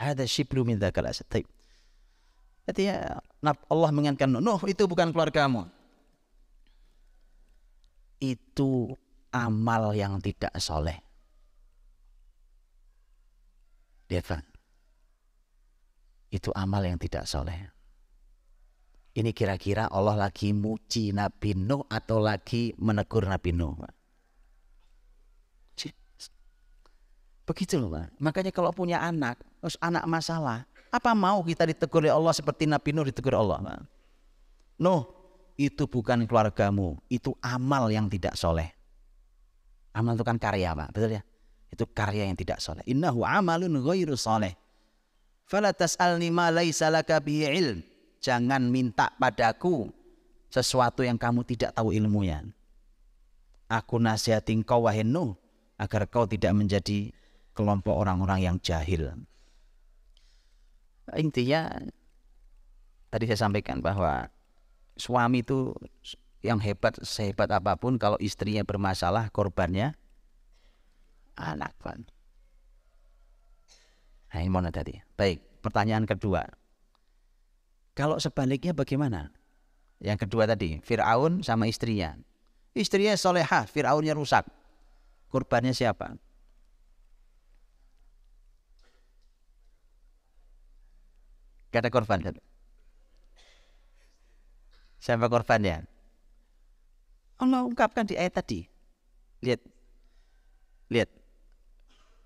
Ada 0.01 0.25
shiblu 0.25 0.65
min 0.65 0.81
dzakal 0.81 1.05
asad. 1.05 1.29
Jadi 2.65 2.83
ya 2.89 3.21
Allah 3.45 3.91
mengingatkan 3.93 4.33
Nuh 4.33 4.65
itu 4.65 4.89
bukan 4.89 5.13
keluargamu. 5.13 5.69
Itu 8.17 8.97
amal 9.29 9.93
yang 9.93 10.17
tidak 10.25 10.57
soleh. 10.57 10.97
Lihat 14.09 14.25
Pak 14.25 14.50
itu 16.31 16.55
amal 16.55 16.83
yang 16.87 16.97
tidak 16.97 17.27
soleh. 17.27 17.71
Ini 19.11 19.35
kira-kira 19.35 19.91
Allah 19.91 20.15
lagi 20.15 20.55
muji 20.55 21.11
Nabi 21.11 21.59
Nuh 21.59 21.83
atau 21.91 22.23
lagi 22.23 22.71
menegur 22.79 23.27
Nabi 23.27 23.51
Nuh. 23.51 23.75
Begitu 27.51 27.83
loh 27.83 27.91
Pak. 27.91 28.15
Makanya 28.23 28.55
kalau 28.55 28.71
punya 28.71 29.03
anak, 29.03 29.43
terus 29.59 29.75
anak 29.83 30.07
masalah, 30.07 30.63
apa 30.95 31.11
mau 31.19 31.43
kita 31.43 31.67
ditegur 31.67 32.07
oleh 32.07 32.15
Allah 32.15 32.31
seperti 32.31 32.71
Nabi 32.71 32.95
Nuh 32.95 33.11
ditegur 33.11 33.35
Allah? 33.35 33.83
Nuh, 34.79 35.03
itu 35.59 35.91
bukan 35.91 36.31
keluargamu, 36.31 37.03
itu 37.11 37.35
amal 37.43 37.91
yang 37.91 38.07
tidak 38.07 38.39
soleh. 38.39 38.71
Amal 39.91 40.15
itu 40.15 40.23
kan 40.23 40.39
karya 40.39 40.71
Pak, 40.71 40.95
betul 40.95 41.19
ya? 41.19 41.23
Itu 41.75 41.91
karya 41.91 42.31
yang 42.31 42.39
tidak 42.39 42.63
soleh. 42.63 42.87
Innahu 42.87 43.27
amalun 43.27 43.83
ghairu 43.83 44.15
soleh. 44.15 44.55
Fala 45.51 45.75
tas'alni 45.75 46.31
ma 46.31 46.47
laisa 46.55 46.87
ilm. 46.95 47.83
Jangan 48.23 48.63
minta 48.71 49.11
padaku 49.19 49.91
sesuatu 50.47 51.03
yang 51.03 51.19
kamu 51.19 51.43
tidak 51.43 51.75
tahu 51.75 51.91
ilmunya. 51.91 52.47
Aku 53.67 53.99
nasihatin 53.99 54.63
kau 54.63 54.87
wahai 54.87 55.03
Nuh 55.03 55.35
agar 55.75 56.07
kau 56.07 56.31
tidak 56.31 56.55
menjadi 56.55 57.11
kelompok 57.51 57.99
orang-orang 57.99 58.47
yang 58.47 58.57
jahil. 58.63 59.11
Intinya 61.19 61.83
tadi 63.11 63.27
saya 63.27 63.51
sampaikan 63.51 63.83
bahwa 63.83 64.31
suami 64.95 65.43
itu 65.43 65.75
yang 66.47 66.63
hebat 66.63 66.95
sehebat 67.03 67.51
apa 67.51 67.75
pun 67.75 67.99
kalau 67.99 68.21
istrinya 68.23 68.63
bermasalah 68.63 69.35
korbannya 69.35 69.99
anak 71.35 71.75
kan. 71.83 72.07
Nah 74.31 74.41
ini 74.47 74.71
tadi. 74.71 74.95
Baik, 75.19 75.43
pertanyaan 75.61 76.07
kedua. 76.07 76.47
Kalau 77.99 78.23
sebaliknya 78.23 78.71
bagaimana? 78.71 79.35
Yang 80.01 80.25
kedua 80.25 80.49
tadi, 80.49 80.81
Fir'aun 80.81 81.45
sama 81.45 81.67
istrinya. 81.69 82.17
Istrinya 82.73 83.19
solehah, 83.19 83.67
Fir'aunnya 83.67 84.15
rusak. 84.17 84.47
Kurbannya 85.29 85.75
siapa? 85.75 86.17
Gak 91.71 91.87
ada 91.87 91.91
korban. 91.91 92.19
Siapa 94.99 95.27
korbannya? 95.31 95.87
Allah 97.41 97.63
ungkapkan 97.65 98.05
di 98.05 98.19
ayat 98.19 98.43
tadi. 98.43 98.67
Lihat. 99.41 99.63
Lihat. 100.91 101.20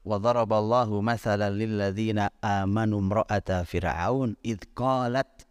Daraballahu 0.04 1.00
mathalan 1.00 1.56
lil 1.56 1.80
ladzina 1.80 2.28
amanu 2.44 3.00
imra'ata 3.00 3.64
fir'aun 3.64 4.36
id 4.44 4.60
qalat 4.76 5.48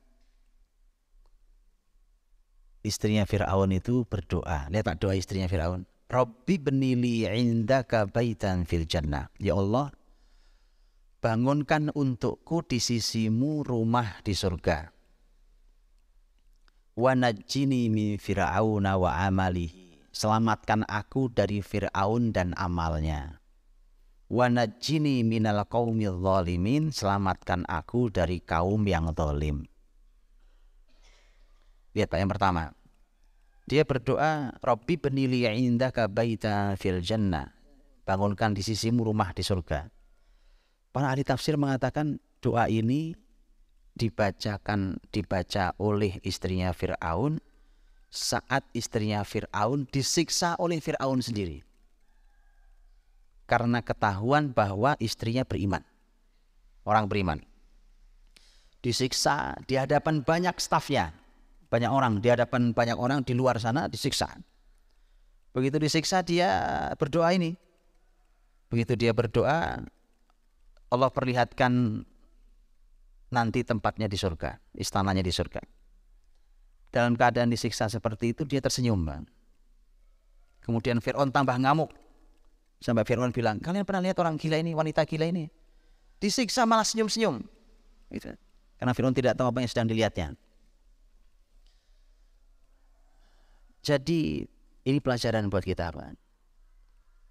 Istrinya 2.83 3.23
Fir'aun 3.23 3.71
itu 3.71 4.03
berdoa. 4.03 4.67
Lihat 4.67 4.83
Pak 4.83 4.97
doa 4.99 5.15
istrinya 5.15 5.47
Fir'aun. 5.47 5.87
Rabbi 6.11 6.59
benili 6.59 7.23
indaka 7.23 8.03
baitan 8.05 8.67
fil 8.67 8.83
jannah. 8.83 9.31
Ya 9.39 9.55
Allah, 9.55 9.87
bangunkan 11.23 11.95
untukku 11.95 12.59
di 12.67 12.83
sisimu 12.83 13.63
rumah 13.63 14.19
di 14.21 14.35
surga. 14.35 14.91
Wa 16.93 17.15
najjini 17.15 17.87
min 17.87 18.19
fir'auna 18.19 18.99
wa 18.99 19.15
amalihi. 19.31 20.11
Selamatkan 20.13 20.85
aku 20.85 21.31
dari 21.33 21.65
Fir'aun 21.65 22.29
dan 22.29 22.53
amalnya. 22.53 23.41
Wa 24.33 24.49
najjini 24.49 25.21
minal 25.21 25.61
qaumil 25.69 26.17
zalimin. 26.17 26.89
Selamatkan 26.89 27.69
aku 27.69 28.09
dari 28.09 28.41
kaum 28.41 28.81
yang 28.89 29.13
zalim. 29.13 29.69
Lihat 31.93 32.09
Pak 32.09 32.17
yang 32.17 32.31
pertama. 32.33 32.73
Dia 33.69 33.85
berdoa, 33.85 34.57
Rabbi 34.59 34.97
benili 34.97 35.45
indaka 35.45 36.09
baita 36.09 36.73
fil 36.81 36.99
jannah. 37.05 37.53
Bangunkan 38.09 38.57
di 38.57 38.65
sisimu 38.65 39.05
rumah 39.05 39.31
di 39.31 39.45
surga. 39.45 39.87
Para 40.89 41.13
ahli 41.13 41.23
tafsir 41.23 41.55
mengatakan 41.55 42.17
doa 42.41 42.67
ini 42.67 43.15
dibacakan 43.93 44.97
dibaca 45.13 45.77
oleh 45.77 46.17
istrinya 46.25 46.73
Fir'aun 46.73 47.37
saat 48.09 48.65
istrinya 48.73 49.23
Fir'aun 49.23 49.87
disiksa 49.87 50.57
oleh 50.59 50.81
Fir'aun 50.81 51.21
sendiri. 51.23 51.72
Karena 53.43 53.83
ketahuan 53.83 54.55
bahwa 54.55 54.95
istrinya 55.03 55.43
beriman. 55.43 55.83
Orang 56.87 57.07
beriman. 57.11 57.39
Disiksa 58.83 59.55
di 59.67 59.79
hadapan 59.79 60.23
banyak 60.23 60.55
stafnya. 60.59 61.15
Banyak 61.71 61.89
orang, 61.89 62.21
di 62.21 62.29
hadapan 62.29 62.75
banyak 62.75 62.95
orang 62.99 63.25
di 63.25 63.33
luar 63.33 63.57
sana 63.57 63.89
disiksa. 63.89 64.29
Begitu 65.53 65.77
disiksa 65.81 66.21
dia 66.21 66.49
berdoa 66.99 67.33
ini. 67.33 67.57
Begitu 68.69 68.97
dia 68.97 69.13
berdoa, 69.13 69.85
Allah 70.93 71.09
perlihatkan 71.09 72.05
nanti 73.33 73.65
tempatnya 73.65 74.05
di 74.05 74.17
surga, 74.17 74.61
istananya 74.77 75.25
di 75.25 75.33
surga. 75.33 75.61
Dalam 76.93 77.17
keadaan 77.17 77.49
disiksa 77.49 77.89
seperti 77.89 78.37
itu 78.37 78.45
dia 78.45 78.61
tersenyum. 78.61 79.01
Kemudian 80.61 81.01
Fir'aun 81.01 81.33
tambah 81.33 81.57
ngamuk. 81.57 81.89
Sampai 82.83 83.07
Fir'aun 83.07 83.31
bilang, 83.31 83.63
kalian 83.63 83.87
pernah 83.87 84.03
lihat 84.03 84.19
orang 84.19 84.35
gila 84.35 84.59
ini, 84.59 84.75
wanita 84.75 85.07
gila 85.07 85.31
ini? 85.31 85.47
Disiksa 86.19 86.67
malah 86.67 86.83
senyum-senyum. 86.83 87.39
Gitu. 88.11 88.35
Karena 88.75 88.91
Fir'aun 88.91 89.15
tidak 89.15 89.39
tahu 89.39 89.47
apa 89.47 89.63
yang 89.63 89.71
sedang 89.71 89.87
dilihatnya. 89.87 90.35
Jadi 93.79 94.43
ini 94.83 94.99
pelajaran 94.99 95.47
buat 95.47 95.63
kita, 95.63 95.95
Pak. 95.95 96.11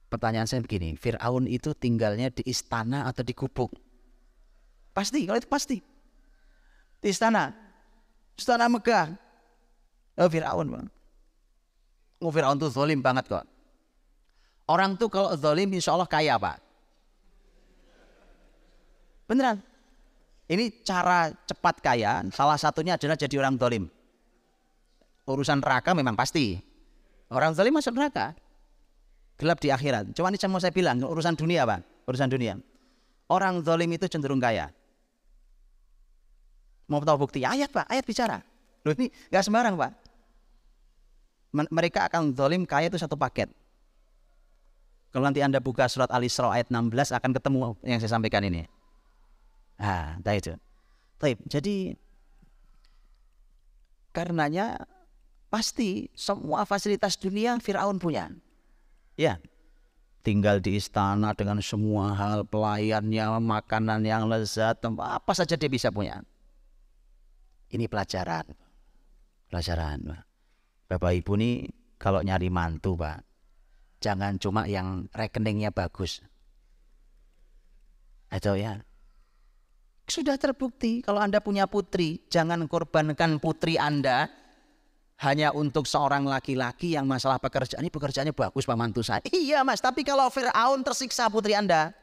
Pertanyaan 0.09 0.49
saya 0.49 0.65
begini, 0.65 0.97
Fir'aun 0.97 1.45
itu 1.45 1.77
tinggalnya 1.77 2.33
di 2.33 2.49
istana 2.49 3.05
atau 3.05 3.21
di 3.21 3.37
gubuk? 3.37 3.77
Pasti, 4.97 5.29
kalau 5.29 5.37
itu 5.37 5.53
pasti. 5.53 5.85
Di 6.97 7.13
istana. 7.13 7.53
Istana 8.41 8.73
Megah. 8.73 9.13
Oh, 10.17 10.33
Fir'aun, 10.33 10.65
Bang. 10.73 10.89
Oh, 12.25 12.33
Fir'aun 12.33 12.57
tuh 12.57 12.73
zolim 12.73 13.05
banget 13.05 13.29
kok. 13.29 13.52
Orang 14.67 14.95
tuh 14.97 15.11
kalau 15.11 15.35
zolim 15.35 15.69
insya 15.75 15.95
Allah 15.95 16.09
kaya, 16.09 16.39
Pak. 16.39 16.59
Beneran. 19.27 19.59
Ini 20.51 20.85
cara 20.85 21.33
cepat 21.49 21.81
kaya, 21.81 22.23
salah 22.35 22.59
satunya 22.61 22.99
adalah 22.99 23.17
jadi 23.17 23.41
orang 23.41 23.57
zolim. 23.57 23.89
Urusan 25.25 25.63
neraka 25.63 25.97
memang 25.97 26.19
pasti. 26.19 26.61
Orang 27.33 27.57
zolim 27.57 27.73
masuk 27.73 27.97
neraka 27.97 28.37
gelap 29.43 29.59
di 29.59 29.75
akhirat. 29.75 30.15
Cuma 30.15 30.31
ini 30.31 30.39
mau 30.47 30.63
saya 30.63 30.71
bilang, 30.71 31.03
urusan 31.03 31.35
dunia 31.35 31.67
Pak, 31.67 32.07
urusan 32.07 32.31
dunia. 32.31 32.55
Orang 33.27 33.67
zalim 33.67 33.91
itu 33.91 34.07
cenderung 34.07 34.39
kaya. 34.39 34.71
Mau 36.87 37.03
tahu 37.03 37.27
bukti? 37.27 37.43
Ayat 37.43 37.75
Pak, 37.75 37.91
ayat 37.91 38.07
bicara. 38.07 38.39
Loh 38.87 38.95
ini 38.95 39.11
gak 39.33 39.43
sembarang 39.43 39.75
Pak. 39.75 39.93
Mereka 41.53 42.07
akan 42.07 42.37
zalim 42.39 42.63
kaya 42.63 42.87
itu 42.87 43.01
satu 43.03 43.19
paket. 43.19 43.51
Kalau 45.13 45.29
nanti 45.29 45.45
Anda 45.45 45.61
buka 45.61 45.85
surat 45.93 46.09
Al-Isra 46.09 46.49
ayat 46.49 46.73
16 46.73 47.13
akan 47.13 47.31
ketemu 47.37 47.77
yang 47.85 48.01
saya 48.01 48.17
sampaikan 48.17 48.43
ini. 48.49 48.65
Ah, 49.77 50.17
nah 50.25 50.33
itu. 50.33 50.57
Taib. 51.21 51.37
Jadi 51.45 51.93
karenanya 54.17 54.89
pasti 55.53 56.09
semua 56.17 56.65
fasilitas 56.65 57.21
dunia 57.21 57.61
Firaun 57.61 58.01
punya. 58.01 58.33
Ya, 59.21 59.37
tinggal 60.25 60.65
di 60.65 60.81
istana 60.81 61.37
dengan 61.37 61.61
semua 61.61 62.17
hal 62.17 62.49
pelayannya, 62.49 63.37
makanan 63.43 64.01
yang 64.09 64.25
lezat, 64.31 64.81
apa 64.81 65.33
saja 65.37 65.61
dia 65.61 65.69
bisa 65.69 65.93
punya. 65.93 66.25
Ini 67.69 67.85
pelajaran. 67.85 68.49
Pelajaran. 69.53 70.25
Bapak 70.89 71.13
Ibu 71.21 71.37
nih 71.37 71.69
kalau 72.01 72.25
nyari 72.25 72.49
mantu, 72.49 72.97
Pak, 72.97 73.32
jangan 74.03 74.37
cuma 74.43 74.67
yang 74.67 75.07
rekeningnya 75.15 75.71
bagus. 75.71 76.19
Atau 78.27 78.59
ya, 78.59 78.83
sudah 80.11 80.35
terbukti 80.35 81.01
kalau 81.01 81.23
Anda 81.23 81.39
punya 81.39 81.71
putri, 81.71 82.27
jangan 82.27 82.67
korbankan 82.67 83.39
putri 83.39 83.79
Anda 83.79 84.27
hanya 85.23 85.55
untuk 85.55 85.87
seorang 85.87 86.27
laki-laki 86.27 86.99
yang 86.99 87.07
masalah 87.07 87.39
pekerjaan 87.39 87.87
ini 87.87 87.95
pekerjaannya 87.95 88.35
bagus 88.35 88.67
Pak 88.67 88.75
Mantu 88.75 89.07
saya. 89.07 89.23
Iya 89.31 89.63
Mas, 89.63 89.79
tapi 89.79 90.03
kalau 90.03 90.27
Fir'aun 90.27 90.83
tersiksa 90.83 91.31
putri 91.31 91.55
Anda, 91.55 91.95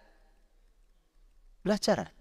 belajar. 1.59 2.15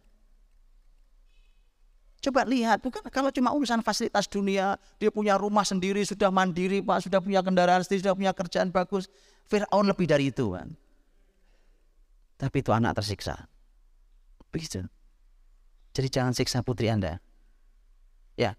Coba 2.18 2.43
lihat, 2.43 2.83
bukan 2.83 3.07
kalau 3.14 3.31
cuma 3.31 3.55
urusan 3.55 3.79
fasilitas 3.79 4.26
dunia, 4.26 4.74
dia 4.99 5.14
punya 5.14 5.39
rumah 5.39 5.62
sendiri, 5.62 6.03
sudah 6.03 6.35
mandiri 6.35 6.83
Pak, 6.83 7.07
sudah 7.07 7.22
punya 7.22 7.39
kendaraan 7.47 7.87
sendiri, 7.87 8.03
sudah 8.03 8.16
punya 8.18 8.33
kerjaan 8.35 8.74
bagus. 8.74 9.07
Fir'aun 9.49 9.88
lebih 9.88 10.07
dari 10.09 10.28
itu 10.28 10.53
kan. 10.53 10.76
Tapi 12.38 12.57
itu 12.61 12.70
anak 12.70 13.01
tersiksa. 13.01 13.49
Begitu. 14.53 14.84
Jadi 15.96 16.09
jangan 16.12 16.36
siksa 16.36 16.62
putri 16.62 16.92
Anda. 16.92 17.18
Ya, 18.38 18.55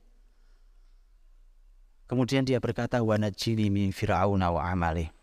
Kemudian 2.10 2.42
dia 2.42 2.58
berkata, 2.58 3.06
"Wa 3.06 3.22
najini 3.22 3.70
min 3.70 3.94
fir'auna 3.94 4.50
wa 4.50 4.66
amali." 4.66 5.14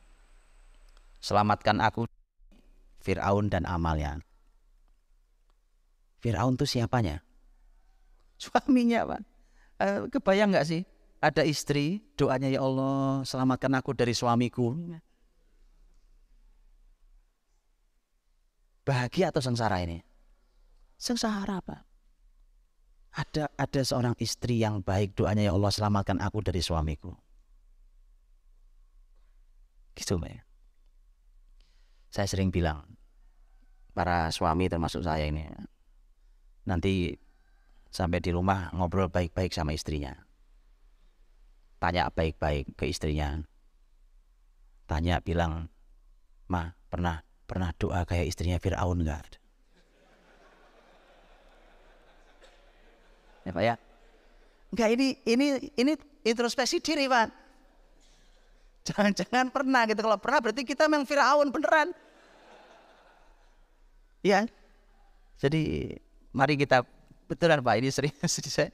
Selamatkan 1.19 1.83
aku 1.83 2.07
Fir'aun 3.03 3.51
dan 3.51 3.67
amalnya. 3.67 4.23
Fir'aun 6.23 6.55
itu 6.55 6.79
siapanya? 6.79 7.27
Suaminya, 8.43 9.03
Pak. 9.03 9.21
Eh, 9.83 9.99
kebayang 10.15 10.55
nggak 10.55 10.67
sih? 10.71 10.87
Ada 11.19 11.43
istri, 11.43 12.07
doanya 12.15 12.47
ya 12.47 12.63
Allah, 12.63 13.27
selamatkan 13.27 13.75
aku 13.83 13.91
dari 13.91 14.15
suamiku. 14.15 14.79
Bahagia 18.87 19.35
atau 19.35 19.43
sengsara 19.43 19.83
ini? 19.83 19.99
Sengsara, 20.95 21.59
Pak 21.59 21.87
ada 23.17 23.49
ada 23.57 23.81
seorang 23.81 24.13
istri 24.21 24.61
yang 24.61 24.85
baik 24.85 25.17
doanya 25.17 25.49
ya 25.49 25.53
Allah 25.57 25.73
selamatkan 25.73 26.21
aku 26.21 26.45
dari 26.45 26.61
suamiku. 26.61 27.17
Gitu 29.97 30.21
ya. 30.21 30.45
Saya 32.13 32.29
sering 32.29 32.53
bilang 32.53 32.85
para 33.97 34.29
suami 34.29 34.69
termasuk 34.69 35.01
saya 35.01 35.25
ini 35.25 35.49
nanti 36.69 37.17
sampai 37.89 38.21
di 38.21 38.37
rumah 38.37 38.69
ngobrol 38.77 39.09
baik-baik 39.09 39.57
sama 39.57 39.73
istrinya. 39.73 40.13
Tanya 41.81 42.13
baik-baik 42.13 42.77
ke 42.77 42.85
istrinya. 42.93 43.41
Tanya 44.85 45.25
bilang, 45.25 45.73
"Ma, 46.53 46.77
pernah 46.93 47.25
pernah 47.47 47.71
doa 47.79 48.03
kayak 48.03 48.27
istrinya 48.27 48.59
Firaun 48.59 49.01
enggak?" 49.01 49.39
ya 53.47 53.51
Pak 53.55 53.63
ya. 53.63 53.75
Enggak 54.75 54.89
ini 54.99 55.07
ini 55.23 55.47
ini 55.79 55.93
introspeksi 56.27 56.83
diri 56.83 57.07
Pak. 57.07 57.31
Jangan-jangan 58.87 59.51
pernah 59.55 59.87
gitu. 59.87 60.03
Kalau 60.03 60.19
pernah 60.19 60.39
berarti 60.43 60.63
kita 60.67 60.91
memang 60.91 61.07
Firaun 61.07 61.49
beneran. 61.55 61.95
Iya. 64.27 64.51
Jadi 65.39 65.95
mari 66.35 66.59
kita 66.59 66.83
betulan 67.31 67.63
Pak 67.63 67.75
ini 67.79 67.89
serius 67.95 68.35
saya. 68.51 68.71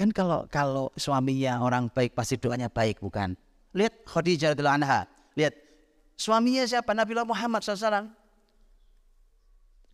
Kan 0.00 0.16
kalau 0.16 0.48
kalau 0.48 0.88
suaminya 0.96 1.60
orang 1.60 1.92
baik 1.92 2.16
pasti 2.16 2.40
doanya 2.40 2.72
baik 2.72 3.04
bukan? 3.04 3.36
Lihat 3.76 4.08
Khadijah 4.08 4.56
radhiyallahu 4.56 4.80
anha. 4.80 5.04
Lihat 5.36 5.52
suaminya 6.20 6.68
siapa? 6.68 6.92
Nabi 6.92 7.16
Muhammad 7.24 7.64
SAW. 7.64 8.12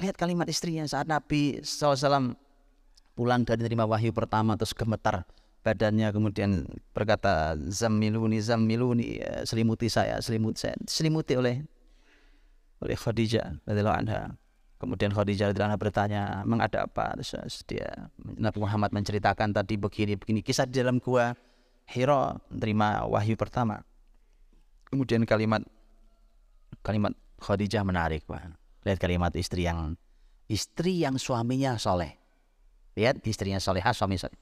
Lihat 0.03 0.18
kalimat 0.18 0.51
istrinya 0.51 0.83
saat 0.91 1.07
Nabi 1.07 1.62
SAW 1.62 2.35
pulang 3.16 3.47
dari 3.49 3.64
terima 3.64 3.89
wahyu 3.89 4.12
pertama 4.12 4.59
terus 4.61 4.77
gemetar 4.77 5.24
badannya 5.64 6.12
kemudian 6.12 6.68
berkata 6.93 7.57
zammiluni 7.72 8.45
ya, 9.16 9.41
selimuti 9.49 9.89
saya 9.89 10.20
selimuti 10.20 10.68
saya 10.68 10.77
selimuti 10.85 11.33
oleh 11.33 11.64
oleh 12.85 12.93
Khadijah 12.93 13.64
radhiyallahu 13.64 13.99
anha 14.05 14.37
Kemudian 14.77 15.09
Khadijah 15.09 15.57
radhiyallahu 15.57 15.81
bertanya, 15.81 16.45
"Emang 16.45 16.61
ada 16.61 16.85
apa?" 16.85 17.16
Terus 17.16 17.64
dia 17.64 18.12
Nabi 18.20 18.61
Muhammad 18.61 18.93
menceritakan 18.93 19.57
tadi 19.57 19.81
begini 19.81 20.20
begini 20.20 20.45
kisah 20.45 20.68
di 20.68 20.85
dalam 20.85 21.01
gua 21.01 21.33
Hira 21.89 22.37
menerima 22.53 23.09
wahyu 23.09 23.41
pertama. 23.41 23.81
Kemudian 24.93 25.24
kalimat 25.24 25.64
kalimat 26.87 27.11
Khadijah 27.43 27.82
menarik, 27.82 28.22
Pak. 28.30 28.55
Lihat 28.87 29.03
kalimat 29.03 29.34
istri 29.34 29.66
yang 29.66 29.99
istri 30.47 31.03
yang 31.03 31.18
suaminya 31.18 31.74
soleh. 31.74 32.14
Lihat 32.95 33.18
istrinya 33.26 33.59
solehah, 33.59 33.91
suami 33.91 34.14
soleh. 34.14 34.39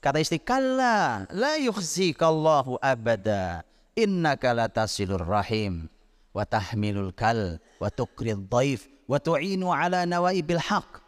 Kata 0.00 0.18
istri, 0.18 0.40
"Kalla 0.40 1.28
la 1.30 1.60
yukhzikallahu 1.60 2.80
abada. 2.80 3.62
Innaka 3.92 4.56
latasilur 4.56 5.20
rahim 5.20 5.92
wa 6.32 6.48
tahmilul 6.48 7.12
kal 7.12 7.60
wa 7.76 7.92
tuqrid 7.92 8.48
dhaif 8.48 8.88
wa 9.04 9.20
tu'inu 9.20 9.68
ala 9.68 10.08
nawaibil 10.08 10.58
haq. 10.58 11.04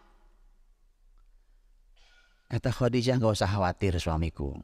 Kata 2.52 2.70
Khadijah 2.70 3.18
nggak 3.18 3.34
usah 3.34 3.48
khawatir 3.48 3.96
suamiku. 3.96 4.60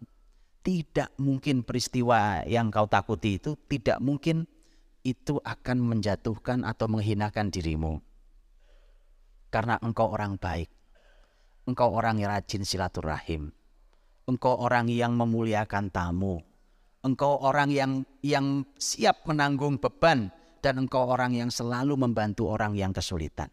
Tidak 0.61 1.17
mungkin 1.17 1.65
peristiwa 1.65 2.45
yang 2.45 2.69
kau 2.69 2.85
takuti 2.85 3.41
itu 3.41 3.57
tidak 3.67 3.97
mungkin 4.05 4.45
itu 5.01 5.41
akan 5.41 5.81
menjatuhkan 5.81 6.65
atau 6.65 6.87
menghinakan 6.89 7.49
dirimu. 7.49 8.01
Karena 9.51 9.81
engkau 9.83 10.13
orang 10.13 10.39
baik. 10.39 10.71
Engkau 11.67 11.91
orang 11.93 12.23
yang 12.23 12.31
rajin 12.31 12.63
silaturahim. 12.63 13.51
Engkau 14.29 14.61
orang 14.61 14.87
yang 14.87 15.17
memuliakan 15.17 15.91
tamu. 15.91 16.39
Engkau 17.01 17.41
orang 17.41 17.73
yang 17.73 17.93
yang 18.21 18.63
siap 18.77 19.25
menanggung 19.25 19.81
beban 19.81 20.29
dan 20.61 20.77
engkau 20.77 21.09
orang 21.09 21.33
yang 21.33 21.49
selalu 21.49 21.97
membantu 21.97 22.53
orang 22.53 22.77
yang 22.77 22.93
kesulitan. 22.93 23.49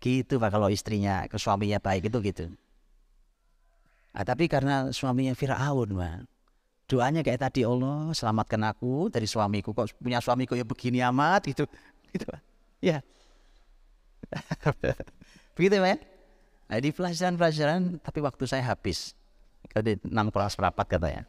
Gitu 0.00 0.40
Pak 0.40 0.54
kalau 0.54 0.72
istrinya 0.72 1.26
ke 1.28 1.36
suaminya 1.36 1.82
baik 1.82 2.08
itu 2.08 2.18
gitu. 2.24 2.46
Nah, 4.10 4.24
tapi 4.24 4.48
karena 4.48 4.90
suaminya 4.90 5.36
Fir'aun 5.36 5.90
Pak. 5.92 6.39
Doanya 6.90 7.22
kayak 7.22 7.46
tadi 7.46 7.62
Allah 7.62 8.10
selamatkan 8.10 8.58
aku 8.66 9.06
dari 9.14 9.30
suamiku. 9.30 9.70
Kok 9.70 10.02
punya 10.02 10.18
suamiku 10.18 10.58
ya 10.58 10.66
begini 10.66 10.98
amat 11.06 11.46
gitu. 11.46 11.64
Gitu. 12.10 12.26
Ya. 12.82 12.98
Begitu 15.54 15.78
Pak. 15.78 15.98
Nah, 16.70 16.78
di 16.82 16.90
pelajaran-pelajaran 16.90 18.02
tapi 18.02 18.18
waktu 18.18 18.44
saya 18.50 18.66
habis. 18.66 19.14
Di 19.70 19.94
enam 20.02 20.34
kelas 20.34 20.58
rapat 20.58 20.98
katanya. 20.98 21.22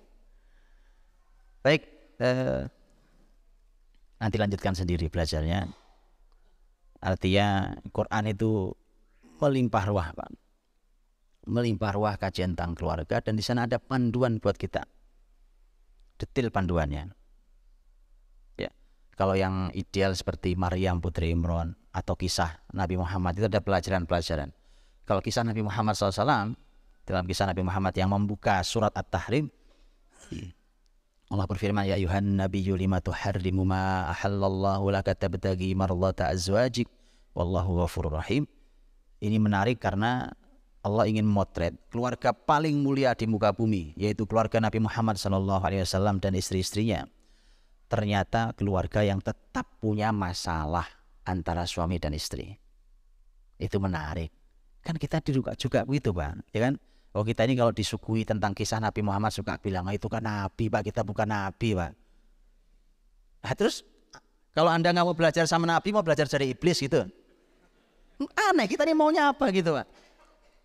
Baik, 1.62 1.86
eh, 2.18 2.66
Nanti 4.22 4.38
lanjutkan 4.38 4.78
sendiri 4.78 5.10
belajarnya. 5.10 5.66
Artinya 7.02 7.74
Quran 7.90 8.30
itu 8.30 8.70
melimpah 9.42 9.84
ruah, 9.90 10.14
Pak. 10.14 10.30
Melimpah 11.50 11.92
ruah 11.98 12.16
kajian 12.22 12.54
tentang 12.54 12.78
keluarga 12.78 13.18
dan 13.18 13.34
di 13.34 13.42
sana 13.42 13.66
ada 13.66 13.82
panduan 13.82 14.38
buat 14.38 14.54
kita. 14.62 14.86
Detail 16.22 16.54
panduannya. 16.54 17.10
Ya. 18.62 18.70
Kalau 19.18 19.34
yang 19.34 19.74
ideal 19.74 20.14
seperti 20.14 20.54
Maryam 20.54 21.02
putri 21.02 21.34
Imran 21.34 21.74
atau 21.90 22.14
kisah 22.14 22.62
Nabi 22.70 23.02
Muhammad 23.02 23.42
itu 23.42 23.50
ada 23.50 23.58
pelajaran-pelajaran. 23.58 24.54
Kalau 25.10 25.26
kisah 25.26 25.42
Nabi 25.42 25.66
Muhammad 25.66 25.98
SAW 25.98 26.54
dalam 27.10 27.26
kisah 27.26 27.50
Nabi 27.50 27.66
Muhammad 27.66 27.98
yang 27.98 28.14
membuka 28.14 28.62
surat 28.62 28.94
At-Tahrim 28.94 29.50
Allah 31.32 31.48
berfirman 31.48 31.88
ya 31.88 31.96
ayuhan 31.96 32.36
nabiyyu 32.36 32.76
lima 32.76 33.00
tuharrimu 33.00 33.64
ma 33.64 34.12
ahallallahu 34.12 34.92
laka 34.92 35.16
tabtagi 35.16 35.72
mardata 35.80 36.28
azwajik 36.28 36.92
wallahu 37.32 37.80
ghafurur 37.80 38.20
rahim. 38.20 38.44
Ini 39.24 39.40
menarik 39.40 39.80
karena 39.80 40.28
Allah 40.82 41.06
ingin 41.06 41.30
memotret 41.30 41.78
keluarga 41.94 42.34
paling 42.34 42.74
mulia 42.82 43.14
di 43.14 43.30
muka 43.30 43.54
bumi 43.54 43.94
yaitu 43.94 44.26
keluarga 44.26 44.58
Nabi 44.58 44.82
Muhammad 44.82 45.22
wasallam 45.22 46.18
dan 46.18 46.34
istri-istrinya. 46.34 47.06
Ternyata 47.86 48.56
keluarga 48.58 49.04
yang 49.06 49.20
tetap 49.20 49.68
punya 49.78 50.10
masalah 50.10 50.88
antara 51.28 51.68
suami 51.70 52.02
dan 52.02 52.16
istri. 52.18 52.58
Itu 53.62 53.78
menarik. 53.78 54.32
Kan 54.82 54.98
kita 54.98 55.22
juga 55.22 55.54
juga 55.54 55.86
begitu, 55.86 56.10
Bang, 56.10 56.42
ya 56.50 56.66
kan? 56.66 56.82
Oh 57.12 57.28
kita 57.28 57.44
ini 57.44 57.60
kalau 57.60 57.76
disukui 57.76 58.24
tentang 58.24 58.56
kisah 58.56 58.80
Nabi 58.80 59.04
Muhammad 59.04 59.36
suka 59.36 59.60
bilang 59.60 59.84
oh, 59.84 59.94
itu 59.94 60.08
kan 60.08 60.24
Nabi 60.24 60.72
pak 60.72 60.88
kita 60.88 61.04
bukan 61.04 61.28
Nabi 61.28 61.76
pak. 61.76 61.92
Nah, 63.44 63.54
terus 63.54 63.84
kalau 64.56 64.72
anda 64.72 64.96
nggak 64.96 65.04
mau 65.04 65.12
belajar 65.12 65.44
sama 65.44 65.68
Nabi 65.68 65.92
mau 65.92 66.02
belajar 66.02 66.24
dari 66.32 66.56
iblis 66.56 66.80
gitu. 66.80 67.04
Aneh 68.48 68.66
kita 68.72 68.88
ini 68.88 68.96
maunya 68.96 69.36
apa 69.36 69.52
gitu 69.52 69.76
pak. 69.76 69.86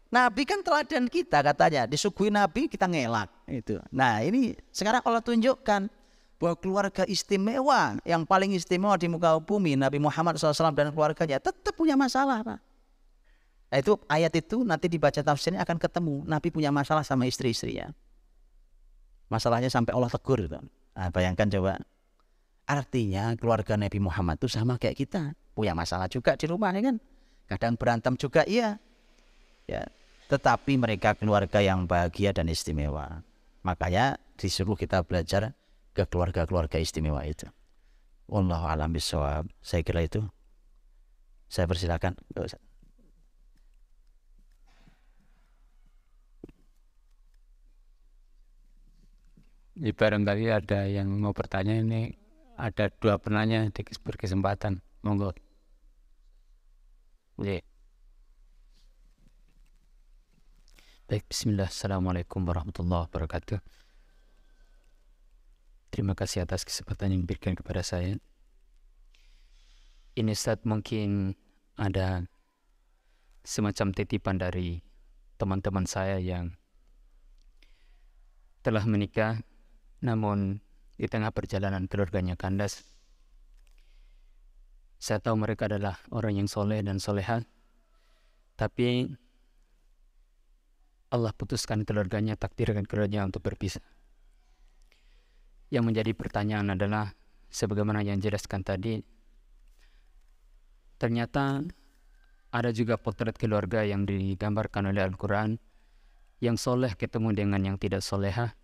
Nabi 0.07 0.43
kan 0.47 0.63
teladan 0.63 1.11
kita 1.11 1.43
katanya 1.43 1.83
disukui 1.91 2.31
Nabi 2.31 2.71
kita 2.71 2.87
ngelak 2.87 3.27
itu. 3.51 3.83
Nah 3.91 4.23
ini 4.23 4.55
sekarang 4.71 5.03
Allah 5.03 5.19
tunjukkan 5.23 5.91
bahwa 6.37 6.55
keluarga 6.61 7.03
istimewa 7.09 7.97
yang 8.05 8.23
paling 8.23 8.55
istimewa 8.55 8.95
di 9.01 9.09
muka 9.09 9.35
bumi 9.41 9.75
Nabi 9.75 9.99
Muhammad 9.99 10.37
SAW 10.37 10.73
dan 10.77 10.93
keluarganya 10.93 11.41
tetap 11.41 11.75
punya 11.75 11.97
masalah 11.99 12.45
pak. 12.45 12.59
Nah, 13.67 13.79
itu 13.83 13.99
ayat 14.07 14.31
itu 14.39 14.63
nanti 14.63 14.87
dibaca 14.87 15.19
tafsirnya 15.19 15.67
akan 15.67 15.77
ketemu 15.81 16.23
Nabi 16.23 16.55
punya 16.55 16.71
masalah 16.71 17.03
sama 17.03 17.27
istri-istrinya. 17.27 17.91
Masalahnya 19.27 19.67
sampai 19.67 19.91
Allah 19.91 20.07
tegur 20.07 20.39
itu. 20.39 20.55
Nah, 20.95 21.11
bayangkan 21.11 21.51
coba. 21.51 21.83
Artinya 22.67 23.35
keluarga 23.35 23.75
Nabi 23.75 23.99
Muhammad 23.99 24.39
itu 24.39 24.47
sama 24.47 24.79
kayak 24.79 24.95
kita, 24.99 25.35
punya 25.55 25.75
masalah 25.75 26.07
juga 26.07 26.39
di 26.39 26.47
rumah 26.47 26.71
ya 26.75 26.95
kan. 26.95 26.97
Kadang 27.47 27.75
berantem 27.75 28.15
juga 28.15 28.47
iya. 28.47 28.79
Ya, 29.67 29.83
tetapi 30.27 30.75
mereka 30.75 31.15
keluarga 31.15 31.63
yang 31.63 31.87
bahagia 31.87 32.35
dan 32.35 32.51
istimewa. 32.51 33.23
Makanya 33.63 34.19
disuruh 34.39 34.75
kita 34.75 35.03
belajar 35.07 35.55
ke 35.95 36.05
keluarga-keluarga 36.07 36.79
istimewa 36.83 37.23
itu. 37.27 37.47
Wallahu 38.27 38.67
alam 38.67 38.91
bisawab. 38.91 39.47
Saya 39.63 39.87
kira 39.87 40.03
itu. 40.03 40.23
Saya 41.47 41.71
persilakan. 41.71 42.19
Ini 49.77 49.93
barangkali 49.93 50.45
ada 50.51 50.89
yang 50.89 51.07
mau 51.21 51.37
bertanya 51.37 51.77
ini 51.79 52.17
ada 52.57 52.89
dua 52.89 53.21
penanya 53.21 53.69
di 53.71 53.83
berkesempatan. 53.85 54.81
Monggo. 55.05 55.37
Oke. 57.37 57.76
Baik, 61.07 61.23
bismillah. 61.31 61.71
Assalamualaikum 61.71 62.43
warahmatullahi 62.43 63.07
wabarakatuh. 63.07 63.63
Terima 65.95 66.19
kasih 66.19 66.43
atas 66.43 66.67
kesempatan 66.67 67.15
yang 67.15 67.23
diberikan 67.23 67.55
kepada 67.55 67.79
saya. 67.87 68.19
Ini 70.19 70.35
saat 70.35 70.67
mungkin 70.67 71.39
ada 71.79 72.27
semacam 73.47 73.95
titipan 73.95 74.43
dari 74.43 74.83
teman-teman 75.39 75.87
saya 75.87 76.19
yang 76.19 76.59
telah 78.67 78.83
menikah 78.83 79.47
namun 80.03 80.59
di 80.99 81.07
tengah 81.07 81.31
perjalanan 81.31 81.87
keluarganya 81.87 82.35
kandas. 82.35 82.83
Saya 84.99 85.23
tahu 85.23 85.39
mereka 85.39 85.71
adalah 85.71 86.03
orang 86.11 86.43
yang 86.43 86.51
soleh 86.51 86.83
dan 86.83 86.99
soleha. 86.99 87.47
Tapi 88.59 89.15
Allah 91.11 91.33
putuskan 91.35 91.87
keluarganya, 91.87 92.35
takdirkan 92.35 92.83
keluarganya 92.85 93.29
untuk 93.31 93.47
berpisah. 93.47 93.83
Yang 95.71 95.85
menjadi 95.87 96.13
pertanyaan 96.15 96.75
adalah, 96.75 97.15
sebagaimana 97.51 98.03
yang 98.03 98.19
jelaskan 98.19 98.63
tadi, 98.63 99.03
ternyata 100.99 101.63
ada 102.51 102.71
juga 102.71 102.99
potret 102.99 103.35
keluarga 103.39 103.83
yang 103.83 104.07
digambarkan 104.07 104.91
oleh 104.91 105.03
Al-Quran, 105.07 105.59
yang 106.43 106.59
soleh 106.59 106.95
ketemu 106.95 107.35
dengan 107.35 107.61
yang 107.63 107.77
tidak 107.79 108.03
soleha, 108.03 108.55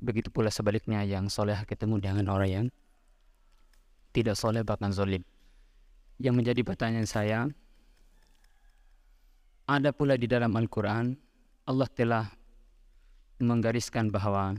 Begitu 0.00 0.32
pula 0.32 0.48
sebaliknya 0.48 1.04
yang 1.04 1.28
soleh 1.28 1.60
ketemu 1.68 2.00
dengan 2.00 2.32
orang 2.32 2.48
yang 2.50 2.66
tidak 4.16 4.32
soleh 4.32 4.64
bahkan 4.64 4.96
zolim. 4.96 5.20
Yang 6.16 6.34
menjadi 6.40 6.60
pertanyaan 6.64 7.08
saya, 7.08 7.38
ada 9.68 9.92
pula 9.92 10.16
di 10.16 10.24
dalam 10.24 10.56
Al-Quran, 10.56 11.20
Allah 11.70 11.86
telah 11.86 12.26
menggariskan 13.38 14.10
bahwa 14.10 14.58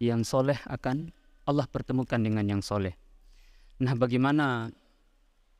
yang 0.00 0.24
soleh 0.24 0.56
akan 0.64 1.12
Allah 1.44 1.68
pertemukan 1.68 2.16
dengan 2.16 2.48
yang 2.48 2.64
soleh. 2.64 2.96
Nah, 3.84 3.92
bagaimana 3.92 4.72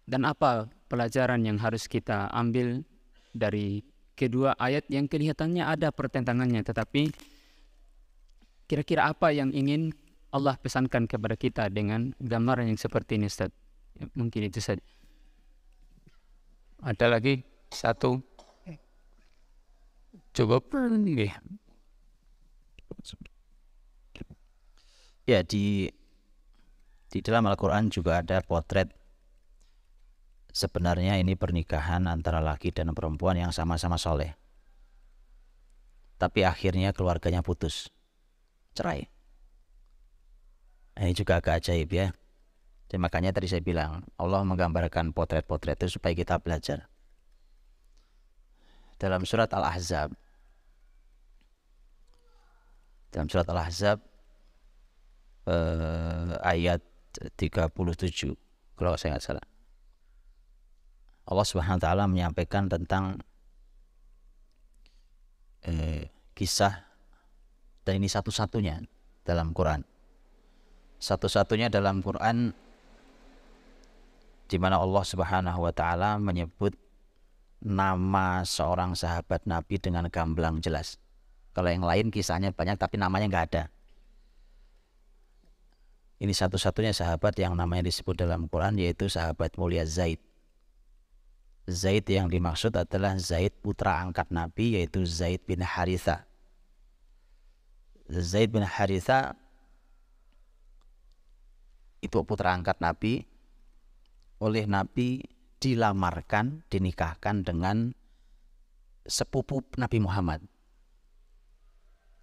dan 0.09 0.25
apa 0.25 0.73
pelajaran 0.89 1.45
yang 1.45 1.61
harus 1.61 1.85
kita 1.85 2.33
ambil 2.33 2.81
dari 3.37 3.85
kedua 4.17 4.57
ayat 4.57 4.89
yang 4.89 5.05
kelihatannya 5.05 5.69
ada 5.69 5.93
pertentangannya, 5.93 6.65
tetapi 6.65 7.13
kira-kira 8.67 9.13
apa 9.13 9.37
yang 9.37 9.53
ingin 9.53 9.93
Allah 10.33 10.57
pesankan 10.57 11.05
kepada 11.05 11.37
kita 11.37 11.69
dengan 11.69 12.17
gambaran 12.17 12.73
yang 12.73 12.81
seperti 12.81 13.21
ini, 13.21 13.29
Ustaz? 13.29 13.53
Ya, 14.01 14.09
mungkin 14.17 14.49
itu 14.49 14.65
saja. 14.65 14.81
Ada 16.81 17.13
lagi 17.21 17.45
satu. 17.69 18.32
Cukup. 20.33 20.73
Nggih. 20.73 21.33
Ya 25.29 25.41
di 25.47 25.93
di 27.13 27.19
dalam 27.21 27.47
Al-Quran 27.47 27.93
juga 27.93 28.25
ada 28.25 28.41
potret 28.43 28.91
sebenarnya 30.53 31.17
ini 31.17 31.33
pernikahan 31.35 32.05
antara 32.09 32.45
laki 32.45 32.71
dan 32.73 32.93
perempuan 32.93 33.41
yang 33.41 33.53
sama-sama 33.53 33.97
soleh. 33.97 34.37
Tapi 36.21 36.45
akhirnya 36.45 36.95
keluarganya 36.95 37.43
putus. 37.43 37.91
Cerai. 38.77 39.09
Ini 40.97 41.13
juga 41.17 41.41
agak 41.41 41.65
ajaib 41.65 41.91
ya. 41.91 42.13
Jadi 42.87 43.01
makanya 43.01 43.33
tadi 43.33 43.49
saya 43.49 43.65
bilang 43.65 44.05
Allah 44.21 44.45
menggambarkan 44.45 45.17
potret-potret 45.17 45.81
itu 45.81 45.97
supaya 45.97 46.13
kita 46.13 46.37
belajar. 46.39 46.92
Dalam 49.03 49.27
surat 49.27 49.51
Al-Ahzab 49.51 50.15
dalam 53.13 53.29
surat 53.29 53.45
Al-Ahzab 53.45 54.01
eh, 55.53 56.33
ayat 56.41 56.81
37 57.37 58.33
kalau 58.73 58.97
saya 58.97 59.15
nggak 59.15 59.23
salah. 59.23 59.47
Allah 61.29 61.47
Subhanahu 61.47 61.79
wa 61.79 61.85
taala 61.85 62.05
menyampaikan 62.09 62.73
tentang 62.73 63.21
eh, 65.69 66.09
kisah 66.33 66.89
dan 67.85 68.01
ini 68.01 68.09
satu-satunya 68.09 68.81
dalam 69.29 69.53
Quran. 69.53 69.85
Satu-satunya 70.99 71.69
dalam 71.69 72.01
Quran 72.01 72.57
di 74.49 74.57
mana 74.57 74.81
Allah 74.81 75.05
Subhanahu 75.05 75.69
wa 75.69 75.73
taala 75.77 76.17
menyebut 76.17 76.73
nama 77.63 78.43
seorang 78.43 78.99
sahabat 78.99 79.47
Nabi 79.47 79.79
dengan 79.79 80.11
gamblang 80.11 80.59
jelas. 80.59 80.99
Kalau 81.55 81.71
yang 81.71 81.87
lain 81.87 82.11
kisahnya 82.11 82.51
banyak 82.51 82.75
tapi 82.75 82.99
namanya 82.99 83.31
nggak 83.31 83.47
ada. 83.55 83.65
Ini 86.23 86.31
satu-satunya 86.31 86.95
sahabat 86.95 87.35
yang 87.39 87.55
namanya 87.55 87.87
disebut 87.91 88.15
dalam 88.19 88.47
Quran 88.47 88.79
yaitu 88.79 89.07
sahabat 89.07 89.55
mulia 89.59 89.87
Zaid. 89.87 90.23
Zaid 91.71 92.07
yang 92.11 92.27
dimaksud 92.27 92.75
adalah 92.75 93.15
Zaid 93.19 93.55
putra 93.63 94.03
angkat 94.03 94.31
Nabi 94.35 94.79
yaitu 94.79 95.07
Zaid 95.07 95.47
bin 95.47 95.63
Haritha. 95.63 96.27
Zaid 98.11 98.51
bin 98.51 98.67
Haritha 98.67 99.39
itu 102.03 102.19
putra 102.27 102.51
angkat 102.55 102.83
Nabi 102.83 103.23
oleh 104.43 104.67
Nabi 104.67 105.23
dilamarkan, 105.63 106.67
dinikahkan 106.67 107.47
dengan 107.47 107.95
sepupu 109.07 109.63
Nabi 109.79 110.03
Muhammad 110.03 110.43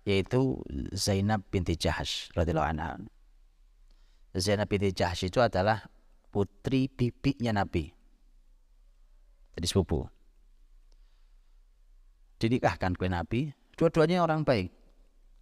yaitu 0.10 0.58
Zainab 0.90 1.46
binti 1.54 1.78
Jahash 1.78 2.34
radhiyallahu 2.34 2.70
anha. 2.76 2.98
Zainab 4.34 4.66
binti 4.66 4.90
Jahash 4.90 5.30
itu 5.30 5.38
adalah 5.38 5.86
putri 6.34 6.90
bibinya 6.90 7.62
Nabi. 7.62 7.94
Jadi 9.54 9.66
sepupu. 9.70 10.10
Dinikahkan 12.42 12.96
ke 12.98 13.06
Nabi, 13.06 13.52
dua-duanya 13.78 14.26
orang 14.26 14.42
baik. 14.42 14.74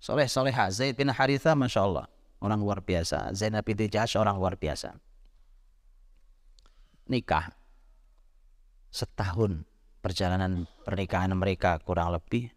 Soleh 0.03 0.27
soleha, 0.27 0.67
Zaid 0.73 0.97
bin 0.99 1.09
Haritha, 1.09 1.53
Masya 1.55 1.81
Allah. 1.85 2.05
Orang 2.37 2.61
luar 2.61 2.83
biasa. 2.83 3.33
Zainab 3.33 3.63
binti 3.63 3.87
Jahash, 3.89 4.19
orang 4.19 4.35
luar 4.35 4.59
biasa. 4.59 4.93
Nikah. 7.07 7.55
Setahun 8.91 9.67
perjalanan 10.01 10.65
pernikahan 10.87 11.35
mereka 11.35 11.77
kurang 11.83 12.15
lebih. 12.15 12.51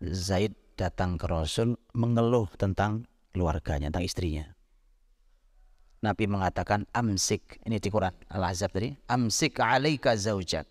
Zaid 0.00 0.56
datang 0.80 1.20
ke 1.20 1.28
Rasul 1.28 1.76
mengeluh 1.92 2.48
tentang 2.56 3.04
keluarganya, 3.36 3.92
tentang 3.92 4.04
istrinya. 4.08 4.46
Nabi 6.00 6.24
mengatakan 6.24 6.88
amsik, 6.96 7.60
ini 7.68 7.76
di 7.76 7.92
Quran 7.92 8.16
Al-Ahzab 8.32 8.72
tadi, 8.72 8.88
amsik 9.04 9.60
alaika 9.60 10.16
zaujak. 10.16 10.64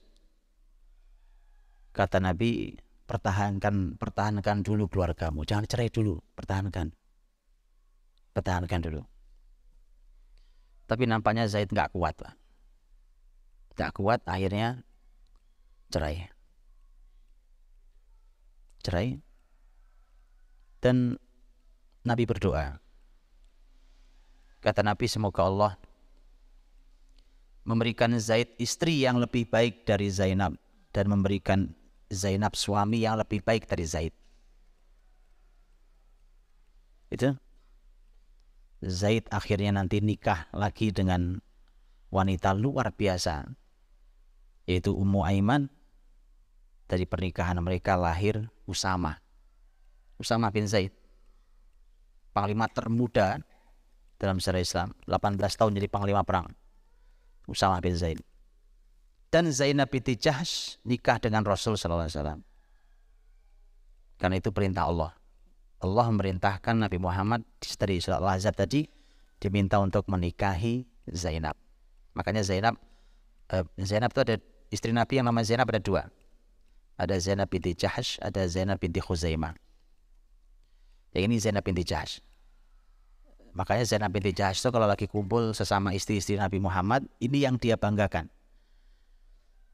Kata 1.93 2.17
Nabi, 2.17 2.73
pertahankan 3.05 3.93
pertahankan 4.01 4.65
dulu 4.65 4.89
keluargamu, 4.89 5.45
jangan 5.45 5.69
cerai 5.69 5.93
dulu, 5.93 6.17
pertahankan. 6.33 6.89
Pertahankan 8.33 8.81
dulu. 8.81 9.01
Tapi 10.89 11.05
nampaknya 11.05 11.45
Zaid 11.45 11.69
nggak 11.69 11.93
kuat, 11.93 12.17
Pak. 12.17 12.38
Nggak 13.79 13.95
kuat, 13.95 14.19
akhirnya 14.27 14.83
cerai. 15.87 16.27
Cerai, 18.83 19.23
dan 20.83 21.15
Nabi 22.03 22.23
berdoa. 22.27 22.79
Kata 24.59 24.83
Nabi 24.83 25.07
semoga 25.07 25.47
Allah 25.47 25.73
memberikan 27.63 28.11
Zaid 28.19 28.55
istri 28.59 29.03
yang 29.03 29.19
lebih 29.19 29.47
baik 29.47 29.87
dari 29.87 30.11
Zainab 30.11 30.59
dan 30.91 31.05
memberikan 31.07 31.71
Zainab 32.11 32.59
suami 32.59 33.03
yang 33.03 33.15
lebih 33.19 33.43
baik 33.43 33.67
dari 33.67 33.85
Zaid. 33.87 34.13
Itu 37.11 37.35
Zaid 38.83 39.27
akhirnya 39.31 39.75
nanti 39.75 40.03
nikah 40.03 40.47
lagi 40.51 40.91
dengan 40.91 41.39
wanita 42.09 42.55
luar 42.57 42.95
biasa 42.95 43.58
yaitu 44.69 44.93
Ummu 44.93 45.25
Aiman 45.25 45.65
dari 46.85 47.09
pernikahan 47.09 47.57
mereka 47.57 47.97
lahir 47.97 48.53
Usama. 48.69 49.17
Usama 50.21 50.53
bin 50.53 50.69
Zaid. 50.69 50.93
Panglima 52.29 52.69
termuda 52.69 53.41
dalam 54.21 54.37
sejarah 54.37 54.61
Islam. 54.61 54.89
18 55.09 55.41
tahun 55.41 55.73
jadi 55.73 55.89
panglima 55.89 56.21
perang. 56.21 56.53
Usama 57.49 57.81
bin 57.81 57.97
Zaid. 57.97 58.21
Dan 59.33 59.49
Zainab 59.49 59.89
binti 59.89 60.13
Jahsh 60.13 60.77
nikah 60.85 61.17
dengan 61.17 61.41
Rasul 61.41 61.73
sallallahu 61.73 62.05
alaihi 62.05 62.17
wasallam. 62.21 62.41
Karena 64.21 64.35
itu 64.37 64.53
perintah 64.53 64.85
Allah. 64.85 65.17
Allah 65.81 66.05
memerintahkan 66.13 66.75
Nabi 66.77 67.01
Muhammad 67.01 67.41
dari 67.79 67.97
surat 68.03 68.21
Al-Ahzab 68.21 68.53
tadi 68.53 68.85
diminta 69.41 69.81
untuk 69.81 70.05
menikahi 70.11 70.85
Zainab. 71.09 71.57
Makanya 72.13 72.43
Zainab 72.45 72.75
eh, 73.53 73.65
Zainab 73.81 74.11
itu 74.13 74.21
ada 74.21 74.35
istri 74.69 74.93
Nabi 74.93 75.21
yang 75.21 75.27
nama 75.29 75.41
Zainab 75.45 75.69
ada 75.69 75.81
dua 75.81 76.07
ada 76.97 77.15
Zainab 77.17 77.49
binti 77.49 77.73
Jahsh 77.75 78.17
ada 78.23 78.45
Zainab 78.45 78.77
binti 78.81 79.01
Khuzaimah 79.01 79.53
yang 81.13 81.29
ini 81.29 81.41
Zainab 81.41 81.65
binti 81.65 81.81
Jahsh. 81.81 82.21
Makanya 83.57 83.85
Zainab 83.85 84.13
binti 84.13 84.29
Jahsh 84.29 84.61
itu 84.61 84.69
kalau 84.69 84.85
lagi 84.85 85.09
kumpul 85.09 85.57
sesama 85.57 85.89
istri-istri 85.97 86.37
Nabi 86.37 86.61
Muhammad, 86.61 87.09
ini 87.17 87.41
yang 87.41 87.57
dia 87.57 87.73
banggakan. 87.73 88.29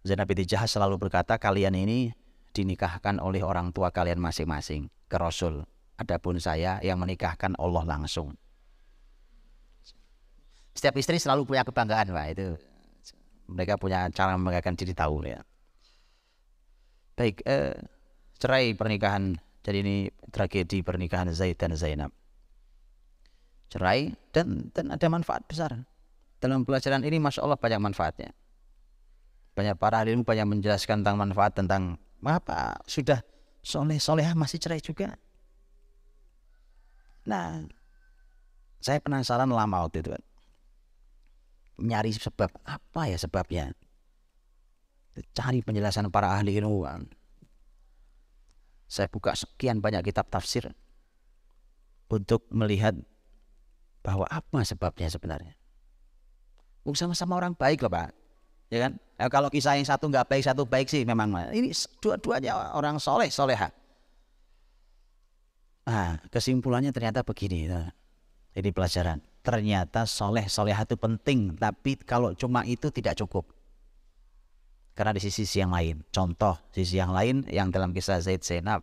Zainab 0.07 0.31
binti 0.31 0.47
Jahsh 0.47 0.79
selalu 0.79 0.95
berkata, 0.95 1.35
kalian 1.35 1.75
ini 1.75 2.15
dinikahkan 2.55 3.19
oleh 3.19 3.43
orang 3.43 3.75
tua 3.75 3.91
kalian 3.91 4.21
masing-masing 4.21 4.87
ke 5.11 5.15
Rasul. 5.19 5.67
Adapun 5.99 6.39
saya 6.39 6.79
yang 6.83 6.99
menikahkan 6.99 7.55
Allah 7.59 7.83
langsung. 7.83 8.35
Setiap 10.75 10.95
istri 10.99 11.19
selalu 11.19 11.47
punya 11.47 11.63
kebanggaan, 11.63 12.11
Pak. 12.11 12.25
Itu 12.35 12.59
mereka 13.49 13.77
punya 13.77 14.09
cara 14.11 14.37
membanggakan 14.37 14.75
diri 14.77 14.93
tahu 14.93 15.25
ya. 15.25 15.41
Baik, 17.15 17.45
eh, 17.47 17.75
cerai 18.37 18.75
pernikahan 18.75 19.39
jadi 19.65 19.81
ini 19.81 20.13
tragedi 20.29 20.85
pernikahan 20.85 21.31
Zaid 21.33 21.57
dan 21.57 21.73
Zainab. 21.73 22.13
Cerai 23.73 24.13
dan 24.29 24.69
dan 24.69 24.93
ada 24.93 25.07
manfaat 25.09 25.41
besar. 25.49 25.73
Dalam 26.37 26.61
pelajaran 26.61 27.01
ini 27.01 27.17
Masya 27.17 27.41
Allah 27.41 27.57
banyak 27.57 27.81
manfaatnya. 27.81 28.29
Banyak 29.57 29.79
para 29.79 30.03
ahli 30.05 30.13
banyak 30.19 30.45
menjelaskan 30.45 31.01
tentang 31.01 31.17
manfaat 31.17 31.57
tentang 31.57 31.97
apa 32.21 32.77
sudah 32.85 33.25
soleh 33.65 33.97
solehah 33.97 34.37
masih 34.37 34.61
cerai 34.61 34.83
juga. 34.83 35.17
Nah, 37.25 37.65
saya 38.85 39.01
penasaran 39.01 39.49
lama 39.49 39.81
waktu 39.81 40.05
itu 40.05 40.13
nyari 41.79 42.15
sebab 42.15 42.51
apa 42.63 43.01
ya 43.11 43.17
sebabnya 43.19 43.75
cari 45.31 45.63
penjelasan 45.63 46.11
para 46.11 46.35
ahli 46.35 46.59
ilmu 46.59 46.83
Saya 48.85 49.07
buka 49.07 49.33
sekian 49.33 49.79
banyak 49.79 50.03
kitab 50.05 50.27
tafsir 50.27 50.71
untuk 52.11 52.45
melihat 52.51 52.93
bahwa 54.05 54.29
apa 54.29 54.61
sebabnya 54.61 55.09
sebenarnya. 55.09 55.57
Sama-sama 56.93 57.33
orang 57.41 57.57
baik 57.57 57.81
loh 57.81 57.89
pak, 57.89 58.13
ya 58.69 58.85
kan? 58.85 59.01
Eh, 59.17 59.29
kalau 59.31 59.49
kisah 59.49 59.73
yang 59.73 59.89
satu 59.89 60.05
nggak 60.05 60.29
baik 60.29 60.43
satu 60.45 60.69
baik 60.69 60.85
sih 60.85 61.01
memang 61.01 61.33
ini 61.49 61.73
dua-duanya 61.97 62.77
orang 62.77 63.01
soleh 63.01 63.31
soleha. 63.33 63.73
Nah, 65.85 66.21
kesimpulannya 66.29 66.93
ternyata 66.93 67.25
begini. 67.25 67.69
Nah, 67.69 67.89
ini 68.53 68.69
pelajaran. 68.69 69.21
Ternyata 69.45 70.09
soleh 70.09 70.49
soleha 70.49 70.81
itu 70.81 70.97
penting, 70.97 71.53
tapi 71.53 72.01
kalau 72.01 72.33
cuma 72.33 72.65
itu 72.65 72.89
tidak 72.89 73.13
cukup. 73.21 73.45
Karena 74.97 75.13
di 75.13 75.21
sisi, 75.21 75.45
sisi 75.45 75.61
yang 75.61 75.69
lain, 75.69 76.01
contoh 76.09 76.57
sisi 76.73 76.97
yang 76.97 77.13
lain 77.13 77.45
yang 77.53 77.69
dalam 77.69 77.93
kisah 77.93 78.17
Zaid 78.25 78.41
Zainab 78.41 78.81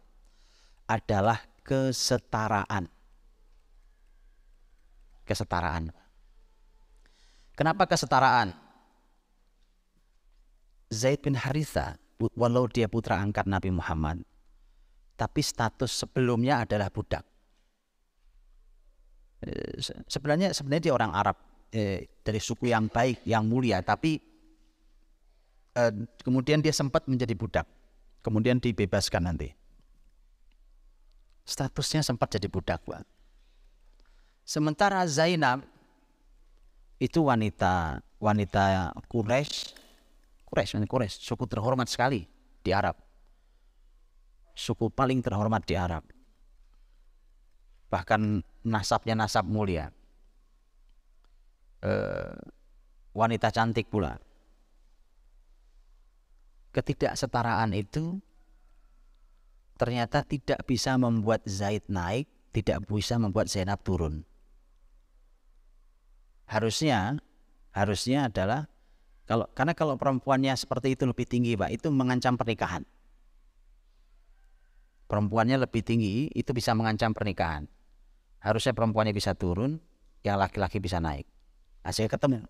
adalah 0.86 1.42
kesetaraan. 1.66 2.86
Kesetaraan. 5.26 5.90
Kenapa 7.58 7.90
kesetaraan? 7.90 8.54
Zaid 10.92 11.24
bin 11.26 11.34
Haritha, 11.34 11.98
walau 12.38 12.68
dia 12.70 12.86
putra 12.86 13.18
angkat 13.18 13.48
Nabi 13.48 13.72
Muhammad, 13.72 14.22
tapi 15.18 15.40
status 15.42 15.90
sebelumnya 15.90 16.62
adalah 16.62 16.92
budak. 16.92 17.31
Eh, 19.42 19.82
sebenarnya 20.06 20.54
sebenarnya 20.54 20.90
dia 20.90 20.94
orang 20.94 21.10
Arab 21.10 21.36
eh, 21.74 22.06
dari 22.22 22.38
suku 22.38 22.70
yang 22.70 22.86
baik, 22.86 23.26
yang 23.26 23.42
mulia, 23.42 23.82
tapi 23.82 24.22
uh, 25.76 25.92
kemudian 26.22 26.60
dia 26.60 26.70
sempat 26.70 27.08
menjadi 27.08 27.34
budak, 27.34 27.66
kemudian 28.20 28.60
dibebaskan 28.62 29.26
nanti. 29.26 29.50
Statusnya 31.42 32.06
sempat 32.06 32.38
jadi 32.38 32.46
budak, 32.46 32.86
Pak. 32.86 33.02
Sementara 34.46 35.02
Zainab 35.10 35.66
itu 37.02 37.18
wanita 37.26 37.98
wanita 38.22 38.94
Quraisy, 39.10 39.74
Quraisy, 40.46 40.86
Quraisy, 40.86 41.18
suku 41.18 41.44
terhormat 41.50 41.90
sekali 41.90 42.30
di 42.62 42.70
Arab. 42.70 42.94
Suku 44.54 44.86
paling 44.86 45.18
terhormat 45.18 45.66
di 45.66 45.74
Arab. 45.74 46.06
Bahkan 47.90 48.51
nasabnya 48.62 49.14
nasab 49.18 49.46
mulia. 49.46 49.90
Uh, 51.82 52.38
wanita 53.10 53.50
cantik 53.50 53.90
pula 53.90 54.22
ketidaksetaraan 56.72 57.76
itu 57.76 58.18
ternyata 59.76 60.24
tidak 60.24 60.64
bisa 60.64 60.96
membuat 60.96 61.44
Zaid 61.44 61.84
naik, 61.86 62.26
tidak 62.56 62.88
bisa 62.88 63.20
membuat 63.20 63.52
Zainab 63.52 63.84
turun. 63.84 64.24
Harusnya 66.48 67.20
harusnya 67.72 68.28
adalah 68.28 68.68
kalau 69.28 69.48
karena 69.52 69.72
kalau 69.72 69.94
perempuannya 69.96 70.52
seperti 70.56 70.96
itu 70.98 71.04
lebih 71.08 71.24
tinggi, 71.28 71.56
Pak, 71.56 71.70
itu 71.72 71.88
mengancam 71.88 72.36
pernikahan. 72.36 72.84
Perempuannya 75.08 75.60
lebih 75.60 75.84
tinggi 75.84 76.32
itu 76.32 76.50
bisa 76.56 76.72
mengancam 76.72 77.12
pernikahan. 77.12 77.68
Harusnya 78.42 78.74
perempuannya 78.74 79.14
bisa 79.14 79.38
turun, 79.38 79.78
yang 80.26 80.38
laki-laki 80.38 80.82
bisa 80.82 80.98
naik. 80.98 81.26
Hasil 81.86 82.06
ketemu 82.06 82.46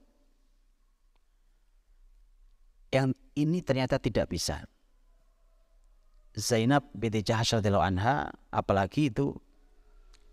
yang 2.92 3.16
ini 3.32 3.64
ternyata 3.64 3.96
tidak 3.96 4.28
bisa. 4.28 4.68
Zainab 6.36 6.84
binti 6.92 7.24
Jahash 7.24 7.56
radhiyallahu 7.56 7.84
anha 7.84 8.28
apalagi 8.52 9.08
itu 9.08 9.32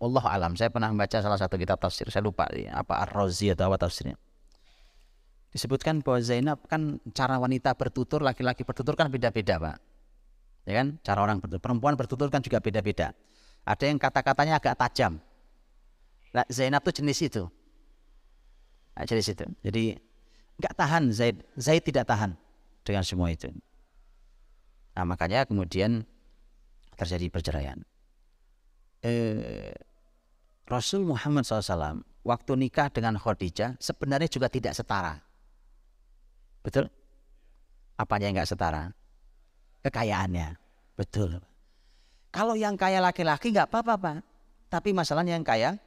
Allah 0.00 0.24
alam. 0.28 0.52
Saya 0.56 0.68
pernah 0.68 0.92
membaca 0.92 1.20
salah 1.20 1.40
satu 1.40 1.56
kitab 1.56 1.80
tafsir, 1.80 2.08
saya 2.12 2.24
lupa 2.24 2.48
apa 2.48 2.94
Ar-Razi 3.08 3.52
atau 3.52 3.68
apa 3.68 3.80
tafsirnya. 3.80 4.16
Disebutkan 5.50 6.00
bahwa 6.00 6.20
Zainab 6.24 6.62
kan 6.70 7.02
cara 7.12 7.36
wanita 7.36 7.74
bertutur, 7.74 8.22
laki-laki 8.22 8.62
bertutur 8.62 8.94
kan 8.94 9.10
beda-beda, 9.10 9.58
Pak. 9.58 9.76
Ya 10.64 10.80
kan? 10.80 10.96
Cara 11.02 11.20
orang 11.26 11.42
bertutur, 11.42 11.60
perempuan 11.60 11.98
bertutur 11.98 12.28
kan 12.30 12.40
juga 12.40 12.62
beda-beda. 12.62 13.12
Ada 13.66 13.90
yang 13.90 13.98
kata-katanya 14.00 14.56
agak 14.56 14.78
tajam. 14.78 15.20
Nah, 16.30 16.46
Zainab 16.46 16.86
tuh 16.86 16.94
jenis 16.94 17.18
itu. 17.26 17.44
Nah, 18.94 19.04
jenis 19.06 19.34
itu. 19.34 19.46
Jadi 19.66 19.98
nggak 20.60 20.74
tahan 20.76 21.10
Zaid. 21.10 21.42
Zaid 21.56 21.82
tidak 21.82 22.06
tahan 22.06 22.36
dengan 22.84 23.04
semua 23.04 23.32
itu. 23.32 23.48
Nah 24.94 25.04
makanya 25.06 25.46
kemudian 25.48 26.04
terjadi 26.98 27.32
perceraian. 27.32 27.78
Eh, 29.00 29.72
Rasul 30.68 31.08
Muhammad 31.08 31.48
SAW 31.48 32.04
waktu 32.20 32.52
nikah 32.60 32.92
dengan 32.92 33.16
Khadijah 33.16 33.80
sebenarnya 33.80 34.28
juga 34.28 34.52
tidak 34.52 34.76
setara. 34.76 35.16
Betul? 36.60 36.92
Apanya 37.96 38.28
yang 38.28 38.36
nggak 38.36 38.50
setara? 38.52 38.92
Kekayaannya. 39.80 40.60
Betul. 41.00 41.40
Kalau 42.30 42.52
yang 42.54 42.76
kaya 42.76 43.00
laki-laki 43.00 43.50
nggak 43.50 43.72
apa-apa. 43.72 44.20
Tapi 44.70 44.94
masalahnya 44.94 45.34
yang 45.34 45.42
kaya 45.42 45.80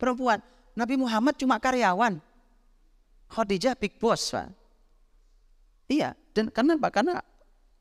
perempuan. 0.00 0.40
Nabi 0.72 0.96
Muhammad 0.96 1.36
cuma 1.36 1.60
karyawan. 1.60 2.16
Khadijah 3.28 3.76
big 3.76 4.00
boss, 4.00 4.32
Pak. 4.32 4.48
Iya, 5.92 6.16
dan 6.32 6.48
karena 6.48 6.80
apa? 6.80 6.88
Karena 6.88 7.14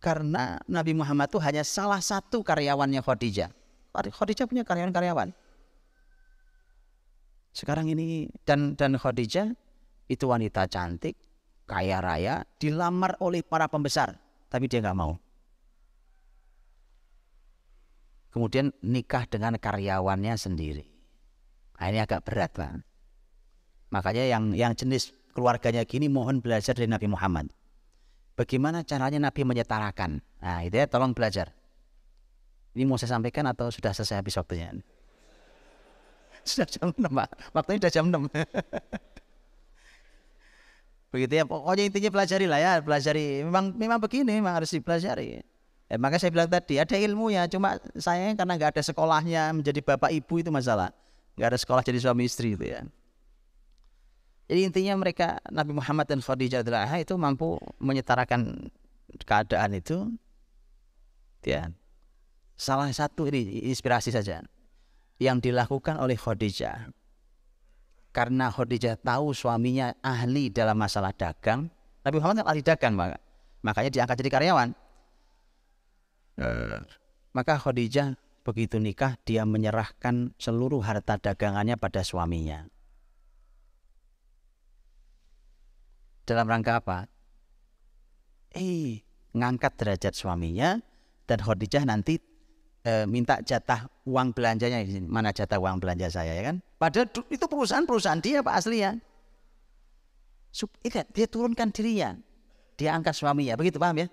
karena 0.03 0.43
Nabi 0.67 0.91
Muhammad 0.91 1.31
itu 1.31 1.39
hanya 1.39 1.63
salah 1.63 2.03
satu 2.03 2.43
karyawannya 2.43 2.99
Khadijah. 2.99 3.49
Khadijah 3.93 4.45
punya 4.45 4.67
karyawan-karyawan. 4.67 5.31
Sekarang 7.55 7.89
ini 7.89 8.29
dan 8.45 8.77
dan 8.77 8.99
Khadijah 8.99 9.55
itu 10.09 10.25
wanita 10.25 10.65
cantik, 10.69 11.17
kaya 11.69 12.01
raya, 12.01 12.45
dilamar 12.57 13.17
oleh 13.21 13.45
para 13.45 13.69
pembesar, 13.69 14.17
tapi 14.49 14.69
dia 14.69 14.81
nggak 14.81 14.97
mau. 14.97 15.17
Kemudian 18.29 18.69
nikah 18.85 19.25
dengan 19.25 19.57
karyawannya 19.57 20.37
sendiri. 20.37 20.98
Nah, 21.79 21.87
ini 21.87 21.99
agak 22.03 22.27
berat, 22.27 22.51
Pak. 22.51 22.83
Makanya 23.89 24.27
yang 24.27 24.53
yang 24.53 24.75
jenis 24.75 25.15
keluarganya 25.31 25.87
gini 25.87 26.11
mohon 26.11 26.43
belajar 26.43 26.75
dari 26.75 26.91
Nabi 26.91 27.07
Muhammad. 27.07 27.47
Bagaimana 28.35 28.83
caranya 28.83 29.19
Nabi 29.19 29.41
menyetarakan? 29.47 30.19
Nah, 30.43 30.59
itu 30.67 30.75
ya 30.75 30.87
tolong 30.87 31.15
belajar. 31.15 31.55
Ini 32.75 32.85
mau 32.85 32.99
saya 32.99 33.17
sampaikan 33.17 33.47
atau 33.47 33.71
sudah 33.71 33.95
selesai 33.95 34.21
habis 34.21 34.37
waktunya? 34.37 34.75
Sudah 36.47 36.65
jam 36.65 36.89
6, 36.95 37.03
Pak. 37.03 37.29
Waktunya 37.51 37.77
sudah 37.83 37.91
jam 37.91 38.05
6. 38.07 38.25
Begitu 41.11 41.33
ya, 41.35 41.43
pokoknya 41.43 41.83
intinya 41.89 42.09
pelajari 42.15 42.45
lah 42.47 42.59
ya, 42.61 42.71
pelajari. 42.79 43.43
Memang 43.43 43.75
memang 43.75 43.99
begini, 43.99 44.39
memang 44.39 44.61
harus 44.61 44.71
dipelajari. 44.71 45.43
Eh, 45.89 45.99
maka 45.99 46.21
saya 46.21 46.31
bilang 46.31 46.47
tadi 46.47 46.79
ada 46.79 46.95
ilmunya, 46.95 47.49
cuma 47.49 47.81
saya 47.97 48.31
karena 48.37 48.53
nggak 48.55 48.77
ada 48.77 48.83
sekolahnya 48.85 49.51
menjadi 49.51 49.81
bapak 49.83 50.15
ibu 50.15 50.39
itu 50.39 50.53
masalah. 50.53 50.93
Nggak 51.39 51.55
ada 51.55 51.59
sekolah 51.63 51.79
jadi 51.87 52.03
suami 52.03 52.27
istri 52.27 52.59
itu 52.59 52.67
ya. 52.67 52.83
Jadi 54.51 54.59
intinya 54.67 54.99
mereka 54.99 55.39
Nabi 55.47 55.71
Muhammad 55.71 56.03
dan 56.03 56.19
Khadijah 56.19 56.67
adalah 56.67 56.91
itu 56.99 57.15
mampu 57.15 57.55
menyetarakan 57.79 58.67
keadaan 59.23 59.71
itu. 59.79 60.11
Ya. 61.47 61.71
Salah 62.59 62.91
satu 62.91 63.31
ini 63.31 63.71
inspirasi 63.71 64.11
saja 64.11 64.43
yang 65.15 65.39
dilakukan 65.39 65.95
oleh 65.95 66.19
Khadijah. 66.19 66.91
Karena 68.11 68.51
Khadijah 68.51 68.99
tahu 68.99 69.31
suaminya 69.31 69.95
ahli 70.03 70.51
dalam 70.51 70.75
masalah 70.75 71.15
dagang. 71.15 71.71
Nabi 72.03 72.19
Muhammad 72.19 72.43
kan 72.43 72.47
ahli 72.51 72.61
dagang, 72.65 72.93
maka. 72.99 73.15
makanya 73.63 73.91
diangkat 73.95 74.15
jadi 74.19 74.31
karyawan. 74.35 74.69
Uh. 76.35 76.83
Maka 77.31 77.55
Khadijah 77.55 78.19
begitu 78.43 78.81
nikah 78.81 79.19
dia 79.27 79.43
menyerahkan 79.43 80.33
seluruh 80.39 80.81
harta 80.81 81.19
dagangannya 81.19 81.75
pada 81.75 82.01
suaminya. 82.01 82.65
Dalam 86.25 86.45
rangka 86.45 86.77
apa? 86.77 87.09
Eh, 88.53 89.01
ngangkat 89.33 89.77
derajat 89.77 90.13
suaminya 90.13 90.81
dan 91.29 91.37
Khadijah 91.41 91.85
nanti 91.85 92.17
e, 92.85 93.05
minta 93.05 93.41
jatah 93.41 93.89
uang 94.05 94.33
belanjanya. 94.33 94.81
Mana 95.05 95.33
jatah 95.33 95.57
uang 95.57 95.81
belanja 95.81 96.09
saya 96.09 96.33
ya 96.33 96.53
kan? 96.53 96.61
Padahal 96.77 97.09
itu 97.29 97.45
perusahaan-perusahaan 97.45 98.21
dia 98.21 98.41
Pak 98.41 98.55
asli 98.55 98.81
ya. 98.81 98.97
Dia 101.13 101.27
turunkan 101.29 101.69
dirinya. 101.69 102.17
Dia 102.79 102.95
angkat 102.97 103.13
suaminya. 103.13 103.53
Begitu 103.59 103.77
paham 103.77 104.01
ya? 104.01 104.07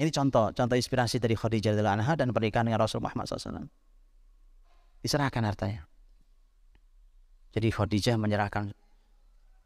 Ini 0.00 0.08
contoh, 0.08 0.50
contoh 0.56 0.76
inspirasi 0.76 1.20
dari 1.20 1.36
Khadijah 1.36 1.76
radhiyallahu 1.76 1.98
anha 2.00 2.12
dan 2.16 2.32
pernikahan 2.32 2.64
dengan 2.64 2.80
Rasul 2.80 3.04
Muhammad 3.04 3.28
SAW. 3.28 3.68
Diserahkan 5.04 5.44
hartanya. 5.44 5.84
Jadi 7.52 7.68
Khadijah 7.68 8.16
menyerahkan 8.16 8.72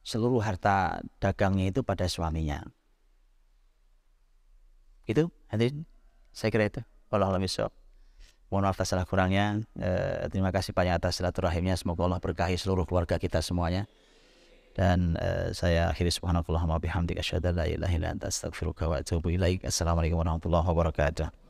seluruh 0.02 0.42
harta 0.42 0.98
dagangnya 1.22 1.70
itu 1.70 1.86
pada 1.86 2.10
suaminya. 2.10 2.66
Itu, 5.06 5.30
hadirin. 5.46 5.86
Saya 6.34 6.50
kira 6.50 6.66
itu. 6.66 6.82
Allah 7.14 7.30
alam 7.30 7.42
Mohon 8.46 8.62
maaf 8.70 8.78
atas 8.78 8.94
salah 8.94 9.06
kurangnya. 9.06 9.62
Eh, 9.78 10.30
terima 10.30 10.54
kasih 10.54 10.70
banyak 10.70 10.98
atas 10.98 11.18
silaturahimnya. 11.18 11.74
Semoga 11.74 12.06
Allah 12.06 12.22
berkahi 12.22 12.54
seluruh 12.54 12.86
keluarga 12.86 13.18
kita 13.18 13.42
semuanya. 13.42 13.90
Dan 14.76 15.16
eh, 15.16 15.56
saya 15.56 15.88
akhiri 15.88 16.12
subhanallah 16.12 16.68
wa 16.68 16.76
bihamdika 16.76 17.24
asyhadu 17.24 17.48
an 17.48 17.54
la 17.56 17.64
ilaha 17.64 17.96
illa 17.96 18.08
anta 18.12 18.28
astaghfiruka 18.28 18.84
wa 18.92 19.00
atubu 19.00 19.32
ilaik. 19.32 19.64
Assalamualaikum 19.64 20.20
warahmatullahi 20.20 20.68
wabarakatuh. 20.68 21.45